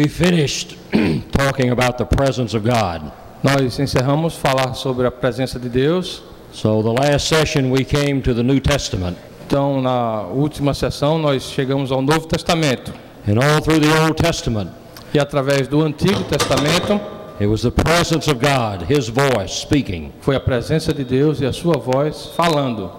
We 0.00 0.08
finished 0.08 0.78
talking 1.30 1.68
about 1.72 1.98
the 1.98 2.06
presence 2.06 2.54
of 2.54 2.64
God. 2.64 3.12
Nós 3.42 3.78
encerramos 3.78 4.34
falar 4.34 4.72
sobre 4.72 5.06
a 5.06 5.10
presença 5.10 5.58
de 5.58 5.68
Deus. 5.68 6.22
So 6.54 6.82
the 6.82 6.88
last 6.90 7.28
session 7.28 7.70
we 7.70 7.84
came 7.84 8.22
to 8.22 8.32
the 8.32 8.42
New 8.42 8.60
Testament. 8.60 9.18
Então, 9.46 9.82
na 9.82 10.22
última 10.22 10.72
sessão, 10.72 11.18
nós 11.18 11.42
chegamos 11.50 11.92
ao 11.92 12.00
Novo 12.00 12.26
Testamento. 12.26 12.94
And 13.28 13.34
all 13.44 13.60
through 13.60 13.80
the 13.80 14.00
Old 14.00 14.14
Testament, 14.14 14.70
E 15.12 15.18
através 15.18 15.68
do 15.68 15.82
Antigo 15.82 16.24
Testamento, 16.24 16.98
it 17.38 17.46
was 17.46 17.60
the 17.60 17.70
presence 17.70 18.26
of 18.30 18.40
God, 18.40 18.90
His 18.90 19.10
voice 19.10 19.60
speaking. 19.60 20.12
foi 20.22 20.34
a 20.34 20.40
presença 20.40 20.94
de 20.94 21.04
Deus 21.04 21.42
e 21.42 21.44
a 21.44 21.52
sua 21.52 21.76
voz 21.76 22.30
falando. 22.34 22.90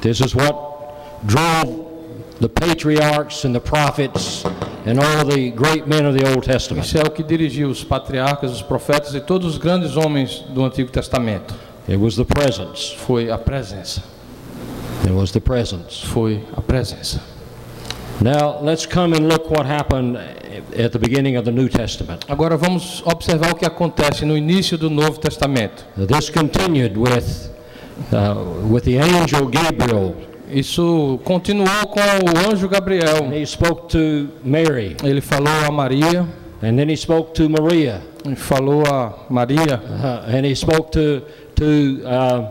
This 0.00 0.18
is 0.18 0.34
what 0.34 0.58
drove 1.22 1.87
the 2.40 2.48
patriarchs 2.48 3.44
and 3.44 3.54
the 3.54 3.60
prophets 3.60 4.44
and 4.86 4.98
all 4.98 5.24
the 5.24 5.50
great 5.50 5.86
men 5.86 6.06
of 6.06 6.16
the 6.16 6.24
Old 6.32 6.44
Testament. 6.44 6.86
Isso 6.86 6.98
é 6.98 7.02
o 7.02 7.10
que 7.10 7.22
dirigiu 7.22 7.68
os 7.68 7.82
patriarcas, 7.84 8.52
os 8.52 8.62
profetas 8.62 9.14
e 9.14 9.20
todos 9.20 9.46
os 9.46 9.58
grandes 9.58 9.96
homens 9.96 10.44
do 10.50 10.64
Antigo 10.64 10.90
Testamento. 10.90 11.54
It 11.88 11.96
was 11.96 12.16
the 12.16 12.24
presence. 12.24 12.94
Foi 12.96 13.30
a 13.30 13.38
presença. 13.38 14.02
It 15.04 15.12
was 15.12 15.32
the 15.32 15.40
presence. 15.40 16.06
Foi 16.06 16.42
a 16.56 16.60
presença. 16.60 17.20
Now, 18.20 18.60
let's 18.62 18.84
come 18.84 19.14
and 19.14 19.28
look 19.28 19.48
what 19.50 19.64
happened 19.64 20.16
at 20.16 20.92
the 20.92 20.98
beginning 20.98 21.36
of 21.36 21.44
the 21.44 21.52
New 21.52 21.68
Testament. 21.68 22.24
Agora 22.28 22.56
vamos 22.56 23.02
observar 23.06 23.52
o 23.52 23.54
que 23.54 23.64
acontece 23.64 24.24
no 24.24 24.36
início 24.36 24.76
do 24.76 24.90
Novo 24.90 25.18
Testamento. 25.18 25.84
This 25.96 26.28
continued 26.28 26.96
with, 26.96 27.50
uh, 28.12 28.66
with 28.68 28.82
the 28.82 28.98
angel 28.98 29.46
Gabriel. 29.46 30.27
Isso 30.50 31.20
continuou 31.24 31.86
com 31.88 32.00
o 32.00 32.50
anjo 32.50 32.68
Gabriel. 32.68 33.30
He 33.32 33.44
spoke 33.46 33.88
to 33.88 34.28
Mary, 34.44 34.96
Ele 35.04 35.20
falou 35.20 35.52
a 35.66 35.70
Maria, 35.70 36.26
and 36.62 36.76
then 36.78 36.88
he 36.88 36.96
spoke 36.96 37.32
to 37.34 37.48
Maria, 37.48 38.00
ele 38.24 38.34
falou 38.36 38.82
a 38.86 39.14
Maria, 39.30 39.80
uh, 39.80 40.24
and 40.34 40.44
he 40.46 40.54
spoke 40.54 40.90
to, 40.90 41.22
to 41.54 42.02
uh, 42.04 42.50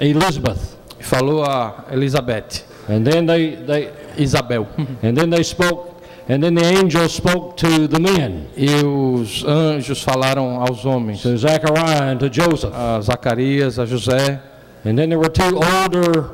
Elizabeth. 0.00 0.76
falou 1.00 1.44
a 1.44 1.84
Elizabeth, 1.92 2.64
And 2.88 3.06
then 3.06 3.26
they, 3.26 3.54
they, 3.56 3.90
Isabel. 4.16 4.66
and 5.02 5.16
then 5.16 5.30
they 5.30 5.42
spoke, 5.42 6.02
and 6.28 6.42
then 6.42 6.54
the 6.54 6.64
angel 6.64 7.08
spoke 7.08 7.56
to 7.58 7.86
the 7.86 8.00
men, 8.00 8.48
E 8.56 8.66
os 8.84 9.44
anjos 9.44 10.02
falaram 10.02 10.58
aos 10.60 10.82
homens, 10.84 11.20
to 11.22 11.36
Zechariah 11.36 12.10
and 12.10 12.20
to 12.20 12.28
Joseph. 12.30 12.72
a 12.74 13.00
Zacarias, 13.02 13.78
a 13.78 13.86
José. 13.86 14.40
And 14.86 14.98
then 14.98 15.08
there 15.10 15.18
were 15.18 15.28
two 15.30 15.56
older, 15.56 16.30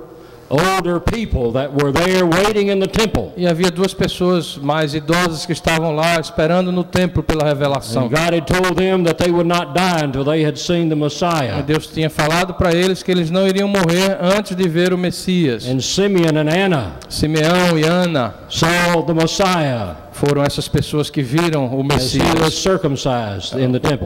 older 0.50 0.98
people 0.98 1.52
that 1.52 1.72
were 1.72 1.92
there 1.92 2.26
waiting 2.26 2.68
in 2.68 2.80
the 2.80 2.88
temple. 2.88 3.32
E 3.36 3.46
havia 3.46 3.70
duas 3.70 3.94
pessoas 3.94 4.56
mais 4.56 4.94
idosas 4.94 5.46
que 5.46 5.52
estavam 5.52 5.94
lá 5.94 6.18
esperando 6.18 6.72
no 6.72 6.82
templo 6.82 7.22
pela 7.22 7.44
revelação. 7.44 8.04
And 8.04 8.08
God 8.08 8.34
had 8.34 8.46
told 8.46 8.74
them 8.74 9.04
that 9.04 9.22
they 9.22 9.30
would 9.30 9.48
not 9.48 9.72
die 9.74 10.04
until 10.04 10.24
they 10.24 10.44
had 10.44 10.58
seen 10.58 10.88
the 10.88 10.96
E 10.96 10.98
Messiah. 10.98 11.62
Deus 11.62 11.86
tinha 11.86 12.10
falado 12.10 12.54
para 12.54 12.74
eles 12.74 13.02
que 13.02 13.10
eles 13.10 13.30
não 13.30 13.46
iriam 13.46 13.68
morrer 13.68 14.18
antes 14.20 14.56
de 14.56 14.68
ver 14.68 14.92
o 14.92 14.98
Messias. 14.98 15.66
And 15.66 15.80
Simeon 15.80 16.36
and 16.36 16.50
Anna 16.50 16.96
Simeão 17.08 17.78
e 17.78 17.84
Ana 17.84 18.34
saw 18.48 19.02
the 19.02 19.14
Messiah 19.14 20.09
foram 20.20 20.42
essas 20.42 20.68
pessoas 20.68 21.08
que 21.08 21.22
viram 21.22 21.66
o 21.66 21.82
Messias 21.82 22.62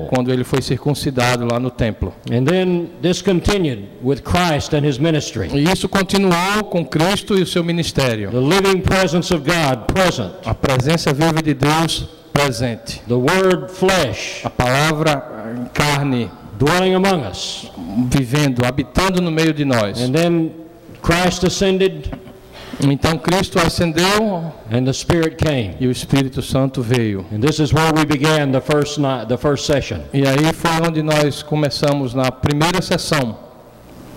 quando 0.09 0.33
ele 0.33 0.45
foi 0.45 0.63
circuncidado 0.63 1.45
lá 1.45 1.59
no 1.59 1.71
templo. 1.71 2.15
And 2.31 2.45
then 2.45 2.91
this 3.03 3.21
continued 3.21 3.89
with 4.01 4.23
Christ 4.23 4.73
and 4.75 4.87
his 4.89 4.97
ministry. 4.97 5.49
E 5.53 5.65
isso 5.65 5.89
continuou 5.89 6.65
com 6.71 6.85
Cristo 6.87 7.37
e 7.37 7.43
o 7.43 7.47
seu 7.47 7.65
ministério. 7.65 8.31
The 8.31 8.39
living 8.39 8.81
presence 8.81 9.35
of 9.35 9.45
God 9.45 9.93
present. 9.93 10.31
A 10.47 10.55
presença 10.55 11.13
viva 11.13 11.43
de 11.43 11.53
Deus 11.53 12.09
presente. 12.33 13.03
The 13.09 13.15
word 13.15 13.73
flesh 13.73 14.45
A 14.45 14.51
palavra 14.51 15.69
carne 15.75 16.31
dwelling 16.57 16.95
among 16.95 17.29
us. 17.29 17.69
vivendo, 18.09 18.65
habitando 18.65 19.21
no 19.21 19.33
meio 19.33 19.53
de 19.53 19.65
nós. 19.65 20.01
And 20.01 20.13
then 20.13 20.53
Christ 21.03 21.45
ascended 21.45 22.09
Então 22.83 23.17
Cristo 23.19 23.59
ascendeu 23.59 24.53
and 24.71 24.85
the 24.85 24.93
Spirit 24.93 25.37
came. 25.37 25.75
e 25.81 25.87
o 25.87 25.91
Espírito 25.91 26.43
Santo 26.43 26.83
veio. 26.83 27.25
And 27.33 27.41
this 27.41 27.59
is 27.59 27.73
where 27.73 27.93
we 27.97 28.05
began 28.05 28.53
the 28.53 28.61
first 28.61 28.99
night, 28.99 29.29
the 29.29 29.37
first 29.37 29.67
session. 29.67 30.01
E 30.13 30.27
aí 30.27 30.53
foi 30.53 30.71
onde 30.87 31.03
nós 31.03 31.43
começamos 31.43 32.15
na 32.15 32.31
primeira 32.31 32.81
sessão, 32.83 33.37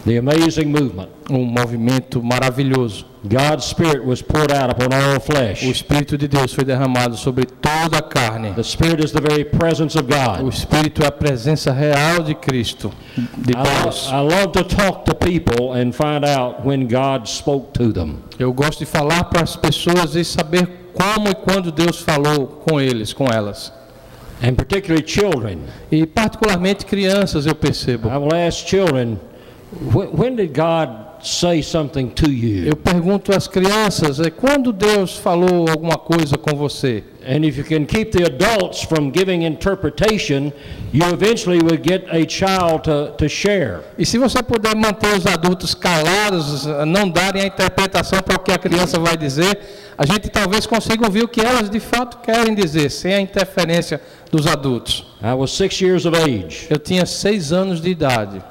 The 0.06 0.18
amazing 0.20 0.66
movement. 0.68 1.10
um 1.30 1.44
movimento 1.44 2.22
maravilhoso. 2.24 3.06
God's 3.24 3.66
Spirit 3.66 4.06
was 4.06 4.22
poured 4.22 4.52
out 4.52 4.70
upon 4.72 4.94
all 4.94 5.18
O 5.18 5.20
flesh. 5.20 5.64
Espírito 5.64 6.18
de 6.18 6.28
Deus 6.28 6.54
foi 6.54 6.64
derramado 6.64 7.18
sobre 7.18 7.46
toda 7.46 7.98
a 7.98 8.02
carne. 8.02 8.54
The 8.54 8.64
Spirit 8.64 9.04
is 9.04 9.12
the 9.12 9.20
very 9.22 9.44
presence 9.44 9.98
of 9.98 10.08
O 10.12 10.16
God. 10.44 10.48
Espírito 10.54 11.04
é 11.04 11.08
a 11.08 11.12
presença 11.12 11.72
real 11.74 12.22
de 12.24 12.36
Cristo, 12.36 12.92
de 13.18 13.54
Deus. 13.54 14.08
I 14.10 14.22
love 14.22 14.52
to 14.54 14.64
talk 14.64 15.04
to 15.06 15.16
people 15.16 15.74
and 15.74 15.92
find 15.94 16.24
out 16.24 16.66
when 16.66 16.88
God 16.88 17.28
spoke 17.28 17.72
to 17.74 17.92
them. 17.92 18.20
Eu 18.38 18.54
gosto 18.54 18.80
de 18.80 18.86
falar 18.86 19.24
para 19.26 19.42
as 19.42 19.56
pessoas 19.56 20.16
e 20.16 20.24
saber 20.24 20.70
como 20.94 21.30
e 21.30 21.36
quando 21.36 21.72
Deus 21.72 22.00
falou 22.00 22.48
com 22.68 22.80
eles, 22.80 23.14
com 23.14 23.26
elas. 23.26 23.74
And 24.44 24.54
particularly 24.54 25.04
children. 25.08 25.62
E 25.92 26.06
particularmente 26.06 26.86
crianças 26.86 27.48
eu 27.48 27.56
percebo. 27.56 28.08
I 28.10 28.18
will 28.18 28.48
ask 28.48 28.68
children, 28.68 29.18
"Wh- 29.74 30.14
when 30.18 30.36
did 30.36 30.54
God 30.56 31.07
say 31.22 31.62
something 31.62 32.08
to 32.10 32.30
you? 32.30 32.68
Eu 32.68 32.76
pergunto 32.76 33.36
às 33.36 33.48
crianças, 33.48 34.20
é 34.20 34.30
quando 34.30 34.72
Deus 34.72 35.18
falou 35.18 35.68
alguma 35.70 35.98
coisa 35.98 36.38
com 36.38 36.56
você? 36.56 37.04
And 37.28 37.46
if 37.46 37.58
you 37.58 37.66
can 37.66 37.86
keep 37.86 38.12
the 38.12 38.24
adults 38.24 38.84
from 38.84 39.12
giving 39.12 39.44
interpretation, 39.44 40.54
you 40.94 41.06
eventually 41.12 41.60
will 41.62 41.78
get 41.78 42.06
a 42.10 42.26
child 42.28 42.84
to, 42.84 43.12
to 43.18 43.28
share. 43.28 43.80
E 43.98 44.06
se 44.06 44.18
você 44.18 44.42
puder 44.42 44.76
manter 44.76 45.14
os 45.18 45.26
adultos 45.26 45.74
calados, 45.74 46.66
não 46.88 47.10
darem 47.10 47.42
a 47.42 47.48
interpretação 47.48 48.22
para 48.22 48.38
o 48.38 48.40
que 48.40 48.52
a 48.54 48.58
criança 48.58 48.98
vai 48.98 49.18
dizer, 49.18 49.60
a 49.98 50.06
gente 50.06 50.30
talvez 50.30 50.66
consiga 50.66 51.06
ouvir 51.06 51.24
o 51.24 51.28
que 51.28 51.42
elas 51.42 51.70
de 51.70 51.82
fato 51.82 52.20
querem 52.20 52.56
dizer, 52.56 52.90
sem 52.90 53.14
a 53.14 53.20
interferência 53.20 54.00
dos 54.32 54.48
adultos. 54.48 55.06
I 55.22 55.34
was 55.34 55.52
six 55.52 55.82
years 55.82 56.06
of 56.06 56.16
age. 56.16 56.68
Eu 56.70 56.78
tinha 56.78 57.06
seis 57.06 57.52
anos 57.52 57.82
de 57.82 57.90
idade. 57.90 58.42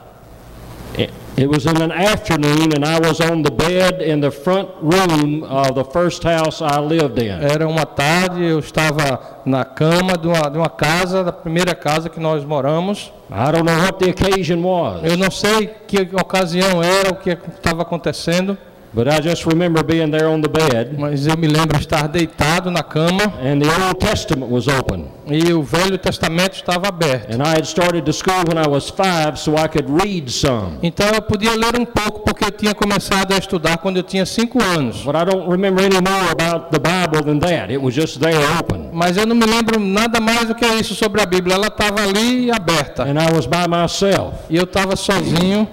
It 1.39 1.51
was 1.51 1.67
in 1.67 1.77
an 1.83 1.93
afternoon, 1.93 2.73
and 2.75 2.83
I 2.83 2.99
was 2.99 3.21
on 3.21 3.43
the 3.43 3.51
bed 3.51 4.01
in 4.01 4.21
the 4.21 4.31
front 4.31 4.71
room 4.81 5.45
of 5.45 5.75
the 5.75 5.85
first 5.85 6.23
house 6.23 6.63
I 6.63 6.81
lived 6.81 7.19
in. 7.19 7.29
Era 7.29 7.69
uma 7.69 7.85
tarde, 7.85 8.43
eu 8.43 8.59
estava 8.59 9.43
na 9.45 9.63
cama 9.63 10.17
de 10.17 10.29
uma, 10.29 10.49
de 10.49 10.57
uma 10.57 10.71
casa, 10.71 11.23
da 11.23 11.33
primeira 11.33 11.75
casa 11.75 12.09
que 12.09 12.19
nós 12.19 12.43
moramos. 12.43 13.13
I 13.31 13.53
don't 13.53 13.65
know 13.65 13.77
what 13.77 13.99
the 13.99 14.13
occasion 14.13 14.63
was, 14.63 15.05
Eu 15.05 15.19
não 15.19 15.31
sei 15.31 15.67
que 15.87 16.09
ocasião 16.15 16.83
era, 16.83 17.11
o 17.11 17.17
que 17.17 17.29
estava 17.31 17.83
acontecendo, 17.83 18.57
but 18.97 19.07
I 19.07 19.21
just 19.21 19.45
remember 19.45 19.85
being 19.85 20.11
there 20.11 20.27
on 20.27 20.41
the 20.41 20.49
bed, 20.49 20.97
mas 20.99 21.27
eu 21.27 21.37
me 21.37 21.47
lembro 21.47 21.79
estar 21.79 22.09
deitado 22.09 22.71
na 22.71 22.83
cama 22.83 23.25
and 23.43 23.61
the 23.61 23.69
Old 23.69 24.01
Testament 24.01 24.51
was 24.51 24.67
open. 24.67 25.05
e 25.29 25.53
o 25.53 25.63
Velho 25.63 25.99
Testamento 25.99 26.55
estava 26.55 26.89
aberto. 26.89 27.35
And 27.35 27.43
I 27.43 27.57
had 27.59 27.67
started 27.67 28.07
to 28.07 28.13
school 28.13 28.45
when 28.49 28.57
I 28.57 28.67
was 28.67 28.89
five, 28.89 29.39
so 29.39 29.57
I 29.57 29.69
could 29.69 29.91
read 29.91 30.31
some. 30.31 30.79
Então 30.83 31.07
eu 31.09 31.21
podia 31.21 31.51
ler 31.51 31.79
um 31.79 31.85
pouco 31.85 32.21
porque 32.21 32.45
eu 32.45 32.51
tinha 32.51 32.75
começado 32.75 33.33
a 33.33 33.37
estudar 33.39 33.77
quando 33.79 33.99
eu 33.99 34.03
tinha 34.03 34.25
cinco 34.25 34.63
anos. 34.63 35.03
But 35.03 35.17
I 35.17 35.25
don't 35.25 35.51
remember 35.51 35.85
any 35.85 36.01
more 36.01 36.31
about 36.31 36.71
the 36.71 36.79
Bible 36.79 37.23
than 37.23 37.41
that. 37.41 37.71
It 37.71 37.83
was 37.83 37.95
just 37.95 38.19
there 38.19 38.39
open. 38.59 38.91
Mas 38.93 39.19
eu 39.19 39.27
não 39.27 39.37
me 39.37 39.45
lembro 39.45 39.79
nada 39.79 40.21
mais 40.21 40.47
do 40.47 40.55
que 40.55 40.65
isso 40.65 40.95
sobre 40.95 41.21
a 41.21 41.27
Bíblia. 41.27 41.57
Ela 41.57 41.67
estava 41.67 42.03
ali 42.03 42.51
aberta. 42.51 43.03
And 43.03 43.21
I 43.21 43.35
was 43.35 43.47
by 43.47 43.69
myself. 43.69 44.37
E 44.49 44.57
eu 44.57 44.65
estava 44.65 44.97
sozinho. 44.97 45.69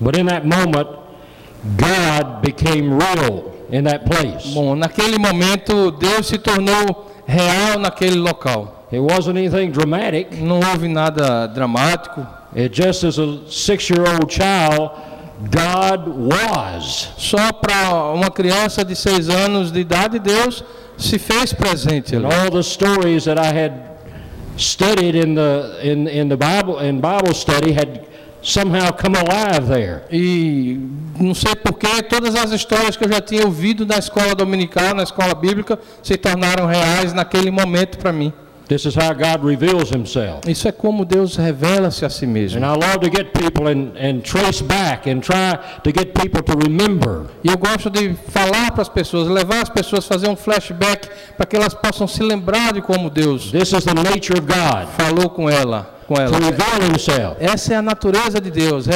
But 0.00 0.18
in 0.18 0.26
that 0.26 0.44
moment, 0.44 1.01
God 1.76 2.42
became 2.42 2.92
real 2.92 3.52
in 3.70 3.84
that 3.84 4.04
place. 4.04 4.52
Bom, 4.52 4.76
naquele 4.76 5.18
momento 5.18 5.90
Deus 5.90 6.26
se 6.26 6.38
tornou 6.38 7.06
real 7.26 7.78
naquele 7.78 8.16
local. 8.16 8.86
It 8.90 9.00
wasn't 9.00 9.38
anything 9.38 9.70
dramatic. 9.70 10.32
Não 10.32 10.60
houve 10.60 10.88
nada 10.88 11.46
dramático. 11.48 12.26
It 12.54 12.72
just 12.72 13.04
as 13.04 13.18
a 13.18 13.48
six-year-old 13.48 14.30
child, 14.30 14.90
God 15.50 16.08
was. 16.08 17.08
Só 17.16 17.52
para 17.52 18.12
uma 18.12 18.30
criança 18.30 18.84
de 18.84 18.94
seis 18.94 19.30
anos 19.30 19.72
de 19.72 19.80
idade, 19.80 20.18
Deus 20.18 20.62
se 20.98 21.18
fez 21.18 21.52
presente 21.54 22.14
And 22.14 22.26
all 22.26 22.50
the 22.50 22.62
stories 22.62 23.24
that 23.24 23.38
I 23.38 23.52
had 23.52 23.72
studied 24.58 25.14
in 25.14 25.34
the 25.34 25.80
in 25.82 26.06
in 26.06 26.28
the 26.28 26.36
Bible 26.36 26.78
in 26.80 27.00
Bible 27.00 27.32
study 27.32 27.72
had 27.72 28.06
somehow 28.42 28.92
come 28.92 29.16
alive 29.16 29.68
there. 29.68 30.02
E 30.10 30.78
não 31.18 31.34
sei 31.34 31.54
porquê, 31.54 32.02
todas 32.02 32.34
as 32.34 32.50
histórias 32.52 32.96
que 32.96 33.04
eu 33.04 33.08
já 33.08 33.20
tinha 33.20 33.44
ouvido 33.44 33.86
na 33.86 33.98
escola 33.98 34.34
dominical, 34.34 34.94
na 34.94 35.02
escola 35.02 35.34
bíblica, 35.34 35.78
se 36.02 36.16
tornaram 36.16 36.66
reais 36.66 37.12
naquele 37.12 37.50
momento 37.50 37.98
para 37.98 38.12
mim. 38.12 38.32
This 38.68 38.86
is 38.86 38.94
how 38.94 39.12
God 39.12 39.44
reveals 39.44 39.90
himself. 39.90 40.48
Isso 40.48 40.66
é 40.66 40.72
como 40.72 41.04
Deus 41.04 41.36
revela-se 41.36 42.06
a 42.06 42.08
si 42.08 42.26
mesmo. 42.26 42.58
And 42.58 42.64
I 42.64 42.70
love 42.70 43.00
to 43.00 43.10
get 43.10 43.32
people 43.32 43.66
and, 43.68 43.92
and 43.98 44.22
trace 44.22 44.62
back 44.62 45.10
and 45.10 45.20
try 45.20 45.58
to 45.82 45.92
get 45.92 46.14
people 46.14 46.42
to 46.42 46.54
remember. 46.56 47.26
E 47.44 47.48
eu 47.48 47.58
gosto 47.58 47.90
de 47.90 48.14
falar 48.30 48.70
para 48.70 48.80
as 48.80 48.88
pessoas, 48.88 49.28
levar 49.28 49.62
as 49.62 49.68
pessoas, 49.68 50.06
fazer 50.06 50.28
um 50.28 50.36
flashback 50.36 51.06
para 51.36 51.44
que 51.44 51.54
elas 51.54 51.74
possam 51.74 52.06
se 52.06 52.22
lembrar 52.22 52.72
de 52.72 52.80
como 52.80 53.10
Deus 53.10 53.50
This 53.50 53.72
is 53.72 53.84
the 53.84 53.94
nature 53.94 54.38
of 54.38 54.46
God, 54.46 54.88
falou 54.96 55.28
com 55.28 55.50
ela, 55.50 55.94
com 56.06 56.14
ela. 56.14 56.36
Essa 57.40 57.74
é 57.74 57.76
a 57.76 57.82
natureza 57.82 58.40
de 58.40 58.50
Deus, 58.50 58.86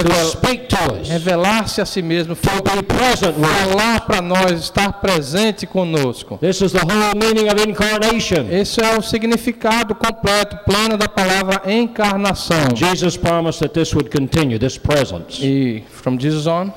revelar-se 1.05 1.81
a 1.81 1.87
si 1.87 2.03
mesmo, 2.03 2.35
falar 2.35 4.01
para 4.07 4.21
nós, 4.21 4.61
estar 4.61 4.93
presente 4.95 5.67
conosco. 5.67 6.39
This 6.39 6.61
is 6.61 6.73
the 6.73 6.81
whole 6.81 7.15
meaning 7.17 7.49
of 7.49 7.69
incarnation. 7.69 8.51
Esse 8.51 8.83
é 8.83 8.97
o 8.99 9.03
significado 9.03 9.95
completo, 9.95 10.59
pleno 10.65 10.97
da 10.97 11.09
palavra 11.09 11.63
encarnação. 11.73 12.75
Jesus 12.75 13.17
promised 13.17 13.61
that 13.61 13.73
this 13.73 13.93
would 13.95 14.11
continue, 14.11 14.59
this 14.59 14.79
presence. 14.79 15.45
E 15.45 15.85
from 15.91 16.19
Jesus 16.19 16.47
on, 16.47 16.73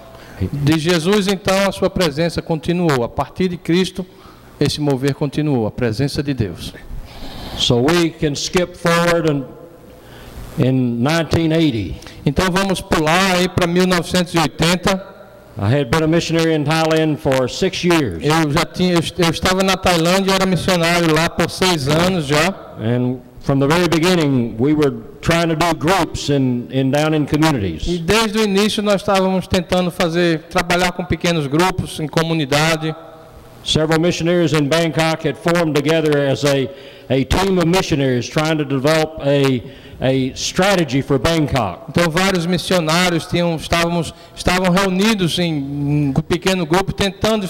de 0.52 0.80
Jesus 0.80 1.28
então 1.28 1.68
a 1.68 1.72
sua 1.72 1.90
presença 1.90 2.42
continuou. 2.42 3.04
A 3.04 3.10
partir 3.10 3.50
de 3.50 3.58
Cristo 3.58 4.06
esse 4.60 4.82
mover 4.82 5.16
continuou, 5.16 5.66
a 5.68 5.72
presença 5.72 6.22
de 6.22 6.34
Deus. 6.34 6.74
So 7.58 7.82
we 7.82 8.10
can 8.10 8.36
skip 8.36 8.76
forward 8.78 9.30
and 9.30 9.59
in 10.60 10.98
1980, 11.02 11.96
Então 12.26 12.46
vamos 12.52 12.82
pular 12.82 13.36
aí 13.36 13.48
para 13.50 13.66
1980. 13.68 15.10
I 15.62 15.68
had 15.68 15.90
been 15.92 16.04
a 16.04 16.08
missionary 16.08 16.54
in 16.54 16.64
Thailand 16.64 17.18
for 17.20 17.50
six 17.50 17.84
years. 17.84 18.24
Eu 18.24 18.50
já 18.52 18.64
tinha, 18.66 18.94
eu, 18.94 19.30
estava 19.30 19.62
na 19.62 19.76
Tailândia, 19.76 20.34
era 20.34 20.46
missionário 20.46 21.14
lá 21.14 21.30
por 21.30 21.50
seis 21.50 21.88
anos 21.90 22.26
já. 22.26 22.54
And 22.80 23.18
from 23.42 23.60
the 23.60 23.68
very 23.68 23.90
beginning, 23.90 24.56
we 24.58 24.74
were 24.74 24.94
trying 25.22 25.50
to 25.50 25.56
do 25.56 25.74
groups 25.76 26.30
in, 26.30 26.68
in 26.72 26.92
down 26.92 27.14
in 27.14 27.24
E 27.24 27.26
communities. 27.26 28.00
desde 28.00 28.38
o 28.40 28.44
início 28.44 28.82
nós 28.82 29.02
estávamos 29.02 29.48
tentando 29.48 29.92
fazer, 29.92 30.44
trabalhar 30.50 30.94
com 30.94 31.04
pequenos 31.04 31.46
grupos, 31.48 32.00
em 32.00 32.08
comunidade. 32.08 32.96
Several 33.66 34.00
missionaries 34.00 34.54
in 34.54 34.70
Bangkok 34.70 35.28
had 35.28 35.36
formed 35.36 35.76
together 35.76 36.18
as 36.32 36.46
a, 36.46 36.70
a 37.10 37.26
team 37.26 37.58
of 37.58 37.66
missionaries 37.68 38.30
trying 38.30 38.58
to 38.58 38.64
develop 38.64 39.20
a, 39.20 39.62
a 40.00 40.34
strategy 40.34 41.02
for 41.02 41.20
Bangkok. 41.20 41.90
Então 41.90 42.10
vários 42.10 42.46
missionários 42.46 43.26
tinham, 43.26 43.56
estávamos, 43.56 44.14
estavam 44.36 44.72
reunidos 44.72 45.38
em 45.40 45.54
um 45.54 46.14
pequeno 46.14 46.66
grupo 46.66 46.94
tentando 46.94 47.50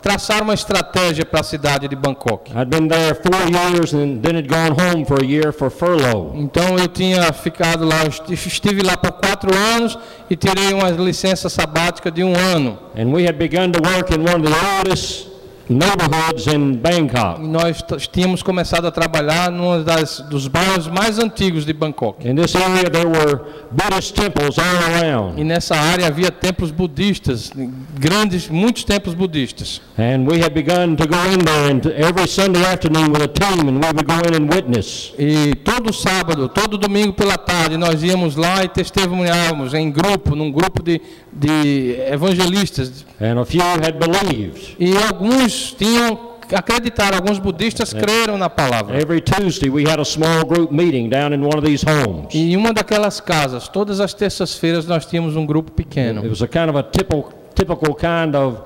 traçar 0.00 0.42
uma 0.42 0.54
estratégia 0.54 1.26
para 1.26 1.40
a 1.40 1.42
cidade 1.42 1.86
de 1.86 1.94
Bangkok. 1.94 2.50
I'd 2.52 2.70
been 2.70 2.88
there 2.88 3.14
four 3.14 3.50
years 3.50 3.92
and 3.92 4.20
then 4.22 4.36
had 4.36 4.48
gone 4.48 4.72
home 4.72 5.04
for 5.04 5.22
a 5.22 5.26
year 5.26 5.52
for 5.52 5.70
furlough. 5.70 6.32
Então 6.34 6.78
eu 6.78 6.88
tinha 6.88 7.32
ficado 7.32 7.84
lá, 7.84 8.06
estive 8.28 8.82
lá 8.82 8.96
por 8.96 9.12
quatro 9.12 9.54
anos 9.54 9.98
e 10.28 10.36
tirei 10.36 10.72
uma 10.72 10.90
licença 10.90 11.48
sabática 11.48 12.10
de 12.10 12.24
um 12.24 12.34
ano. 12.34 12.78
And 12.96 13.12
we 13.12 13.26
had 13.26 13.36
begun 13.36 13.72
to 13.72 13.80
work 13.82 14.14
in 14.14 14.20
one 14.20 14.36
of 14.36 14.50
the 14.50 14.78
oldest 14.78 15.29
neighborhoods 15.70 16.48
in 16.48 16.74
Bangkok. 16.74 17.40
Nós 17.40 17.82
tínhamos 18.10 18.42
começado 18.42 18.86
a 18.86 18.90
trabalhar 18.90 19.52
num 19.52 19.84
das, 19.84 20.18
dos 20.28 20.48
bairros 20.48 20.88
mais 20.88 21.18
antigos 21.18 21.64
de 21.64 21.72
Bangkok. 21.72 22.26
In 22.28 22.34
this 22.34 22.56
area, 22.56 22.90
there 22.90 23.06
were 23.06 23.40
Buddhist 23.70 24.14
temples 24.14 24.58
all 24.58 25.00
around. 25.00 25.40
E 25.40 25.44
nessa 25.44 25.76
área 25.76 26.08
havia 26.08 26.32
templos 26.32 26.72
budistas, 26.72 27.52
grandes, 27.98 28.48
muitos 28.48 28.82
templos 28.82 29.14
budistas. 29.14 29.80
And 29.96 30.26
we 30.26 30.42
had 30.42 30.54
begun 30.54 30.96
to 30.96 31.06
go 31.06 31.18
in 31.32 31.38
there 31.38 31.70
and 31.70 31.86
every 31.94 32.26
Sunday 32.26 32.64
afternoon 32.64 33.12
with 33.12 33.22
a 33.22 33.28
team, 33.28 33.68
and 33.68 33.80
we 33.80 33.86
would 33.86 34.06
go 34.06 34.18
in 34.28 34.42
and 34.42 34.52
witness. 34.52 35.12
E 35.16 35.54
todo 35.56 35.92
sábado, 35.92 36.48
todo 36.48 36.76
domingo 36.76 37.12
pela 37.12 37.38
tarde, 37.38 37.76
nós 37.76 38.02
íamos 38.02 38.34
lá 38.34 38.64
e 38.64 38.68
testemunhávamos 38.68 39.72
em 39.72 39.88
grupo, 39.90 40.34
num 40.34 40.50
grupo 40.50 40.82
de, 40.82 41.00
de 41.32 41.96
evangelistas. 42.10 43.04
And 43.20 43.38
a 43.38 43.44
few 43.44 43.60
had 43.60 43.98
believed. 43.98 44.76
E 44.80 44.96
alguns 44.96 45.59
tinham 45.62 46.30
acreditado, 46.52 47.14
alguns 47.14 47.38
budistas 47.38 47.92
creram 47.92 48.36
na 48.36 48.50
palavra. 48.50 49.00
Every 49.00 49.20
Tuesday, 49.20 49.70
we 49.70 49.84
had 49.88 50.00
a 50.00 50.04
small 50.04 50.44
group 50.44 50.72
meeting 50.72 51.08
down 51.08 51.32
in 51.32 51.40
one 51.42 51.56
of 51.56 51.64
these 51.64 51.84
homes. 51.88 52.34
E 52.34 52.52
em 52.52 52.56
uma 52.56 52.72
daquelas 52.72 53.20
casas, 53.20 53.68
todas 53.68 54.00
as 54.00 54.12
terças-feiras, 54.14 54.86
nós 54.86 55.06
tínhamos 55.06 55.36
um 55.36 55.46
grupo 55.46 55.70
It 55.70 55.84
pequeno. 55.84 56.22
was 56.28 56.42
a 56.42 56.48
kind 56.48 56.68
of 56.68 56.76
a 56.78 56.82
typical, 56.82 57.30
typical 57.54 57.94
kind 57.94 58.34
of 58.34 58.62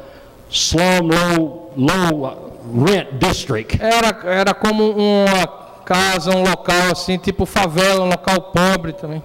slum, 0.51 1.09
low, 1.09 1.73
low 1.77 2.25
uh, 2.25 2.85
rent 2.87 3.09
district. 3.19 3.79
Era, 3.83 4.19
era 4.25 4.55
como 4.55 4.91
uma 4.91 5.47
casa, 5.85 6.35
um 6.35 6.43
local 6.43 6.93
assim, 6.93 7.19
tipo 7.19 7.45
favela, 7.45 8.05
um 8.05 8.09
local 8.09 8.41
pobre 8.53 8.93
também. 8.95 9.23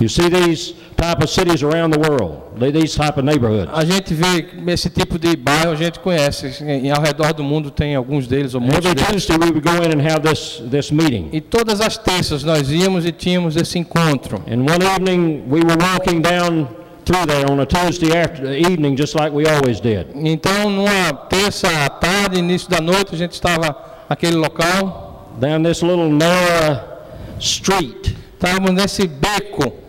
You 0.00 0.08
see 0.08 0.28
these 0.28 0.74
type 0.96 1.22
of 1.22 1.30
cities 1.30 1.62
around 1.62 1.92
the 1.92 1.98
world, 1.98 2.42
these 2.72 2.94
type 2.96 3.18
of 3.18 3.24
neighborhoods. 3.24 3.70
A 3.72 3.84
gente 3.84 4.14
vê 4.14 4.46
esse 4.72 4.88
tipo 4.88 5.18
de 5.18 5.36
bairro, 5.36 5.72
a 5.72 5.76
gente 5.76 6.00
conhece. 6.00 6.64
E 6.64 6.90
ao 6.90 7.00
redor 7.02 7.32
do 7.34 7.44
mundo 7.44 7.70
tem 7.70 7.94
alguns 7.94 8.26
deles, 8.26 8.54
ou 8.54 8.60
muitos 8.60 8.86
Every 8.90 8.94
deles. 8.94 9.26
Tuesday, 9.26 9.36
we 9.36 9.50
would 9.50 9.60
go 9.60 9.76
in 9.82 9.92
and 9.92 10.02
have 10.02 10.22
this, 10.22 10.62
this 10.70 10.90
meeting. 10.90 11.28
E 11.32 11.40
todas 11.40 11.80
as 11.80 11.98
terças 11.98 12.42
nós 12.42 12.70
íamos 12.70 13.04
e 13.04 13.12
tínhamos 13.12 13.56
esse 13.56 13.78
encontro. 13.78 14.42
And 14.46 14.60
one 14.62 14.84
evening, 14.84 15.44
we 15.48 15.60
were 15.60 15.76
walking 15.76 16.20
down 16.22 16.66
through 17.04 17.26
there 17.26 17.50
on 17.50 17.60
a 17.60 17.66
Tuesday 17.66 18.16
after, 18.16 18.52
evening, 18.52 18.96
just 18.96 19.14
like 19.14 19.32
we 19.34 19.46
always 19.46 19.80
did. 19.80 20.08
Então, 20.14 20.70
numa 20.70 21.12
terça 21.28 21.68
à 21.84 21.88
tarde, 21.88 22.38
início 22.38 22.68
da 22.68 22.80
noite, 22.80 23.14
a 23.14 23.18
gente 23.18 23.32
estava 23.32 23.76
naquele 24.08 24.36
local, 24.36 25.04
Down 25.38 25.62
this 25.62 25.82
little 25.82 26.10
narrow 26.10 26.80
street. 27.38 28.16
estávamos 28.34 28.72
nesse 28.72 29.06
beco. 29.06 29.85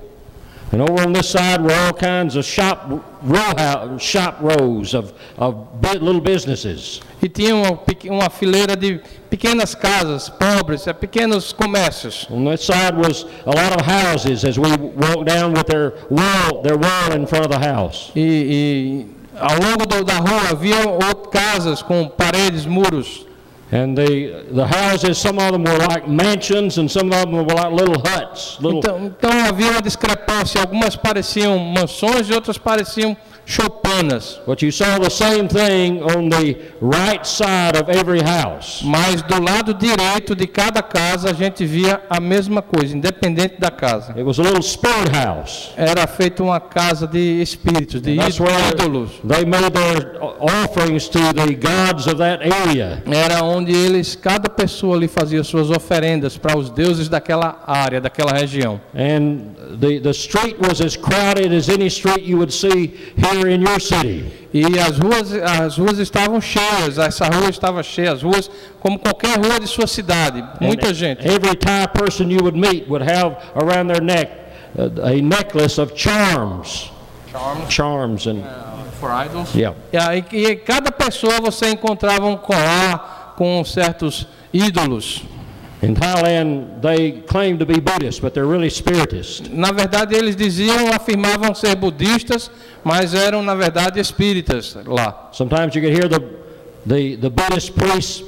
And 0.72 0.82
over 0.82 1.02
on 1.02 1.14
this 1.14 1.30
side 1.30 1.62
were 1.62 1.72
all 1.74 1.94
kinds 1.94 2.36
of 2.36 2.44
shop, 2.44 2.90
row 3.24 3.54
house, 3.58 4.02
shop 4.02 4.38
rows 4.42 4.94
of, 4.94 5.14
of 5.38 5.56
little 5.82 6.20
businesses. 6.20 7.00
E 7.22 7.30
tinha 7.30 7.56
uma, 7.56 7.80
uma 8.10 8.30
fileira 8.30 8.76
de 8.76 9.00
pequenas 9.30 9.74
casas, 9.74 10.28
pobres, 10.30 10.86
eh, 10.86 10.92
pequenos 10.94 11.54
comércios. 11.54 12.28
On 12.30 12.44
this 12.44 12.66
side 12.66 12.98
was 12.98 13.26
a 13.46 13.52
lot 13.56 13.80
of 13.80 13.86
houses 13.86 14.44
as 14.44 14.60
we 14.60 14.70
walked 14.76 15.26
down 15.26 15.54
with 15.54 15.68
their 15.68 15.94
wall, 16.10 16.62
their 16.62 16.78
wall 16.78 17.14
in 17.14 17.26
front 17.26 17.46
of 17.46 17.52
the 17.52 17.60
house. 17.60 18.12
E, 18.14 18.20
e 18.20 19.08
ao 19.40 19.58
longo 19.60 19.86
do- 19.86 20.04
da 20.04 20.18
rua 20.18 20.50
havia 20.50 20.86
outras 20.86 21.28
casas 21.32 21.82
com 21.82 22.10
paredes, 22.10 22.66
muros. 22.66 23.26
And 23.70 23.98
the, 23.98 24.46
the 24.50 24.66
houses, 24.66 25.18
some 25.18 25.40
of 25.40 25.52
them 25.52 25.64
were 25.66 25.78
like 25.78 26.08
mansions 26.08 26.78
and 26.78 26.90
some 26.90 27.12
of 27.12 27.22
them 27.24 27.34
were 27.34 27.44
like 27.44 27.74
little 27.74 28.00
huts, 28.00 28.58
little 28.62 28.80
Então, 28.80 29.06
então 29.08 29.30
havia 29.30 29.72
uma 29.72 29.82
discrepância. 29.82 30.62
Algumas 30.62 30.96
pareciam 30.96 31.60
mansões 31.60 32.30
e 32.30 32.34
outras 32.34 32.58
pareciam 32.58 33.16
choupanas. 33.48 34.40
But 34.46 34.62
you 34.62 34.72
saw 34.72 35.00
the 35.00 35.10
same 35.10 35.48
thing 35.48 36.04
on 36.04 36.30
the 36.30 36.58
right 36.82 37.26
side 37.26 37.78
of 37.78 37.90
every 37.90 38.22
house. 38.22 38.84
Mas 38.84 39.22
do 39.22 39.42
lado 39.42 39.74
direito 39.74 40.36
de 40.36 40.46
cada 40.46 40.84
casa 40.84 41.32
a 41.32 41.34
gente 41.34 41.66
via 41.66 42.02
a 42.10 42.20
mesma 42.20 42.62
coisa, 42.62 42.96
independente 42.96 43.56
da 43.58 43.72
casa. 43.72 44.14
It 44.18 44.24
was 44.24 44.38
a 44.40 44.44
little 44.44 44.62
spirit 44.62 45.10
house. 45.16 45.72
Era 45.78 46.06
feita 46.06 46.44
uma 46.44 46.60
casa 46.60 47.08
de 47.08 47.42
espíritos, 47.42 48.02
de 48.02 48.12
ídolos. 48.12 49.12
they 49.24 49.46
made 49.46 49.72
their 49.74 50.18
offerings 50.22 51.08
to 51.08 51.20
the 51.34 51.56
gods 51.56 52.08
of 52.08 52.18
that 52.18 52.42
area. 52.44 53.02
Era 53.06 53.44
onde 53.44 53.72
eles, 53.72 54.16
cada 54.16 54.50
pessoa 54.50 54.98
ali 54.98 55.08
fazia 55.08 55.44
suas 55.44 55.70
oferendas 55.70 56.38
para 56.38 56.58
os 56.58 56.70
deuses 56.70 57.08
daquela 57.08 57.64
área, 57.66 58.02
daquela 58.02 58.34
região. 58.34 58.82
And 58.94 59.56
the, 59.80 60.02
the 60.02 60.12
street 60.12 60.58
was 60.60 60.82
as 60.82 60.98
crowded 60.98 61.56
as 61.56 61.70
any 61.70 61.88
street 61.88 62.28
you 62.28 62.38
would 62.38 62.52
see 62.52 62.94
here 63.16 63.37
in 63.46 63.62
your 63.62 63.80
city. 63.80 64.26
E 64.54 64.80
as 64.80 64.98
ruas, 64.98 65.34
as 65.34 65.78
ruas 65.78 66.00
estavam 66.00 66.40
cheias, 66.42 66.98
essa 66.98 67.26
rua 67.26 67.50
estava 67.50 67.84
cheia, 67.84 68.14
as 68.14 68.24
ruas 68.24 68.50
como 68.80 68.98
qualquer 68.98 69.38
rua 69.38 69.60
de 69.60 69.68
sua 69.68 69.86
cidade, 69.86 70.44
muita 70.62 70.88
And 70.90 70.94
gente. 70.94 71.28
Every 71.28 71.56
Thai 71.56 71.88
person 71.90 72.32
you 72.32 72.42
would 72.42 72.58
meet 72.58 72.88
would 72.90 73.04
have 73.04 73.36
around 73.56 73.88
their 73.92 74.02
neck 74.02 74.32
uh, 74.78 74.90
a 75.04 75.22
necklace 75.22 75.78
of 75.80 75.94
charms. 75.96 76.90
Charms 77.70 78.26
and, 78.26 78.42
For 79.00 79.12
idols? 79.12 79.54
yeah. 79.54 79.76
E 79.94 79.98
aí, 79.98 80.26
e 80.32 80.56
cada 80.56 80.92
pessoa 80.92 81.40
você 81.40 81.70
encontrava 81.70 82.26
um 82.26 82.38
colar 82.38 83.36
com 83.38 83.64
certos 83.64 84.26
ídolos. 84.52 85.22
In 85.82 85.94
Thailand, 85.94 86.82
they 86.82 87.22
claim 87.22 87.60
to 87.60 87.66
be 87.66 87.80
Buddhist, 87.80 88.22
but 88.22 88.34
they're 88.34 88.48
really 88.48 88.70
spiritist. 88.70 89.52
Na 89.52 89.72
verdade, 89.72 90.16
eles 90.16 90.36
diziam, 90.36 90.92
afirmavam 90.92 91.54
ser 91.54 91.76
budistas, 91.76 92.50
mas 92.84 93.14
eram, 93.14 93.44
na 93.44 93.54
verdade, 93.54 94.00
espíritas 94.00 94.76
lá. 94.86 95.30
Sometimes 95.32 95.76
you 95.76 95.82
could 95.82 95.94
hear 95.94 96.10
the, 96.10 96.20
the, 96.86 97.16
the 97.18 97.30
Buddhist 97.30 97.76
priests 97.76 98.24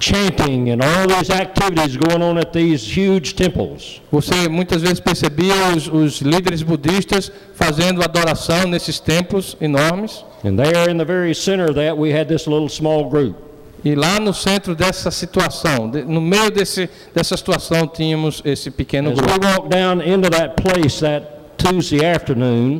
chanting 0.00 0.70
and 0.70 0.82
all 0.82 1.06
these 1.06 1.28
activities 1.28 1.98
going 1.98 2.22
on 2.22 2.38
at 2.38 2.52
these 2.54 2.82
huge 2.82 3.34
temples. 3.34 4.00
Você 4.10 4.48
muitas 4.48 4.80
vezes 4.80 5.00
percebia 5.00 5.52
os, 5.76 5.86
os 5.86 6.22
líderes 6.22 6.62
budistas 6.62 7.30
fazendo 7.54 8.02
adoração 8.02 8.66
nesses 8.66 8.98
templos 8.98 9.54
enormes. 9.60 10.24
And 10.42 10.56
there 10.56 10.88
in 10.90 10.96
the 10.96 11.04
very 11.04 11.34
center 11.34 11.68
of 11.68 11.74
that, 11.74 11.96
we 11.96 12.10
had 12.10 12.26
this 12.26 12.46
little 12.46 12.70
small 12.70 13.10
group. 13.10 13.49
E 13.84 13.94
lá 13.94 14.20
no 14.20 14.34
centro 14.34 14.74
dessa 14.74 15.10
situação, 15.10 15.86
no 16.06 16.20
meio 16.20 16.50
desse, 16.50 16.88
dessa 17.14 17.36
situação, 17.36 17.86
tínhamos 17.86 18.42
esse 18.44 18.70
pequeno 18.70 19.10
grupo. 19.12 19.30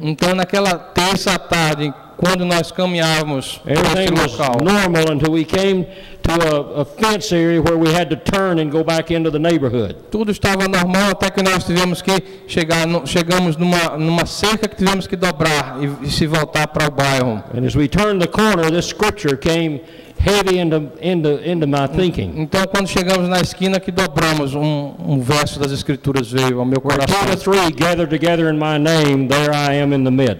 Então, 0.02 0.34
naquela 0.34 0.74
terça 0.78 1.38
tarde, 1.38 1.92
quando 2.16 2.44
nós 2.44 2.70
caminhávamos 2.70 3.60
everything 3.66 4.14
local, 4.14 4.56
normal 4.62 5.04
until 5.12 5.32
we 5.32 5.44
came 5.44 5.84
to 6.22 6.30
a, 6.32 6.82
a 6.82 6.84
fence 6.84 7.34
area 7.34 7.62
where 7.62 7.78
we 7.78 7.88
had 7.90 8.10
to 8.10 8.16
turn 8.16 8.58
and 8.60 8.70
go 8.70 8.84
back 8.84 9.10
into 9.14 9.30
the 9.30 9.38
neighborhood. 9.38 9.96
tudo 10.10 10.30
estava 10.30 10.68
normal 10.68 11.10
até 11.12 11.30
que 11.30 11.42
nós 11.42 11.64
tivemos 11.64 12.02
que 12.02 12.12
chegar, 12.46 12.86
no- 12.86 13.06
chegamos 13.06 13.56
numa, 13.56 13.96
numa 13.96 14.26
cerca 14.26 14.68
que 14.68 14.76
tivemos 14.76 15.06
que 15.06 15.16
dobrar 15.16 15.78
e, 15.80 16.06
e 16.06 16.10
se 16.10 16.26
voltar 16.26 16.66
para 16.68 16.88
o 16.88 16.90
bairro. 16.90 17.42
And 17.56 17.64
as 17.66 17.74
we 17.74 17.88
turned 17.88 18.20
the 18.20 18.28
corner, 18.28 18.70
this 18.70 18.86
scripture 18.90 19.36
came 19.38 19.80
heavy 20.24 20.58
into, 20.58 20.90
into, 21.00 21.40
into 21.50 21.66
my 21.66 21.86
thinking. 21.88 22.32
Então, 22.36 22.62
quando 22.66 22.88
chegamos 22.88 23.28
na 23.28 23.40
esquina 23.40 23.80
que 23.80 23.90
dobramos, 23.90 24.54
um, 24.54 24.94
um 24.98 25.20
verso 25.20 25.58
das 25.58 25.72
Escrituras 25.72 26.30
veio 26.30 26.60
ao 26.60 26.66
meu 26.66 26.80
coração. 26.80 27.16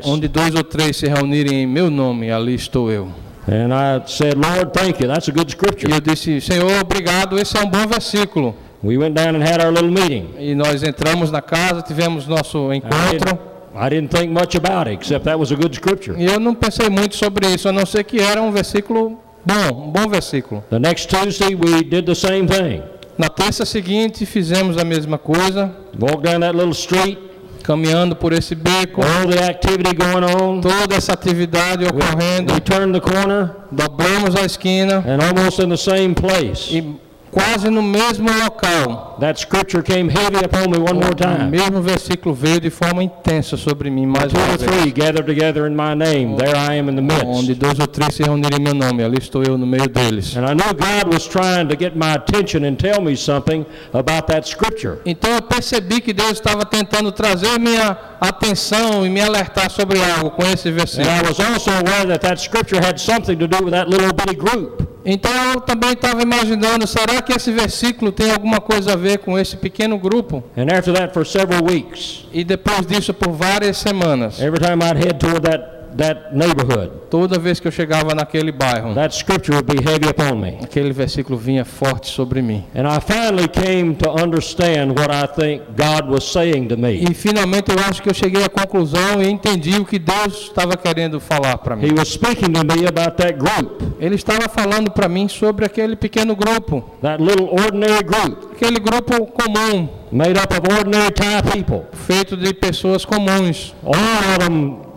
Onde 0.05 0.29
dois 0.29 0.55
ou 0.55 0.65
três 0.65 0.97
se 0.97 1.07
reunirem 1.09 1.63
em 1.63 1.67
meu 1.67 1.91
nome, 1.91 2.31
ali 2.31 2.55
estou 2.55 2.91
eu. 2.91 3.09
And 3.49 3.73
I 3.75 4.03
said, 4.07 4.35
Lord, 4.37 4.73
thank 4.73 5.03
you. 5.03 5.09
That's 5.09 5.29
a 5.29 5.33
good 5.33 5.49
E 5.49 5.55
scripture. 5.55 5.93
eu 5.93 6.01
disse, 6.01 6.41
Senhor, 6.41 6.71
obrigado, 6.81 7.39
esse 7.39 7.57
é 7.57 7.61
um 7.61 7.69
bom 7.69 7.87
versículo. 7.87 8.55
We 8.83 8.97
went 8.97 9.15
down 9.15 9.35
and 9.35 9.43
had 9.43 9.61
our 9.65 9.73
little 9.73 9.91
meeting. 9.91 10.35
E 10.39 10.55
nós 10.55 10.83
entramos 10.83 11.31
na 11.31 11.43
casa, 11.43 11.83
tivemos 11.83 12.27
nosso 12.27 12.73
encontro. 12.73 13.39
I 13.75 13.89
didn't 13.89 14.09
think 14.15 14.29
much 14.33 14.57
about 14.57 14.89
it, 14.89 15.01
except 15.01 15.25
that 15.25 15.39
was 15.39 15.51
a 15.53 15.55
good 15.55 15.75
scripture. 15.75 16.15
E 16.19 16.27
eu 16.27 16.39
não 16.39 16.55
pensei 16.55 16.89
muito 16.89 17.17
sobre 17.17 17.47
isso, 17.49 17.69
a 17.69 17.73
não 17.73 17.87
ser 17.87 18.05
que 18.05 18.21
era 18.21 18.41
um 18.43 18.53
versículo 18.53 19.19
bom, 19.45 19.89
um 19.89 19.91
bom 19.91 20.09
versículo. 20.09 20.63
The 20.71 20.79
next 20.79 21.09
Tuesday, 21.09 21.55
we 21.55 21.83
did 21.83 22.07
the 22.07 22.15
same 22.15 22.47
thing. 22.47 22.83
Na 23.19 23.29
terça 23.29 23.67
seguinte, 23.67 24.25
fizemos 24.25 24.79
a 24.79 24.85
mesma 24.85 25.19
coisa, 25.19 25.75
Walked 25.99 26.23
down 26.23 26.41
that 26.41 26.57
little 26.57 26.73
street, 26.73 27.19
caminhando 27.63 28.17
por 28.17 28.33
esse 28.33 28.55
beco, 28.55 29.03
all 29.03 29.27
the 29.29 29.39
activity 29.43 29.95
going 29.95 30.25
on. 30.25 30.61
toda 30.61 30.95
essa 30.97 31.13
atividade 31.13 31.85
ocorrendo, 31.85 32.55
We 32.55 32.61
turned 32.61 32.95
the 32.95 33.01
corner, 33.01 33.51
dobramos 33.71 34.35
a 34.37 34.45
esquina 34.47 35.05
and 35.07 35.23
almost 35.23 35.59
in 35.59 35.69
the 35.69 35.77
same 35.77 36.15
place, 36.15 36.75
e 36.75 36.97
quase 37.31 37.71
no 37.71 37.83
mesmo 37.83 38.29
local, 38.43 39.17
that 39.21 39.39
scripture 39.41 39.83
came 39.83 40.09
heavy 40.09 40.45
upon 40.45 40.71
me 40.71 40.79
one 40.79 40.95
more 40.95 41.13
o 41.13 41.15
time. 41.15 41.51
mesmo 41.51 41.81
versículo 41.81 42.35
veio 42.35 42.61
de 42.61 42.71
forma 42.71 43.03
intensa 43.03 43.57
sobre 43.57 43.89
mim 43.91 44.07
mais 44.07 44.33
uma 44.33 44.57
vez. 44.57 44.63
three 44.63 44.91
gathered 44.93 45.27
together 45.27 45.67
in 45.67 45.75
my 45.77 45.95
name, 45.95 46.37
there 46.37 46.57
I 46.57 46.79
am 46.79 46.89
in 46.89 46.97
the 46.97 47.15
Onde 47.25 47.49
midst. 47.49 47.61
dois 47.61 47.79
ou 47.79 47.87
três 47.87 48.15
se 48.15 48.23
reunirem 48.23 48.59
em 48.59 48.63
meu 48.63 48.75
nome, 48.75 49.03
ali 49.05 49.19
estou 49.19 49.43
eu 49.45 49.57
no 49.57 49.67
meio 49.67 49.89
deles. 49.89 50.37
And 50.37 50.45
I 50.45 50.55
knew 50.55 50.75
God 50.75 51.13
was 51.13 51.27
trying 51.27 51.69
to 51.69 51.77
get 51.79 51.95
my 51.97 52.15
attention 52.15 52.65
and 52.65 52.77
tell 52.77 53.01
me 53.01 53.17
something 53.17 53.65
about 53.93 54.27
that 54.27 54.49
scripture. 54.49 54.99
Então 55.07 55.31
eu 55.33 55.43
percebi 55.43 56.01
que 56.01 56.13
Deus 56.13 56.33
estava 56.33 56.65
tentando 56.65 57.13
trazer 57.13 57.59
minha 57.59 57.97
atenção 58.21 59.07
e 59.07 59.11
me 59.11 59.21
alertar 59.21 59.71
sobre 59.71 59.99
algo 60.03 60.31
com 60.33 60.43
esse 60.43 60.69
And 60.69 60.73
versículo. 60.73 61.11
I 61.11 61.29
was 61.29 61.39
also 61.41 61.71
aware 61.71 62.07
that 62.07 62.21
that 62.21 62.41
scripture 62.43 62.81
had 62.85 62.99
something 62.99 63.37
to 63.37 63.47
do 63.47 63.65
with 63.65 63.73
that 63.73 63.89
little 63.89 64.13
bitty 64.13 64.37
group. 64.37 64.89
Então 65.05 65.33
eu 65.55 65.61
também 65.61 65.93
estava 65.93 66.23
imaginando, 66.23 66.87
será 66.87 67.23
que 67.23 67.33
esse 67.33 67.51
versículo 67.51 68.13
tem 68.13 68.31
alguma 68.31 68.61
coisa 68.61 68.93
a 68.93 68.97
ver 68.97 69.19
com 69.19 69.39
esse 69.39 69.57
pequeno 69.57 69.99
grupo? 69.99 70.45
And 70.57 70.67
after 70.77 70.93
that, 70.95 71.15
for 71.15 71.27
several 71.27 71.65
weeks, 71.65 72.27
E 72.33 72.45
depois 72.45 72.87
disso, 72.87 73.15
por 73.15 73.33
várias 73.33 73.79
semanas, 73.79 74.41
every 74.41 74.61
time 74.61 74.85
I'd 74.85 74.99
head 74.99 75.15
toward 75.19 75.43
that, 75.49 75.80
that 75.97 76.35
neighborhood, 76.35 76.91
toda 77.11 77.39
vez 77.39 77.59
que 77.61 77.67
eu 77.69 77.73
chegava 77.73 78.15
naquele 78.15 78.53
bairro, 78.53 78.95
that 78.95 79.15
scripture 79.15 79.55
would 79.57 79.67
be 79.67 79.83
heavy 79.83 80.09
upon 80.09 80.41
me. 80.41 80.59
aquele 80.63 80.93
versículo 80.93 81.39
vinha 81.39 81.65
forte 81.65 82.09
sobre 82.09 82.41
mim. 82.43 82.65
And 82.75 82.87
I 82.87 83.01
finally 83.01 83.49
came 83.49 83.95
to 83.97 84.11
understand 84.11 84.99
what 84.99 85.11
I 85.11 85.27
think 85.27 85.63
God 85.77 86.09
was 86.09 86.25
saying 86.25 86.69
to 86.69 86.77
me. 86.77 87.03
E 87.11 87.15
finalmente 87.15 87.71
eu 87.71 87.79
acho 87.89 88.03
que 88.03 88.09
eu 88.11 88.15
cheguei 88.15 88.45
à 88.45 88.49
conclusão 88.49 89.23
e 89.23 89.29
entendi 89.29 89.77
o 89.79 89.85
que 89.85 89.99
Deus 89.99 90.43
estava 90.49 90.77
querendo 90.77 91.21
falar 91.21 91.59
para 91.59 91.75
He 91.77 91.87
mim. 91.91 91.95
was 91.99 92.09
speaking 92.09 92.53
to 92.53 92.65
me 92.65 92.87
about 92.87 93.17
that 93.17 93.35
group, 93.39 93.83
Ele 94.01 94.15
estava 94.15 94.49
falando 94.49 94.91
para 94.91 95.09
mim 95.09 95.29
sobre 95.29 95.65
aquele 95.65 95.97
pequeno 95.97 96.35
grupo, 96.35 96.83
that 97.03 97.23
little 97.23 97.49
ordinary 97.51 98.03
group 98.05 98.53
aquele 98.53 98.79
grupo 98.79 99.27
comum, 99.27 99.89
made 100.13 100.39
up 100.39 100.53
of 100.55 100.61
ordinary 100.77 101.11
Thai 101.13 101.43
people, 101.43 101.85
feito 101.93 102.37
de 102.37 102.53
pessoas 102.55 103.05
comuns. 103.05 103.75
all 103.85 103.95
of 103.95 104.39
them 104.45 104.90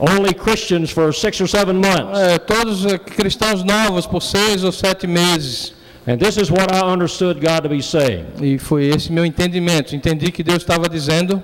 only 0.00 0.32
Christians 0.32 0.90
for 0.90 1.12
six 1.12 1.40
or 1.40 1.46
seven 1.46 1.76
months. 1.76 2.18
É, 2.18 2.38
todos 2.38 2.86
eh, 2.86 2.98
cristãos 2.98 3.62
novos 3.62 4.06
por 4.06 4.22
seis 4.22 4.64
ou 4.64 4.72
sete 4.72 5.06
meses. 5.06 5.74
And 6.06 6.18
this 6.18 6.38
is 6.38 6.50
what 6.50 6.72
I 6.72 6.80
understood 6.80 7.40
God 7.40 7.62
to 7.62 7.68
be 7.68 7.82
saying. 7.82 8.26
E 8.40 8.58
foi 8.58 8.86
esse 8.86 9.12
meu 9.12 9.24
entendimento. 9.24 9.94
Entendi 9.94 10.32
que 10.32 10.42
Deus 10.42 10.58
estava 10.58 10.88
dizendo, 10.88 11.42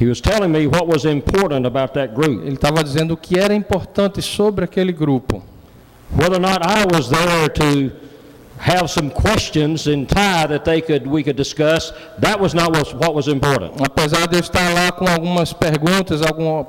He 0.00 0.06
was 0.06 0.20
telling 0.20 0.50
me 0.50 0.66
what 0.66 0.86
was 0.86 1.04
important 1.04 1.66
about 1.66 1.92
that 1.94 2.14
group. 2.14 2.46
Ele 2.46 2.54
estava 2.54 2.82
dizendo 2.82 3.14
o 3.14 3.16
que 3.16 3.38
era 3.38 3.52
importante 3.52 4.22
sobre 4.22 4.64
aquele 4.64 4.92
grupo. 4.92 5.42
Whether 6.16 6.36
or 6.36 6.40
not 6.40 6.62
I 6.64 6.86
was 6.90 7.10
there 7.10 7.48
to 7.48 7.92
have 8.60 8.88
some 8.90 9.10
questions 9.10 9.86
in 9.86 10.04
Thai 10.06 10.46
that 10.48 10.64
they 10.64 10.82
could 10.82 11.06
we 11.06 11.22
could 11.22 11.36
discuss, 11.36 11.92
that 12.18 12.38
was 12.38 12.52
not 12.54 12.70
what 12.94 13.14
was 13.14 13.26
important. 13.26 13.80
Apesar 13.80 14.26
de 14.28 14.36
eu 14.36 14.40
estar 14.40 14.72
lá 14.74 14.92
com 14.92 15.06
algumas 15.08 15.52
perguntas, 15.52 16.20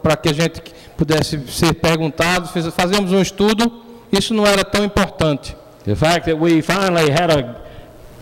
para 0.01 0.15
que 0.15 0.29
a 0.29 0.33
gente 0.33 0.61
pudesse 0.97 1.37
ser 1.49 1.73
perguntado, 1.73 2.47
fiz- 2.47 2.73
fazemos 2.73 3.11
um 3.11 3.21
estudo, 3.21 3.69
isso 4.11 4.33
não 4.33 4.45
era 4.47 4.63
tão 4.63 4.85
importante. 4.85 5.55
The 5.83 5.95
fact 5.95 6.25
that 6.27 6.35
we 6.39 6.61
finally 6.61 7.09
had 7.11 7.29
a 7.31 7.41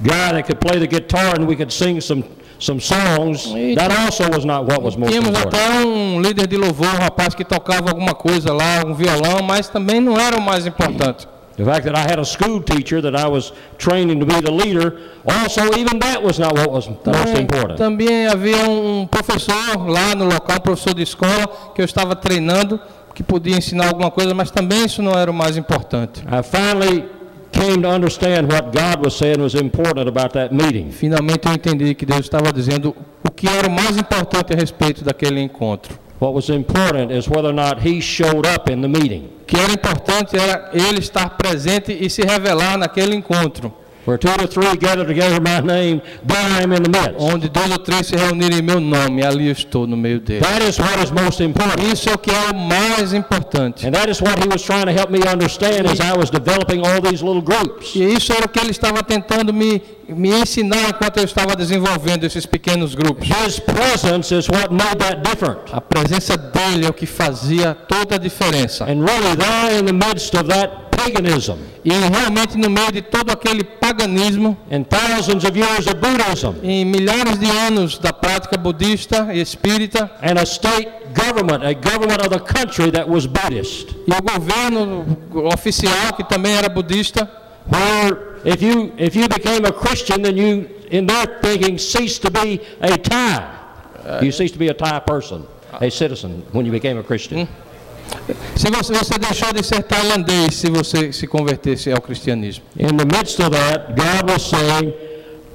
guy 0.01 0.31
that 0.33 0.43
could 0.47 0.59
play 0.59 0.79
the 0.79 0.87
guitar 0.87 1.35
and 1.39 1.45
we 1.45 1.55
could 1.55 1.71
sing 1.71 2.01
some 2.01 2.23
some 2.61 2.81
songs, 2.81 3.45
that 3.75 3.89
also 4.03 4.27
was 4.29 4.43
not 4.43 4.65
what 4.65 4.81
was 4.81 4.97
most 4.97 5.11
Tínhamos 5.13 5.29
important. 5.29 5.55
até 5.55 5.85
um 5.85 6.19
líder 6.21 6.45
de 6.47 6.57
louvor, 6.57 6.87
um 6.93 6.97
rapaz 7.03 7.33
que 7.33 7.45
tocava 7.45 7.89
alguma 7.89 8.13
coisa 8.13 8.51
lá, 8.51 8.83
um 8.85 8.93
violão, 8.93 9.41
mas 9.41 9.69
também 9.69 10.01
não 10.01 10.19
era 10.19 10.35
o 10.37 10.41
mais 10.41 10.65
importante. 10.67 11.25
The 11.59 11.65
fact 11.65 11.83
that 11.87 11.95
I 11.97 12.03
had 12.09 12.19
a 12.19 12.23
school 12.23 12.61
teacher 12.61 13.01
that 13.01 13.17
I 13.17 13.27
was 13.27 13.51
training 13.77 14.21
to 14.21 14.25
be 14.25 14.39
the 14.39 14.49
leader, 14.49 14.97
also 15.27 15.61
even 15.77 15.99
that 15.99 16.23
was 16.23 16.39
not 16.39 16.53
what 16.53 16.71
was 16.71 16.87
the 16.87 17.11
most 17.11 17.35
important. 17.37 17.77
também 17.77 18.27
havia 18.27 18.69
um 18.69 19.05
professor 19.05 19.77
lá 19.89 20.15
no 20.15 20.23
local, 20.23 20.55
um 20.55 20.61
professor 20.61 20.93
de 20.93 21.03
escola, 21.03 21.47
que 21.75 21.81
eu 21.81 21.85
estava 21.85 22.15
treinando, 22.15 22.79
que 23.13 23.21
podia 23.21 23.57
ensinar 23.57 23.89
alguma 23.89 24.09
coisa, 24.09 24.33
mas 24.33 24.49
também 24.49 24.85
isso 24.85 25.01
não 25.01 25.11
era 25.11 25.29
o 25.29 25.33
mais 25.33 25.57
importante. 25.57 26.21
I 26.21 26.41
finally 26.41 27.03
came 27.51 27.81
to 27.81 27.89
understand 27.89 28.47
what 28.47 28.71
God 28.71 29.03
was 29.03 29.15
saying 29.15 29.41
was 29.41 29.53
important 29.53 30.07
about 30.07 30.33
that 30.35 30.55
meeting. 30.55 30.91
Finalmente 30.91 31.45
eu 31.45 31.53
entendi 31.53 31.93
que 31.93 32.05
Deus 32.05 32.21
estava 32.21 32.53
dizendo 32.53 32.95
o 33.21 33.29
que 33.29 33.49
era 33.49 33.67
o 33.67 33.71
mais 33.71 33.97
importante 33.97 34.53
a 34.53 34.55
respeito 34.55 35.03
daquele 35.03 35.41
encontro. 35.41 35.99
What 36.19 36.33
was 36.33 36.49
important 36.49 37.11
is 37.11 37.29
whether 37.29 37.49
or 37.49 37.53
not 37.53 37.81
he 37.81 38.01
showed 38.01 38.45
up 38.45 38.69
in 38.69 38.81
the 38.81 38.89
meeting. 38.89 39.29
Que 39.47 39.57
era 39.57 39.71
importante 39.71 40.37
era 40.37 40.69
ele 40.73 40.99
estar 40.99 41.37
presente 41.37 41.93
e 41.93 42.09
se 42.09 42.21
revelar 42.23 42.77
naquele 42.77 43.15
encontro, 43.15 43.73
Where 44.09 44.17
two 44.17 44.29
or 44.29 44.47
three 44.47 44.75
gather 44.77 45.05
together 45.05 45.35
in 45.35 45.43
my 45.43 45.59
name, 45.59 46.01
there 46.25 46.35
I 46.41 46.63
am 46.63 46.73
in 46.73 46.81
the 46.81 46.89
midst. 46.89 47.13
onde 47.19 47.47
dois 47.47 47.69
ou 47.71 47.77
três 47.77 48.07
se 48.07 48.15
reunirem 48.15 48.57
em 48.57 48.61
meu 48.63 48.79
nome, 48.79 49.23
ali 49.23 49.45
eu 49.45 49.51
estou 49.51 49.85
no 49.85 49.95
meio 49.95 50.19
deles. 50.19 50.41
That 50.41 50.63
is 50.67 50.79
what 50.79 50.97
is 51.03 51.11
most 51.11 51.43
important. 51.43 51.79
Isso 51.93 52.09
é 52.09 52.15
o 52.15 52.17
que 52.17 52.31
é 52.31 52.49
o 52.51 52.55
mais 52.55 53.13
importante. 53.13 53.85
And 53.85 53.91
that 53.91 54.09
is 54.09 54.19
what 54.19 54.41
he 54.41 54.47
was 54.51 54.63
trying 54.63 54.85
to 54.85 54.91
help 54.91 55.11
me 55.11 55.19
understand 55.19 55.85
as 55.85 55.99
I 55.99 56.17
was 56.17 56.31
developing 56.31 56.79
all 56.79 56.99
these 56.99 57.23
little 57.23 57.43
groups. 57.43 57.93
E 57.95 58.03
isso 58.15 58.33
era 58.33 58.45
o 58.45 58.49
que 58.49 58.59
ele 58.59 58.71
estava 58.71 59.03
tentando 59.03 59.53
me, 59.53 59.79
me 60.07 60.29
ensinar 60.41 60.89
enquanto 60.89 61.17
eu 61.17 61.25
estava 61.25 61.55
desenvolvendo 61.55 62.23
esses 62.23 62.47
pequenos 62.47 62.95
grupos. 62.95 63.27
His 63.29 63.59
presence 63.59 64.33
is 64.33 64.49
what 64.49 64.73
made 64.73 64.97
that 64.97 65.21
different. 65.21 65.59
A 65.71 65.81
presença 65.81 66.35
dele 66.35 66.87
é 66.87 66.89
o 66.89 66.93
que 66.93 67.05
fazia 67.05 67.75
toda 67.75 68.15
a 68.15 68.17
diferença. 68.17 68.85
And 68.85 69.05
really, 69.05 69.35
there 69.37 69.79
in 69.79 69.85
the 69.85 69.93
midst 69.93 70.33
of 70.33 70.49
that 70.49 70.88
paganism 71.11 71.57
E 71.83 71.91
realmente 71.91 72.57
no 72.57 72.69
meio 72.69 72.91
de 72.91 73.01
todo 73.01 73.31
aquele 73.31 73.63
paganismo, 73.63 74.57
and 74.69 74.83
thousands 74.83 75.43
of 75.45 75.57
years 75.57 75.87
of 75.87 75.95
Buddhism 75.95 76.55
em 76.63 76.85
milhares 76.85 77.39
de 77.39 77.49
anos 77.49 77.97
da 77.97 78.11
prática 78.11 78.57
budista 78.57 79.33
e 79.33 79.39
espírita, 79.39 80.11
and 80.21 80.37
a 80.37 80.45
state 80.45 80.89
government, 81.13 81.63
a 81.63 81.73
government 81.73 82.21
of 82.21 82.29
the 82.29 82.39
country 82.39 82.91
that 82.91 83.07
was 83.07 83.25
Buddhist, 83.25 83.95
e 84.07 84.11
o 84.11 84.21
governo 84.21 85.05
oficial, 85.53 86.13
que 86.15 86.23
também 86.23 86.55
era 86.55 86.69
budista, 86.69 87.29
where 87.71 88.39
if 88.45 88.61
you 88.61 88.91
if 88.97 89.15
you 89.15 89.27
became 89.27 89.65
a 89.65 89.71
Christian, 89.71 90.21
then 90.21 90.37
you, 90.37 90.69
in 90.91 91.05
their 91.05 91.39
thinking, 91.41 91.77
ceased 91.77 92.21
to 92.21 92.31
be 92.31 92.61
a 92.81 92.97
Thai. 92.97 93.55
You 94.21 94.31
ceased 94.31 94.53
to 94.53 94.59
be 94.59 94.69
a 94.69 94.73
Thai 94.73 94.99
person, 94.99 95.45
a 95.79 95.89
citizen, 95.89 96.43
when 96.51 96.65
you 96.65 96.71
became 96.71 96.97
a 96.97 97.03
Christian. 97.03 97.47
Se 98.55 98.69
você, 98.69 98.93
você 98.93 99.17
deixou 99.17 99.53
de 99.53 99.63
ser 99.63 99.83
tailandês 99.83 100.55
se 100.55 100.69
você 100.69 101.11
se 101.11 101.27
convertesse 101.27 101.91
ao 101.91 102.01
cristianismo. 102.01 102.63
In 102.77 102.97
the 102.97 103.05
midst 103.05 103.39
of 103.39 103.51
that, 103.51 103.93
God 103.93 104.31
was 104.31 104.43
saying, 104.43 104.93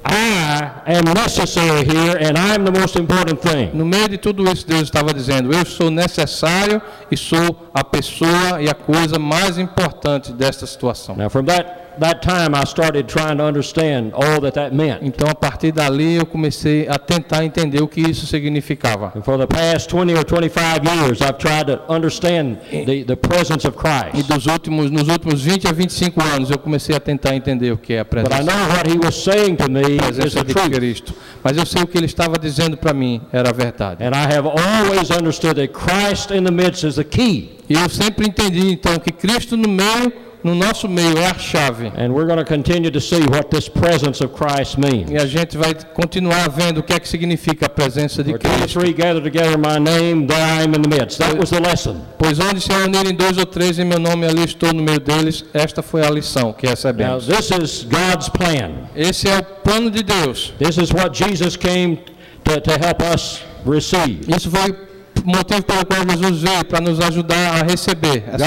I 0.07 0.71
am 0.85 1.13
necessary 1.15 1.83
here, 1.83 2.15
and 2.17 2.37
I'm 2.37 2.63
the 2.63 2.79
most 2.79 2.95
important 2.95 3.41
thing. 3.41 3.71
No 3.73 3.85
meio 3.85 4.07
de 4.07 4.17
tudo 4.17 4.43
isso, 4.51 4.67
Deus 4.67 4.83
estava 4.83 5.11
dizendo: 5.13 5.51
Eu 5.51 5.65
sou 5.65 5.89
necessário 5.89 6.79
e 7.09 7.17
sou 7.17 7.69
a 7.73 7.83
pessoa 7.83 8.61
e 8.61 8.69
a 8.69 8.75
coisa 8.75 9.17
mais 9.17 9.57
importante 9.57 10.31
desta 10.31 10.67
situação. 10.67 11.15
Now, 11.15 11.29
from 11.29 11.45
that 11.45 11.84
that 11.99 12.21
time, 12.21 12.55
I 12.55 12.63
started 12.65 13.07
trying 13.07 13.37
to 13.37 13.43
understand 13.43 14.13
all 14.13 14.39
that 14.41 14.53
that 14.55 14.73
meant. 14.73 14.99
Então, 15.03 15.27
a 15.29 15.35
partir 15.35 15.71
dali, 15.71 16.15
eu 16.15 16.25
comecei 16.25 16.87
a 16.87 16.97
tentar 16.97 17.43
entender 17.45 17.81
o 17.81 17.87
que 17.87 18.01
isso 18.01 18.25
significava. 18.25 19.11
And 19.15 19.21
for 19.23 19.37
the 19.37 19.47
past 19.47 19.89
20 19.89 20.13
or 20.15 20.23
25 20.23 20.83
years, 20.85 21.21
I've 21.21 21.37
tried 21.37 21.67
to 21.67 21.81
understand 21.89 22.57
the, 22.71 23.03
the 23.03 23.15
presence 23.15 23.67
of 23.67 23.75
E 23.77 23.79
Christ. 24.21 24.27
dos 24.27 24.45
últimos, 24.45 24.91
nos 24.91 25.07
últimos 25.07 25.41
20 25.41 25.67
a 25.67 25.71
25 25.71 26.21
anos, 26.23 26.49
eu 26.51 26.57
comecei 26.57 26.95
a 26.95 26.99
tentar 26.99 27.35
entender 27.35 27.71
o 27.71 27.77
que 27.77 27.93
é 27.93 27.99
a 27.99 28.03
But 28.03 28.19
I 28.19 28.23
presença, 28.23 28.43
know 28.43 28.67
what 28.75 28.89
he 28.89 28.97
was 28.97 29.15
saying 29.15 29.55
to 29.57 29.69
me 29.69 29.81
is 29.81 29.97
presença 29.97 30.43
the 30.43 30.53
truth. 30.53 30.71
Cristo. 30.73 31.13
Mas 31.43 31.57
eu 31.57 31.65
sei 31.65 31.81
o 31.83 31.87
que 31.87 31.97
ele 31.97 32.05
estava 32.05 32.37
dizendo 32.37 32.77
para 32.77 32.93
mim 32.93 33.21
era 33.31 33.49
a 33.49 33.53
verdade. 33.53 34.03
And 34.03 34.11
I 34.15 34.25
have 34.35 34.47
always 34.47 35.09
understood 35.11 35.55
that 35.55 35.73
Christ 35.73 36.31
in 36.31 36.43
the 36.43 36.51
midst 36.51 36.83
is 36.83 36.95
the 36.95 37.03
key. 37.03 37.51
E 37.69 37.73
eu 37.73 37.89
sempre 37.89 38.27
entendi, 38.27 38.71
então, 38.71 38.99
que 38.99 39.11
Cristo 39.11 39.57
no 39.57 39.67
meio, 39.67 40.13
no 40.45 40.53
nosso 40.53 40.87
meio, 40.87 41.17
é 41.17 41.25
a 41.25 41.33
chave. 41.39 41.87
And 41.97 42.13
we're 42.13 42.27
going 42.27 42.37
to 42.37 42.45
continue 42.45 42.91
to 42.91 43.01
see 43.01 43.19
what 43.31 43.49
this 43.49 43.67
presence 43.67 44.23
of 44.23 44.33
Christ 44.33 44.77
means. 44.77 45.09
E 45.09 45.17
a 45.17 45.25
gente 45.25 45.57
vai 45.57 45.73
continuar 45.95 46.47
vendo 46.49 46.77
o 46.77 46.83
que 46.83 46.93
é 46.93 46.99
que 46.99 47.07
significa 47.09 47.65
a 47.65 47.69
presença 47.69 48.23
de 48.23 48.31
Cristo. 48.33 48.79
three 48.79 48.93
gather 48.93 49.21
together 49.23 49.53
in 49.57 49.61
my 49.61 49.79
name, 49.79 50.27
there 50.27 50.39
I 50.39 50.63
am 50.63 50.75
in 50.75 50.81
the 50.83 50.87
midst. 50.87 51.17
That 51.17 51.35
was 51.37 51.49
the 51.49 51.59
lesson. 51.59 51.99
Pois 52.19 52.39
onde 52.39 52.61
se 52.61 52.69
reunirem 52.71 53.15
dois 53.15 53.37
ou 53.39 53.45
três 53.47 53.79
em 53.79 53.85
meu 53.85 53.99
nome, 53.99 54.25
ali 54.27 54.43
estou 54.43 54.71
no 54.71 54.83
meio 54.83 54.99
deles. 54.99 55.43
Esta 55.53 55.81
foi 55.81 56.05
a 56.05 56.09
lição 56.11 56.53
que 56.53 56.67
Now, 56.67 56.71
recebemos. 56.75 57.25
this 57.25 57.49
is 57.49 57.83
God's 57.83 58.29
plan. 58.29 58.87
Esse 58.95 59.27
é 59.27 59.39
o 59.39 59.43
plano 59.43 59.89
de 59.89 60.03
Deus. 60.03 60.53
This 60.59 60.77
is 60.77 60.91
what 60.91 61.17
Jesus 61.17 61.57
came 61.57 61.97
to, 62.43 62.61
to 62.61 62.71
help 62.71 63.01
us 63.01 63.41
receive. 63.65 64.21
Isso 64.27 64.51
foi 64.51 64.84
motivo 65.25 65.63
pelo 65.63 65.85
qual 65.85 66.01
Jesus 66.07 66.41
veio, 66.41 66.65
para 66.65 66.79
nos 66.81 66.99
ajudar 66.99 67.59
a 67.59 67.63
receber 67.63 68.23
essa 68.27 68.45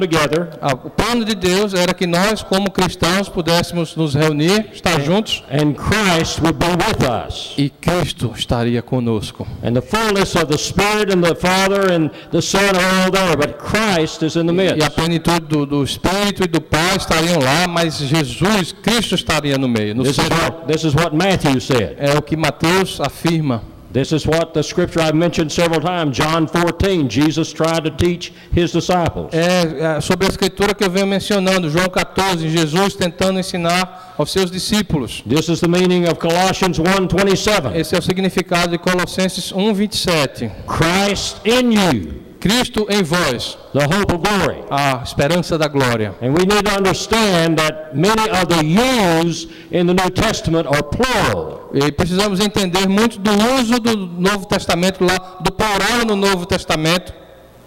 together 0.00 0.48
Ah, 0.60 0.72
O 0.72 0.90
plano 0.90 1.24
de 1.24 1.34
Deus 1.34 1.74
era 1.74 1.94
que 1.94 2.06
nós, 2.06 2.42
como 2.42 2.70
cristãos, 2.70 3.28
pudéssemos 3.28 3.94
nos 3.96 4.14
reunir, 4.14 4.70
estar 4.72 5.00
juntos, 5.00 5.42
and 5.50 5.74
Christ 5.74 6.40
would 6.40 6.58
be 6.58 6.66
with 6.66 7.06
us. 7.06 7.54
e 7.56 7.70
Cristo 7.70 8.32
estaria 8.36 8.82
conosco. 8.82 9.46
And 9.62 9.74
the 9.74 9.82
fullness 9.82 10.34
of 10.36 10.46
the 10.46 10.58
Spirit 10.58 11.12
and 11.12 11.22
the 11.22 11.34
Father 11.34 11.92
and 11.92 12.10
the 12.30 12.42
Son 12.42 12.60
are 12.74 13.04
all 13.04 13.10
there, 13.10 13.36
but 13.36 13.58
Christ 13.58 14.22
is 14.22 14.36
in 14.36 14.46
the 14.46 14.52
E 14.76 14.82
a 14.82 14.90
plenitude 14.90 15.46
do, 15.48 15.66
do 15.66 15.82
Espírito 15.84 16.44
e 16.44 16.46
do 16.46 16.60
Pai 16.60 16.96
estariam 16.96 17.38
lá, 17.38 17.66
mas 17.68 17.98
Jesus, 17.98 18.72
Cristo 18.72 19.14
estaria 19.14 19.58
no 19.58 19.68
meio. 19.68 19.94
No 19.94 20.02
This 20.02 20.18
is 20.18 20.28
what, 20.28 20.66
this 20.66 20.84
is 20.84 20.94
what 20.94 21.14
Matthew 21.14 21.60
said. 21.60 21.96
É 21.98 22.16
o 22.16 22.22
que 22.22 22.36
Mateus 22.36 23.00
afirma. 23.00 23.75
This 23.96 24.12
is 24.12 24.26
what 24.26 24.52
the 24.52 24.62
scripture 24.62 25.00
I've 25.00 25.14
mentioned 25.14 25.50
several 25.50 25.80
times, 25.80 26.18
John 26.18 26.46
14, 26.46 27.08
Jesus 27.08 27.50
tried 27.50 27.84
to 27.84 27.90
teach 27.90 28.30
his 28.52 28.70
disciples. 28.70 29.32
É, 29.32 29.96
é 29.96 30.00
sobre 30.02 30.26
a 30.26 30.28
escritura 30.28 30.74
que 30.74 30.84
eu 30.84 30.90
venho 30.90 31.06
mencionando, 31.06 31.70
João 31.70 31.88
14, 31.88 32.46
Jesus 32.50 32.94
tentando 32.94 33.38
ensinar 33.38 34.14
aos 34.18 34.30
seus 34.30 34.50
discípulos. 34.50 35.24
This 35.26 35.48
is 35.48 35.60
the 35.60 35.66
meaning 35.68 36.04
of 36.04 36.16
Colossians 36.16 36.78
1:27. 36.78 37.74
Esse 37.74 37.96
é 37.96 37.98
o 37.98 38.02
significado 38.02 38.72
de 38.72 38.76
Colossenses 38.76 39.50
1:27. 39.50 40.50
Christ 40.66 41.40
in 41.46 41.72
you, 41.72 42.25
Cristo 42.40 42.86
em 42.90 43.02
vós, 43.02 43.56
the 43.72 43.84
hope 43.84 44.14
of 44.14 44.18
glory. 44.18 44.58
a 44.70 45.00
esperança 45.02 45.56
da 45.58 45.68
glória. 45.68 46.14
And 46.20 46.28
we 46.32 46.44
need 46.46 46.62
to 46.64 46.78
understand 46.78 47.56
that 47.56 47.94
many 47.94 48.28
of 48.30 48.46
the 48.46 48.62
yous 48.64 49.48
in 49.72 49.86
the 49.86 49.94
New 49.94 50.10
Testament 50.10 50.66
are 50.68 50.82
plural. 50.82 51.70
E 51.74 51.90
precisamos 51.92 52.40
entender 52.40 52.88
muito 52.88 53.18
do 53.18 53.30
uso 53.60 53.80
do 53.80 53.96
Novo 53.96 54.46
Testamento 54.46 55.04
lá, 55.04 55.38
do 55.40 55.52
plural 55.52 56.04
no 56.06 56.14
Novo 56.16 56.46
Testamento. 56.46 57.12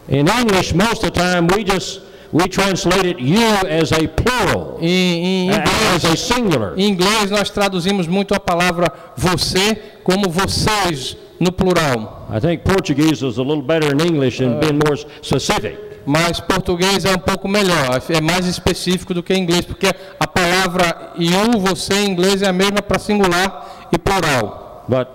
In 0.08 0.26
English, 0.28 0.74
most 0.74 1.04
of 1.06 1.12
the 1.12 1.20
time 1.20 1.48
we 1.56 1.64
just 1.64 2.02
we 2.32 2.48
translate 2.48 3.06
it 3.08 3.20
you 3.20 3.42
as 3.68 3.92
a 3.92 4.08
plural, 4.08 4.78
Em, 4.82 5.48
em 5.48 5.50
as 5.50 5.58
a 6.06 6.10
inglês, 6.10 6.20
singular. 6.20 6.74
em 6.78 6.90
inglês 6.90 7.32
nós 7.32 7.50
traduzimos 7.50 8.08
muito 8.08 8.34
a 8.36 8.40
palavra 8.40 8.92
você 9.18 9.76
como 10.04 10.30
vocês 10.30 11.18
no 11.40 11.52
plural. 11.52 12.28
I 12.30 12.40
think 12.40 12.64
Portuguese 12.64 13.24
is 13.24 13.38
a 13.38 13.44
little 13.44 13.62
better 13.62 13.92
in 13.92 14.00
English 14.02 14.42
and 14.44 14.60
being 14.60 14.80
more 14.86 14.98
specific. 15.22 15.78
Mas 16.06 16.40
português 16.40 17.06
é 17.06 17.14
um 17.14 17.20
pouco 17.20 17.48
melhor, 17.48 18.02
é 18.10 18.22
mais 18.22 18.46
específico 18.48 19.14
do 19.14 19.22
que 19.22 19.34
inglês, 19.34 19.66
porque 19.66 19.88
a 20.20 20.26
palavra 20.26 21.14
you, 21.18 21.60
você 21.60 21.94
em 21.94 22.12
inglês 22.12 22.42
é 22.42 22.48
a 22.48 22.54
mesma 22.54 22.82
para 22.82 22.98
singular 22.98 23.88
e 23.92 23.98
plural. 23.98 24.86
But 24.88 25.08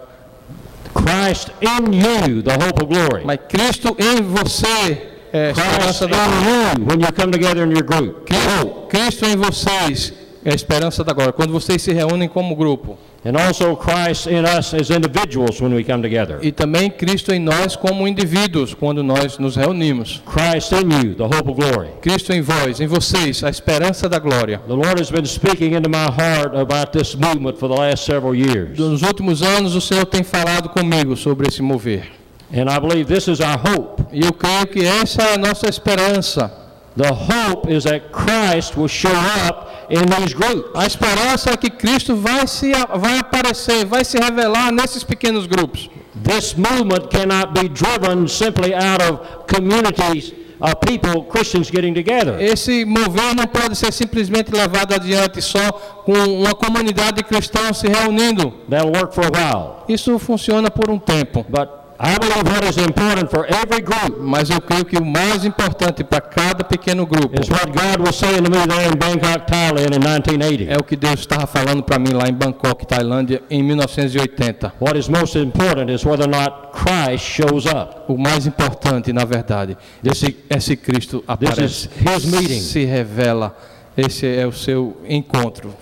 Christ 0.95 1.51
in 1.61 1.93
you, 1.93 2.43
the 2.43 2.55
hope 2.55 2.83
of 2.83 2.87
glory. 2.87 3.25
Mas 3.25 3.41
Cristo 3.49 3.97
em 3.99 4.23
você 4.23 5.11
é 5.33 5.51
a 5.51 5.53
Christ 5.53 5.69
esperança 5.69 6.07
da 6.07 6.17
in 6.17 6.79
you 6.79 6.87
when 6.87 7.01
you 7.01 7.13
come 7.13 7.33
together 7.33 7.67
in 7.67 7.73
your 7.73 7.83
group. 7.83 8.27
Cristo, 8.27 8.87
Cristo 8.89 9.27
em 9.27 9.37
vocês 9.37 10.13
é 10.45 10.53
a 10.53 10.55
esperança 10.55 11.03
da 11.03 11.13
glória, 11.13 11.33
quando 11.33 11.53
vocês 11.53 11.83
se 11.83 11.93
reúnem 11.93 12.29
como 12.29 12.55
grupo. 12.55 12.97
And 13.27 13.39
also 13.39 13.75
Christ 13.75 14.27
in 14.27 14.45
us 14.45 14.75
as 14.75 14.91
individuals 14.91 15.59
when 15.59 15.75
we 15.75 15.83
come 15.83 16.03
together. 16.03 16.39
E 16.43 16.53
também 16.53 16.91
Cristo 16.91 17.33
em 17.33 17.39
nós 17.39 17.75
como 17.75 18.07
indivíduos, 18.07 18.75
quando 18.75 19.03
nós 19.03 19.39
nos 19.39 19.57
reunimos. 19.57 20.23
Christ 20.27 20.73
in 20.73 20.91
you, 20.91 21.15
the 21.15 21.25
hope 21.25 21.51
of 21.51 21.55
glory. 21.55 21.89
Cristo 22.03 22.35
em 22.35 22.43
vós, 22.43 22.81
em 22.81 22.87
vocês, 22.87 23.43
a 23.43 23.49
esperança 23.49 24.11
da 24.11 24.19
glória. 24.19 24.61
The 24.67 24.75
Lord 24.75 25.01
has 25.01 25.11
been 25.11 25.25
speaking 25.25 25.75
into 25.75 25.89
my 25.89 26.05
heart 26.05 26.55
about 26.55 26.93
this 26.93 27.15
movement 27.15 27.57
for 27.57 27.69
the 27.69 27.81
last 27.81 28.05
several 28.05 28.35
years. 28.35 28.79
Nos 28.79 29.01
últimos 29.01 29.43
anos, 29.43 29.75
o 29.75 29.81
Senhor 29.81 30.05
tem 30.05 30.23
falado 30.23 30.69
comigo 30.69 31.17
sobre 31.17 31.49
esse 31.49 31.63
mover. 31.63 32.11
And 32.53 32.69
I 32.71 32.79
believe 32.79 33.07
this 33.07 33.27
is 33.27 33.41
our 33.41 33.59
hope. 33.59 34.05
E 34.13 34.21
eu 34.21 34.35
creio 34.35 34.67
que 34.67 34.85
essa 34.85 35.23
é 35.23 35.35
a 35.35 35.39
nossa 35.39 35.67
esperança. 35.67 36.53
The 36.97 37.11
hope 37.11 37.73
is 37.73 37.85
that 37.85 38.13
Christ 38.13 38.77
will 38.77 38.87
show 38.87 39.11
up 39.49 39.64
in 39.91 40.05
these 40.07 40.35
groups. 40.35 40.71
A 40.75 40.87
esperança 40.87 41.51
é 41.51 41.57
que 41.57 41.71
Cristo 41.71 42.17
vai, 42.17 42.47
se, 42.47 42.73
vai 42.97 43.19
aparecer, 43.19 43.85
vai 43.85 44.05
se 44.05 44.19
revelar 44.19 44.73
nesses 44.73 45.05
pequenos 45.05 45.47
grupos. 45.47 45.91
This 46.23 46.55
movement 46.55 47.11
cannot 47.11 47.53
be 47.53 47.69
driven 47.69 48.29
simply 48.29 48.75
out 48.75 49.03
of 49.03 49.47
communities 49.47 50.33
of 50.61 50.81
people, 50.81 51.25
Christians 51.25 51.71
getting 51.71 51.93
together. 51.93 52.41
Esse 52.41 52.85
mover 52.85 53.35
não 53.35 53.47
pode 53.47 53.77
ser 53.77 53.93
simplesmente 53.93 54.51
levado 54.53 54.95
adiante 54.95 55.43
só 55.43 55.73
com 56.05 56.13
uma 56.13 56.55
comunidade 56.55 57.17
de 57.17 57.25
cristãos 57.25 57.79
se 57.79 57.89
reunindo. 57.89 58.53
That'll 58.71 58.93
work 58.93 59.15
for 59.15 59.25
a 59.25 59.31
while. 59.31 59.85
Isso 59.89 60.19
funciona 60.19 60.71
por 60.71 60.91
um 60.91 60.99
tempo. 60.99 61.45
But 61.49 61.69
I 61.99 62.19
believe 62.19 62.43
what 62.45 62.65
is 62.65 62.77
important 62.77 63.31
for 63.31 63.47
every 63.47 63.81
group 63.81 64.19
Mas 64.21 64.51
eu 64.51 64.61
creio 64.61 64.85
que 64.85 64.97
o 64.97 65.05
mais 65.05 65.45
importante 65.45 66.03
para 66.03 66.21
cada 66.21 66.65
pequeno 66.65 67.07
grupo 67.07 67.41
is 67.41 67.49
what 67.49 67.67
God 67.67 68.07
was 68.07 68.17
saying 68.17 68.43
to 68.43 68.51
me 68.51 68.67
there 68.67 68.89
in 68.89 68.97
Bangkok, 68.99 69.47
Thailand 69.47 69.95
in 69.95 70.01
1980. 70.01 70.73
é 70.73 70.77
o 70.77 70.83
que 70.83 70.97
Deus 70.97 71.21
estava 71.21 71.47
falando 71.47 71.83
para 71.83 71.99
mim 71.99 72.13
lá 72.13 72.29
em 72.29 72.33
Bangkok, 72.33 72.87
Tailândia, 72.87 73.43
em 73.49 73.63
1980. 73.63 74.75
What 74.81 74.99
is 74.99 75.09
most 75.09 75.39
important 75.39 75.91
is 75.91 76.05
whether 76.05 76.27
or 76.27 76.31
not 76.31 76.73
Christ 76.73 77.25
shows 77.25 77.67
up. 77.67 78.13
O 78.13 78.19
mais 78.19 78.47
importante, 78.47 79.13
na 79.13 79.25
verdade, 79.25 79.77
é 80.05 80.15
se, 80.15 80.37
é 80.51 80.59
se 80.59 80.77
Cristo 80.77 81.23
aparece, 81.27 81.63
is 81.63 82.25
his 82.25 82.25
meeting. 82.25 82.61
se 82.61 82.85
revela. 82.85 83.57
Esse 83.97 84.27
é 84.27 84.47
o 84.47 84.53
seu 84.53 84.97
encontro. 85.09 85.73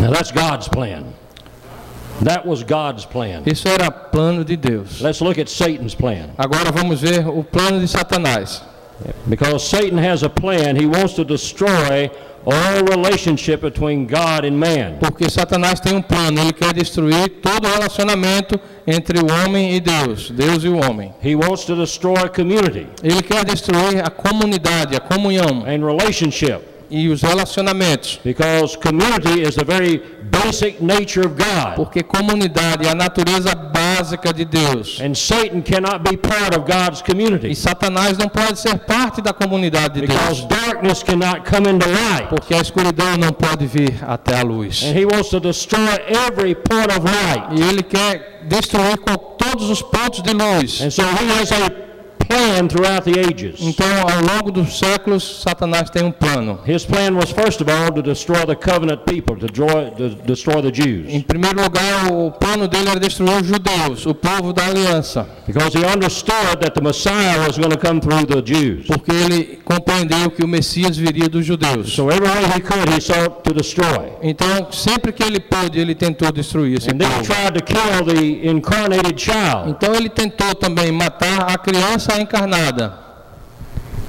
Now 0.00 0.12
that's 0.12 0.30
God's 0.30 0.68
plan. 0.68 1.15
That 2.22 2.46
was 2.46 2.62
God's 2.62 3.04
plan. 3.04 3.42
Isso 3.46 3.68
era 3.68 3.90
plano 3.90 4.44
de 4.44 4.56
Deus. 4.56 5.00
Let's 5.00 5.20
look 5.20 5.38
at 5.38 5.48
Satan's 5.48 5.94
plan. 5.94 6.30
Agora 6.38 6.72
vamos 6.72 7.00
ver 7.00 7.26
o 7.28 7.44
plano 7.44 7.80
de 7.80 7.86
Satanás. 7.86 8.62
Because 9.28 9.68
Satan 9.68 9.98
has 9.98 10.22
a 10.22 10.30
plan, 10.30 10.74
he 10.74 10.86
wants 10.86 11.14
to 11.14 11.24
destroy 11.24 12.10
all 12.46 12.82
relationship 12.84 13.60
between 13.60 14.06
God 14.06 14.44
and 14.44 14.58
man. 14.58 14.98
Porque 14.98 15.28
Satanás 15.28 15.80
tem 15.80 15.94
um 15.94 16.02
plano, 16.02 16.40
ele 16.40 16.52
quer 16.52 16.72
destruir 16.72 17.28
todo 17.42 17.66
o 17.66 17.70
relacionamento 17.70 18.58
entre 18.86 19.18
o 19.18 19.26
homem 19.30 19.74
e 19.74 19.80
Deus, 19.80 20.30
Deus 20.30 20.64
e 20.64 20.68
o 20.68 20.76
homem. 20.78 21.12
He 21.22 21.34
wants 21.34 21.64
to 21.64 21.74
destroy 21.74 22.28
community 22.28 22.86
Ele 23.02 23.20
quer 23.22 23.44
destruir 23.44 24.02
a 24.02 24.10
comunidade, 24.10 24.96
a 24.96 25.00
comunhão 25.00 25.64
and 25.66 25.84
relationship. 25.84 26.75
E 26.90 27.08
os 27.08 27.22
relacionamentos. 27.22 28.20
Because 28.24 28.76
community 28.76 29.42
is 29.42 29.54
the 29.54 29.64
very 29.64 30.02
basic 30.30 30.82
nature 30.82 31.26
of 31.26 31.34
God. 31.36 31.74
Porque 31.76 32.02
comunidade 32.02 32.86
é 32.86 32.90
a 32.90 32.94
natureza 32.94 33.54
básica 33.54 34.32
de 34.32 34.44
Deus. 34.44 35.00
And 35.00 35.14
Satan 35.14 35.62
cannot 35.62 36.08
be 36.08 36.16
part 36.16 36.56
of 36.56 36.64
God's 36.66 37.00
E 37.00 37.04
community. 37.04 37.54
Satanás 37.54 38.16
não 38.18 38.28
pode 38.28 38.58
ser 38.58 38.78
parte 38.78 39.20
da 39.20 39.32
comunidade 39.32 40.00
de 40.00 40.06
Because 40.06 40.42
Deus. 40.42 40.62
darkness 40.64 41.02
cannot 41.02 41.42
come 41.48 41.68
into 41.70 41.86
light. 41.88 42.28
Porque 42.28 42.54
a 42.54 42.60
escuridão 42.60 43.16
não 43.16 43.32
pode 43.32 43.66
vir 43.66 43.98
até 44.06 44.38
a 44.38 44.42
luz. 44.42 44.82
And 44.82 44.96
he 44.96 45.04
wants 45.04 45.30
to 45.30 45.40
destroy 45.40 45.96
every 46.28 46.54
point 46.54 46.90
of 46.90 47.04
light. 47.04 47.60
E 47.60 47.68
ele 47.68 47.82
quer 47.82 48.42
destruir 48.44 48.98
todos 49.38 49.68
os 49.70 49.82
pontos 49.82 50.22
de 50.22 50.32
luz. 50.32 50.80
And 50.80 50.90
so 50.90 51.02
he 51.02 51.40
has 51.40 51.50
a 51.52 51.85
plan 52.28 52.68
throughout 52.68 53.02
the 53.04 53.18
ages. 53.20 53.60
Então, 53.60 53.86
ao 54.02 54.36
longo 54.36 54.50
dos 54.50 54.78
séculos, 54.78 55.42
Satanás 55.42 55.90
tem 55.90 56.04
um 56.04 56.10
plano. 56.12 56.58
His 56.66 56.84
plan 56.84 57.12
was, 57.14 57.30
first 57.30 57.60
of 57.60 57.70
all, 57.70 57.92
to 57.92 58.02
destroy 58.02 58.44
the 58.46 58.54
covenant 58.56 59.00
people, 59.04 59.36
to, 59.36 59.46
draw, 59.46 59.90
to 59.96 60.10
destroy 60.26 60.60
the 60.62 60.70
Jews. 60.70 61.06
Em 61.12 61.20
primeiro 61.20 61.62
lugar, 61.62 62.12
o 62.12 62.30
plano 62.32 62.66
dele 62.68 62.90
era 62.90 63.00
destruir 63.00 63.40
os 63.40 63.46
judeus, 63.46 64.06
o 64.06 64.14
povo 64.14 64.52
da 64.52 64.66
aliança, 64.66 65.26
Because 65.46 65.76
he 65.78 65.84
understood 65.84 66.58
that 66.60 66.72
the 66.74 66.80
Messiah 66.82 67.38
was 67.46 67.56
going 67.56 67.70
to 67.70 67.78
come 67.78 68.00
through 68.00 68.26
the 68.26 68.42
Jews. 68.42 68.86
porque 68.86 69.12
ele 69.12 69.58
compreendeu 69.64 70.30
que 70.30 70.44
o 70.44 70.48
Messias 70.48 70.96
viria 70.96 71.28
dos 71.28 71.44
judeus. 71.46 71.92
So 71.92 72.10
every 72.10 72.26
way 72.28 72.44
he 72.56 72.60
could, 72.60 72.88
he 72.92 73.00
sought 73.00 73.42
to 73.44 73.54
destroy. 73.54 74.10
Então, 74.22 74.68
sempre 74.72 75.12
que 75.12 75.22
ele 75.22 75.38
pôde, 75.40 75.78
ele 75.78 75.94
tentou 75.94 76.30
destruir 76.32 76.78
esse 76.78 76.90
And 76.90 76.98
then 76.98 77.08
he 77.08 77.14
povo. 77.14 77.24
tried 77.26 77.54
to 77.54 77.64
kill 77.64 78.04
the 78.04 78.48
incarnated 78.48 79.18
child. 79.20 79.70
Então, 79.70 79.94
ele 79.94 80.08
tentou 80.08 80.54
também 80.54 80.90
matar 80.90 81.42
a 81.50 81.56
criança 81.58 82.15
encarnada. 82.20 83.04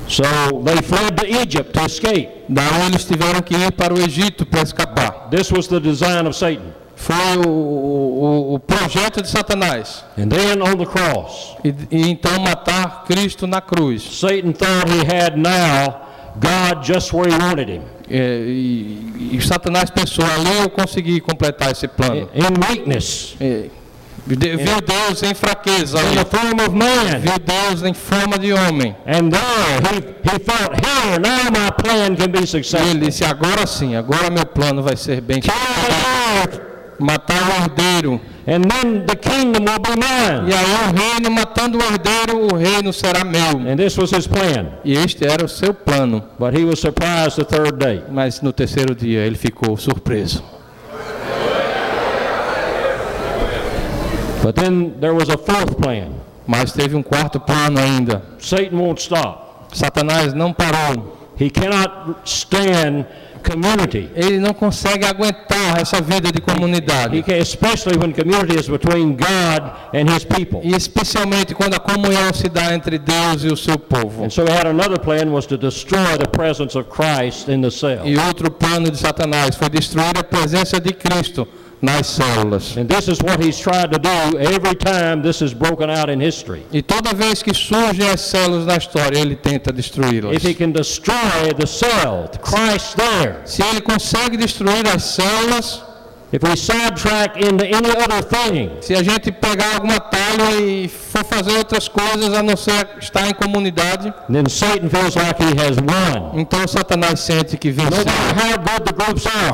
So 0.07 0.23
they 0.63 0.81
fled 0.81 1.17
to 1.17 1.25
Egypt 1.41 1.73
to 1.73 1.85
escape. 1.85 2.29
Daí 2.47 2.85
eles 2.87 3.03
tiveram 3.05 3.41
que 3.41 3.53
ir 3.55 3.71
para 3.73 3.93
o 3.93 3.97
Egito 3.99 4.45
para 4.45 4.61
escapar. 4.61 5.27
This 5.29 5.51
was 5.51 5.67
the 5.67 5.79
design 5.79 6.25
of 6.27 6.35
Satan. 6.37 6.73
Foi 6.95 7.37
o, 7.45 7.49
o, 7.49 8.53
o 8.55 8.59
projeto 8.59 9.21
de 9.21 9.27
Satanás. 9.29 10.03
And 10.17 10.29
then 10.29 10.61
on 10.61 10.77
the 10.77 10.85
cross, 10.85 11.55
E, 11.63 11.73
e 11.91 12.09
então 12.09 12.39
matar 12.39 13.03
Cristo 13.05 13.45
na 13.45 13.59
cruz. 13.61 14.01
Satan 14.01 14.53
thought 14.53 14.89
he 14.89 15.03
had 15.05 15.37
now 15.37 16.07
God 16.39 16.83
just 16.83 17.11
where 17.13 17.29
he 17.29 17.37
wanted 17.37 17.69
him. 17.69 17.81
É, 18.09 18.39
e, 18.47 19.33
e 19.33 19.41
Satanás 19.41 19.89
pensou, 19.89 20.23
ali 20.25 20.61
eu 20.61 20.69
consegui 20.69 21.19
completar 21.19 21.71
esse 21.71 21.87
plano. 21.87 22.29
In 22.33 22.57
weakness, 22.69 23.35
É, 23.41 23.63
de- 23.63 23.71
viu 24.35 24.81
Deus 24.81 25.23
em 25.23 25.33
fraqueza, 25.33 25.99
in 26.01 26.15
the 26.15 26.25
form 26.25 26.59
of 26.59 26.75
man. 26.75 27.19
viu 27.21 27.33
Deus 27.39 27.83
em 27.83 27.93
forma 27.93 28.37
de 28.37 28.51
homem. 28.53 28.95
And 29.05 29.31
there 29.31 29.81
he, 29.93 30.31
he 30.31 30.39
thought, 30.39 30.73
here, 30.85 31.19
now 31.19 31.49
my 31.49 31.71
plan 31.71 32.15
can 32.15 32.31
be 32.31 32.39
E 32.43 32.47
successful. 32.47 32.89
ele 32.89 33.05
disse, 33.07 33.23
agora 33.23 33.65
sim, 33.65 33.95
agora 33.95 34.29
meu 34.29 34.45
plano 34.45 34.83
vai 34.83 34.95
ser 34.97 35.21
bem 35.21 35.39
heir, 35.43 36.61
matar 36.99 37.41
o 37.41 37.63
herdeiro. 37.63 38.19
and 38.49 38.63
then 38.63 39.05
the 39.05 39.15
kingdom 39.15 39.65
will 39.65 39.79
be 39.79 39.91
mine. 39.91 40.49
E 40.49 40.53
aí 40.53 40.65
o 40.89 40.95
reino, 40.95 41.29
matando 41.31 41.77
o 41.77 41.81
herdeiro, 41.81 42.47
o 42.53 42.55
reino 42.57 42.93
será 42.93 43.23
meu. 43.25 43.59
And 43.69 43.75
this 43.77 43.97
was 43.97 44.11
his 44.11 44.25
plan. 44.25 44.67
E 44.85 44.93
este 44.93 45.25
era 45.27 45.43
o 45.43 45.49
seu 45.49 45.73
plano. 45.73 46.23
But 46.39 46.53
he 46.57 46.63
was 46.63 46.79
surprised 46.79 47.35
the 47.37 47.43
third 47.43 47.77
day. 47.77 48.03
Mas 48.09 48.41
no 48.41 48.53
terceiro 48.53 48.95
dia 48.95 49.19
ele 49.25 49.35
ficou 49.35 49.75
surpreso. 49.77 50.41
But 54.47 54.55
then 54.55 54.97
there 55.01 55.13
was 55.13 55.27
a 55.27 55.37
fourth 55.37 55.75
plan. 55.77 56.21
Mas 56.47 56.71
teve 56.71 56.95
um 56.95 57.03
quarto 57.03 57.37
plano 57.37 57.81
ainda. 57.81 58.21
Satan 58.39 58.79
won't 58.79 59.01
stop. 59.01 59.75
Satanás 59.75 60.33
não 60.33 60.53
parou. 60.53 61.17
He 61.37 61.49
cannot 61.49 62.21
stand 62.23 63.05
community. 63.43 64.09
Ele 64.15 64.39
não 64.39 64.53
consegue 64.53 65.05
aguentar 65.05 65.81
essa 65.81 65.99
vida 65.99 66.31
de 66.31 66.37
He 66.37 66.41
comunidade. 66.41 67.21
can, 67.23 67.35
especially 67.35 67.97
when 67.97 68.13
community 68.13 68.57
is 68.57 68.69
between 68.69 69.17
God 69.17 69.69
and 69.93 70.09
his 70.09 70.23
people. 70.23 70.61
E 70.63 70.73
especialmente 70.73 71.53
quando 71.53 71.73
a 71.73 71.79
comunhão 71.79 72.33
se 72.33 72.47
dá 72.47 72.73
entre 72.73 72.97
Deus 72.97 73.43
e 73.43 73.47
o 73.47 73.57
seu 73.57 73.77
povo. 73.77 74.23
And 74.23 74.29
so 74.29 74.45
he 74.45 74.49
had 74.49 74.65
another 74.65 74.97
plan 74.97 75.29
was 75.33 75.45
to 75.47 75.57
destroy 75.57 76.17
the 76.17 76.29
presence 76.29 76.73
of 76.77 76.87
Christ 76.89 77.49
in 77.49 77.61
the 77.61 77.69
cell. 77.69 78.07
E 78.07 78.17
outro 78.17 78.49
plano 78.49 78.89
de 78.89 78.97
Satanás 78.97 79.57
foi 79.57 79.69
destruir 79.69 80.17
a 80.17 80.23
presença 80.23 80.79
de 80.79 80.93
Cristo 80.93 81.45
nas 81.81 82.07
células. 82.07 82.75
And 82.77 82.87
this 82.87 83.07
is 83.07 83.21
what 83.21 83.43
he's 83.43 83.59
tried 83.59 83.91
to 83.91 83.99
do 83.99 84.37
every 84.39 84.75
time 84.75 85.21
this 85.21 85.41
is 85.41 85.53
broken 85.53 85.89
out 85.89 86.09
in 86.09 86.19
history. 86.19 86.63
E 86.71 86.81
toda 86.81 87.13
vez 87.13 87.43
que 87.43 87.53
surgem 87.53 88.09
as 88.09 88.21
células 88.21 88.65
na 88.65 88.77
história, 88.77 89.19
ele 89.19 89.35
tenta 89.35 89.71
destruí-las. 89.71 90.35
If 90.35 90.43
he 90.43 90.53
can 90.53 90.71
destroy 90.71 91.53
the 91.57 91.67
cell, 91.67 92.29
Christ 92.41 92.97
there, 92.97 93.41
Se 93.45 93.61
ele 93.63 93.81
consegue 93.81 94.37
destruir 94.37 94.87
as 94.87 95.03
células, 95.03 95.86
if 96.31 96.43
we 96.43 96.55
sidetrack 96.55 97.37
into 97.37 97.65
any 97.65 97.89
other 97.89 98.21
thing, 98.21 98.69
se 98.81 98.93
a 98.93 99.01
gente 99.01 99.31
pegar 99.31 99.75
algum 99.75 99.91
atalho 99.91 100.59
e 100.61 100.87
for 100.87 101.23
fazer 101.23 101.57
outras 101.57 101.87
coisas 101.87 102.33
a 102.33 102.43
não 102.43 102.57
ser 102.57 102.87
estar 102.99 103.29
em 103.29 103.33
comunidade, 103.33 104.13
then 104.29 104.47
Satan 104.49 104.89
feels 104.89 105.15
like 105.15 105.41
he 105.41 105.55
has 105.57 105.77
won. 105.77 106.37
então 106.39 106.67
Satanás 106.67 107.21
sente 107.21 107.57
que 107.57 107.71
venceu. 107.71 108.03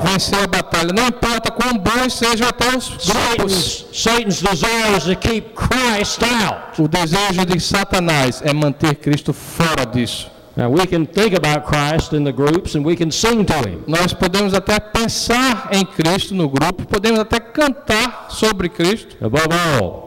Venceu 0.03 0.43
a 0.43 0.47
batalha. 0.47 0.93
Não 0.93 1.07
importa 1.07 1.51
quão 1.51 1.77
bons 1.77 2.13
sejam 2.13 2.47
até 2.47 2.75
os 2.75 2.89
grupos. 2.89 3.03
Satan's, 3.03 3.85
Satan's 3.93 4.41
desire 4.41 4.97
is 4.97 5.03
to 5.03 5.15
keep 5.15 5.53
Christ 5.55 6.21
out. 6.23 6.81
O 6.81 6.87
desejo 6.87 7.45
de 7.45 7.59
Satanás 7.59 8.41
é 8.43 8.51
manter 8.51 8.95
Cristo 8.95 9.31
fora 9.31 9.85
disso. 9.85 10.32
Now 10.55 10.69
we 10.69 10.85
can 10.85 11.05
think 11.07 11.33
about 11.33 11.65
Christ 11.65 12.13
in 12.13 12.23
the 12.23 12.31
groups 12.31 12.75
and 12.75 12.85
we 12.85 12.95
can 12.95 13.09
sing 13.11 13.43
to 13.45 13.67
him. 13.67 13.83
Nós 13.87 14.13
podemos 14.13 14.53
até 14.53 14.79
pensar 14.79 15.69
em 15.71 15.83
Cristo 15.83 16.35
no 16.35 16.47
grupo, 16.47 16.85
podemos 16.85 17.19
até 17.19 17.39
cantar 17.39 18.27
sobre 18.29 18.69
Cristo, 18.69 19.17
Above 19.19 19.47
all, 19.51 20.02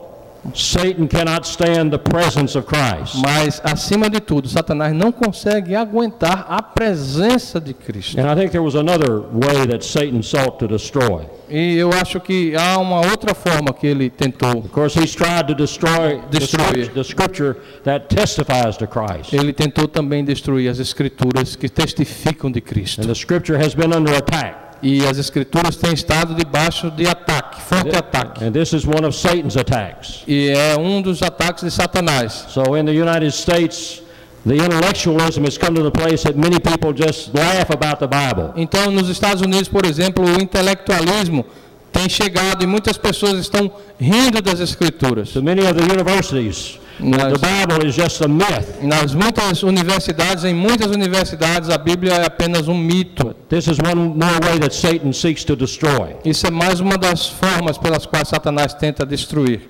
Satan 0.54 1.06
cannot 1.08 1.46
stand 1.46 1.90
the 1.90 1.98
presence 1.98 2.56
of 2.56 2.66
Christ. 2.66 3.16
mas 3.16 3.60
acima 3.64 4.08
de 4.08 4.20
tudo, 4.20 4.48
Satanás 4.48 4.92
não 4.94 5.10
consegue 5.12 5.74
aguentar 5.74 6.46
a 6.48 6.62
presença 6.62 7.60
de 7.60 7.74
Cristo. 7.74 8.20
And 8.20 8.30
I 8.30 8.34
think 8.36 8.50
there 8.52 8.62
was 8.64 8.74
another 8.74 9.20
way 9.32 9.66
that 9.68 9.84
Satan 9.84 10.22
sought 10.22 10.58
to 10.58 10.66
destroy. 10.68 11.24
E 11.48 11.76
eu 11.76 11.90
acho 11.92 12.18
que 12.20 12.56
há 12.56 12.76
uma 12.78 13.00
outra 13.06 13.32
forma 13.34 13.72
que 13.72 13.86
ele 13.86 14.10
tentou. 14.10 14.58
Of 14.58 14.68
course, 14.70 14.98
he's 14.98 15.14
tried 15.14 15.46
to 15.46 15.54
destroy 15.54 16.20
scripture, 16.40 16.88
the 16.92 17.04
scripture 17.04 17.56
that 17.84 18.06
testifies 18.14 18.76
to 18.78 18.86
Christ. 18.86 19.32
Ele 19.32 19.52
tentou 19.52 19.86
também 19.86 20.24
destruir 20.24 20.68
as 20.68 20.78
escrituras 20.80 21.54
que 21.54 21.68
testificam 21.68 22.50
de 22.50 22.58
And 22.58 22.62
Cristo. 22.62 23.06
the 23.06 23.14
scripture 23.14 23.56
has 23.56 23.74
been 23.74 23.94
under 23.94 24.12
attack. 24.16 24.65
E 24.82 25.06
as 25.06 25.18
escrituras 25.18 25.76
têm 25.76 25.94
estado 25.94 26.34
debaixo 26.34 26.90
de 26.90 27.06
ataque, 27.06 27.60
forte 27.62 27.96
ataque. 27.96 28.44
And 28.44 28.52
this 28.52 28.72
is 28.72 28.86
one 28.86 29.06
of 29.06 29.16
Satan's 29.16 29.56
attacks. 29.56 30.22
E 30.26 30.50
é 30.50 30.78
um 30.78 31.00
dos 31.00 31.22
ataques 31.22 31.64
de 31.64 31.70
Satanás. 31.70 32.46
So 32.48 32.76
in 32.76 32.84
the 32.84 32.92
United 32.92 33.32
States, 33.32 34.02
the 34.44 34.54
intellectualism 34.54 35.44
has 35.44 35.56
come 35.58 35.74
to 35.76 35.82
the 35.82 35.90
place 35.90 36.22
that 36.24 36.36
many 36.36 36.60
people 36.60 36.92
just 36.92 37.34
laugh 37.34 37.70
about 37.70 37.98
the 37.98 38.06
Bible. 38.06 38.52
Então, 38.56 38.90
nos 38.90 39.08
Estados 39.08 39.42
Unidos, 39.42 39.68
por 39.68 39.84
exemplo, 39.86 40.24
o 40.24 40.40
intelectualismo 40.40 41.44
tem 41.90 42.08
chegado 42.08 42.62
e 42.62 42.66
muitas 42.66 42.98
pessoas 42.98 43.40
estão 43.40 43.70
rindo 43.98 44.42
das 44.42 44.60
escrituras. 44.60 45.30
To 45.30 45.42
many 45.42 45.62
of 45.62 45.72
the 45.72 45.82
universities, 45.82 46.78
Nas, 46.98 47.32
the 47.32 47.38
Bible 47.38 47.86
is 47.86 47.94
just 47.94 48.22
a 48.22 48.28
myth. 48.28 48.82
nas 48.82 49.14
muitas 49.14 49.62
universidades, 49.62 50.44
em 50.44 50.54
muitas 50.54 50.90
universidades, 50.90 51.68
a 51.68 51.76
Bíblia 51.76 52.14
é 52.14 52.26
apenas 52.26 52.68
um 52.68 52.76
mito. 52.76 53.34
This 53.48 53.66
is 53.66 53.78
one 53.78 53.94
more 53.94 54.40
way 54.42 54.58
that 54.60 54.74
Satan 54.74 55.12
seeks 55.12 55.44
to 55.44 55.54
destroy. 55.54 56.16
Isso 56.24 56.46
é 56.46 56.50
mais 56.50 56.80
uma 56.80 56.96
das 56.96 57.28
formas 57.28 57.76
pelas 57.76 58.06
quais 58.06 58.28
Satanás 58.28 58.72
tenta 58.72 59.04
destruir. 59.04 59.68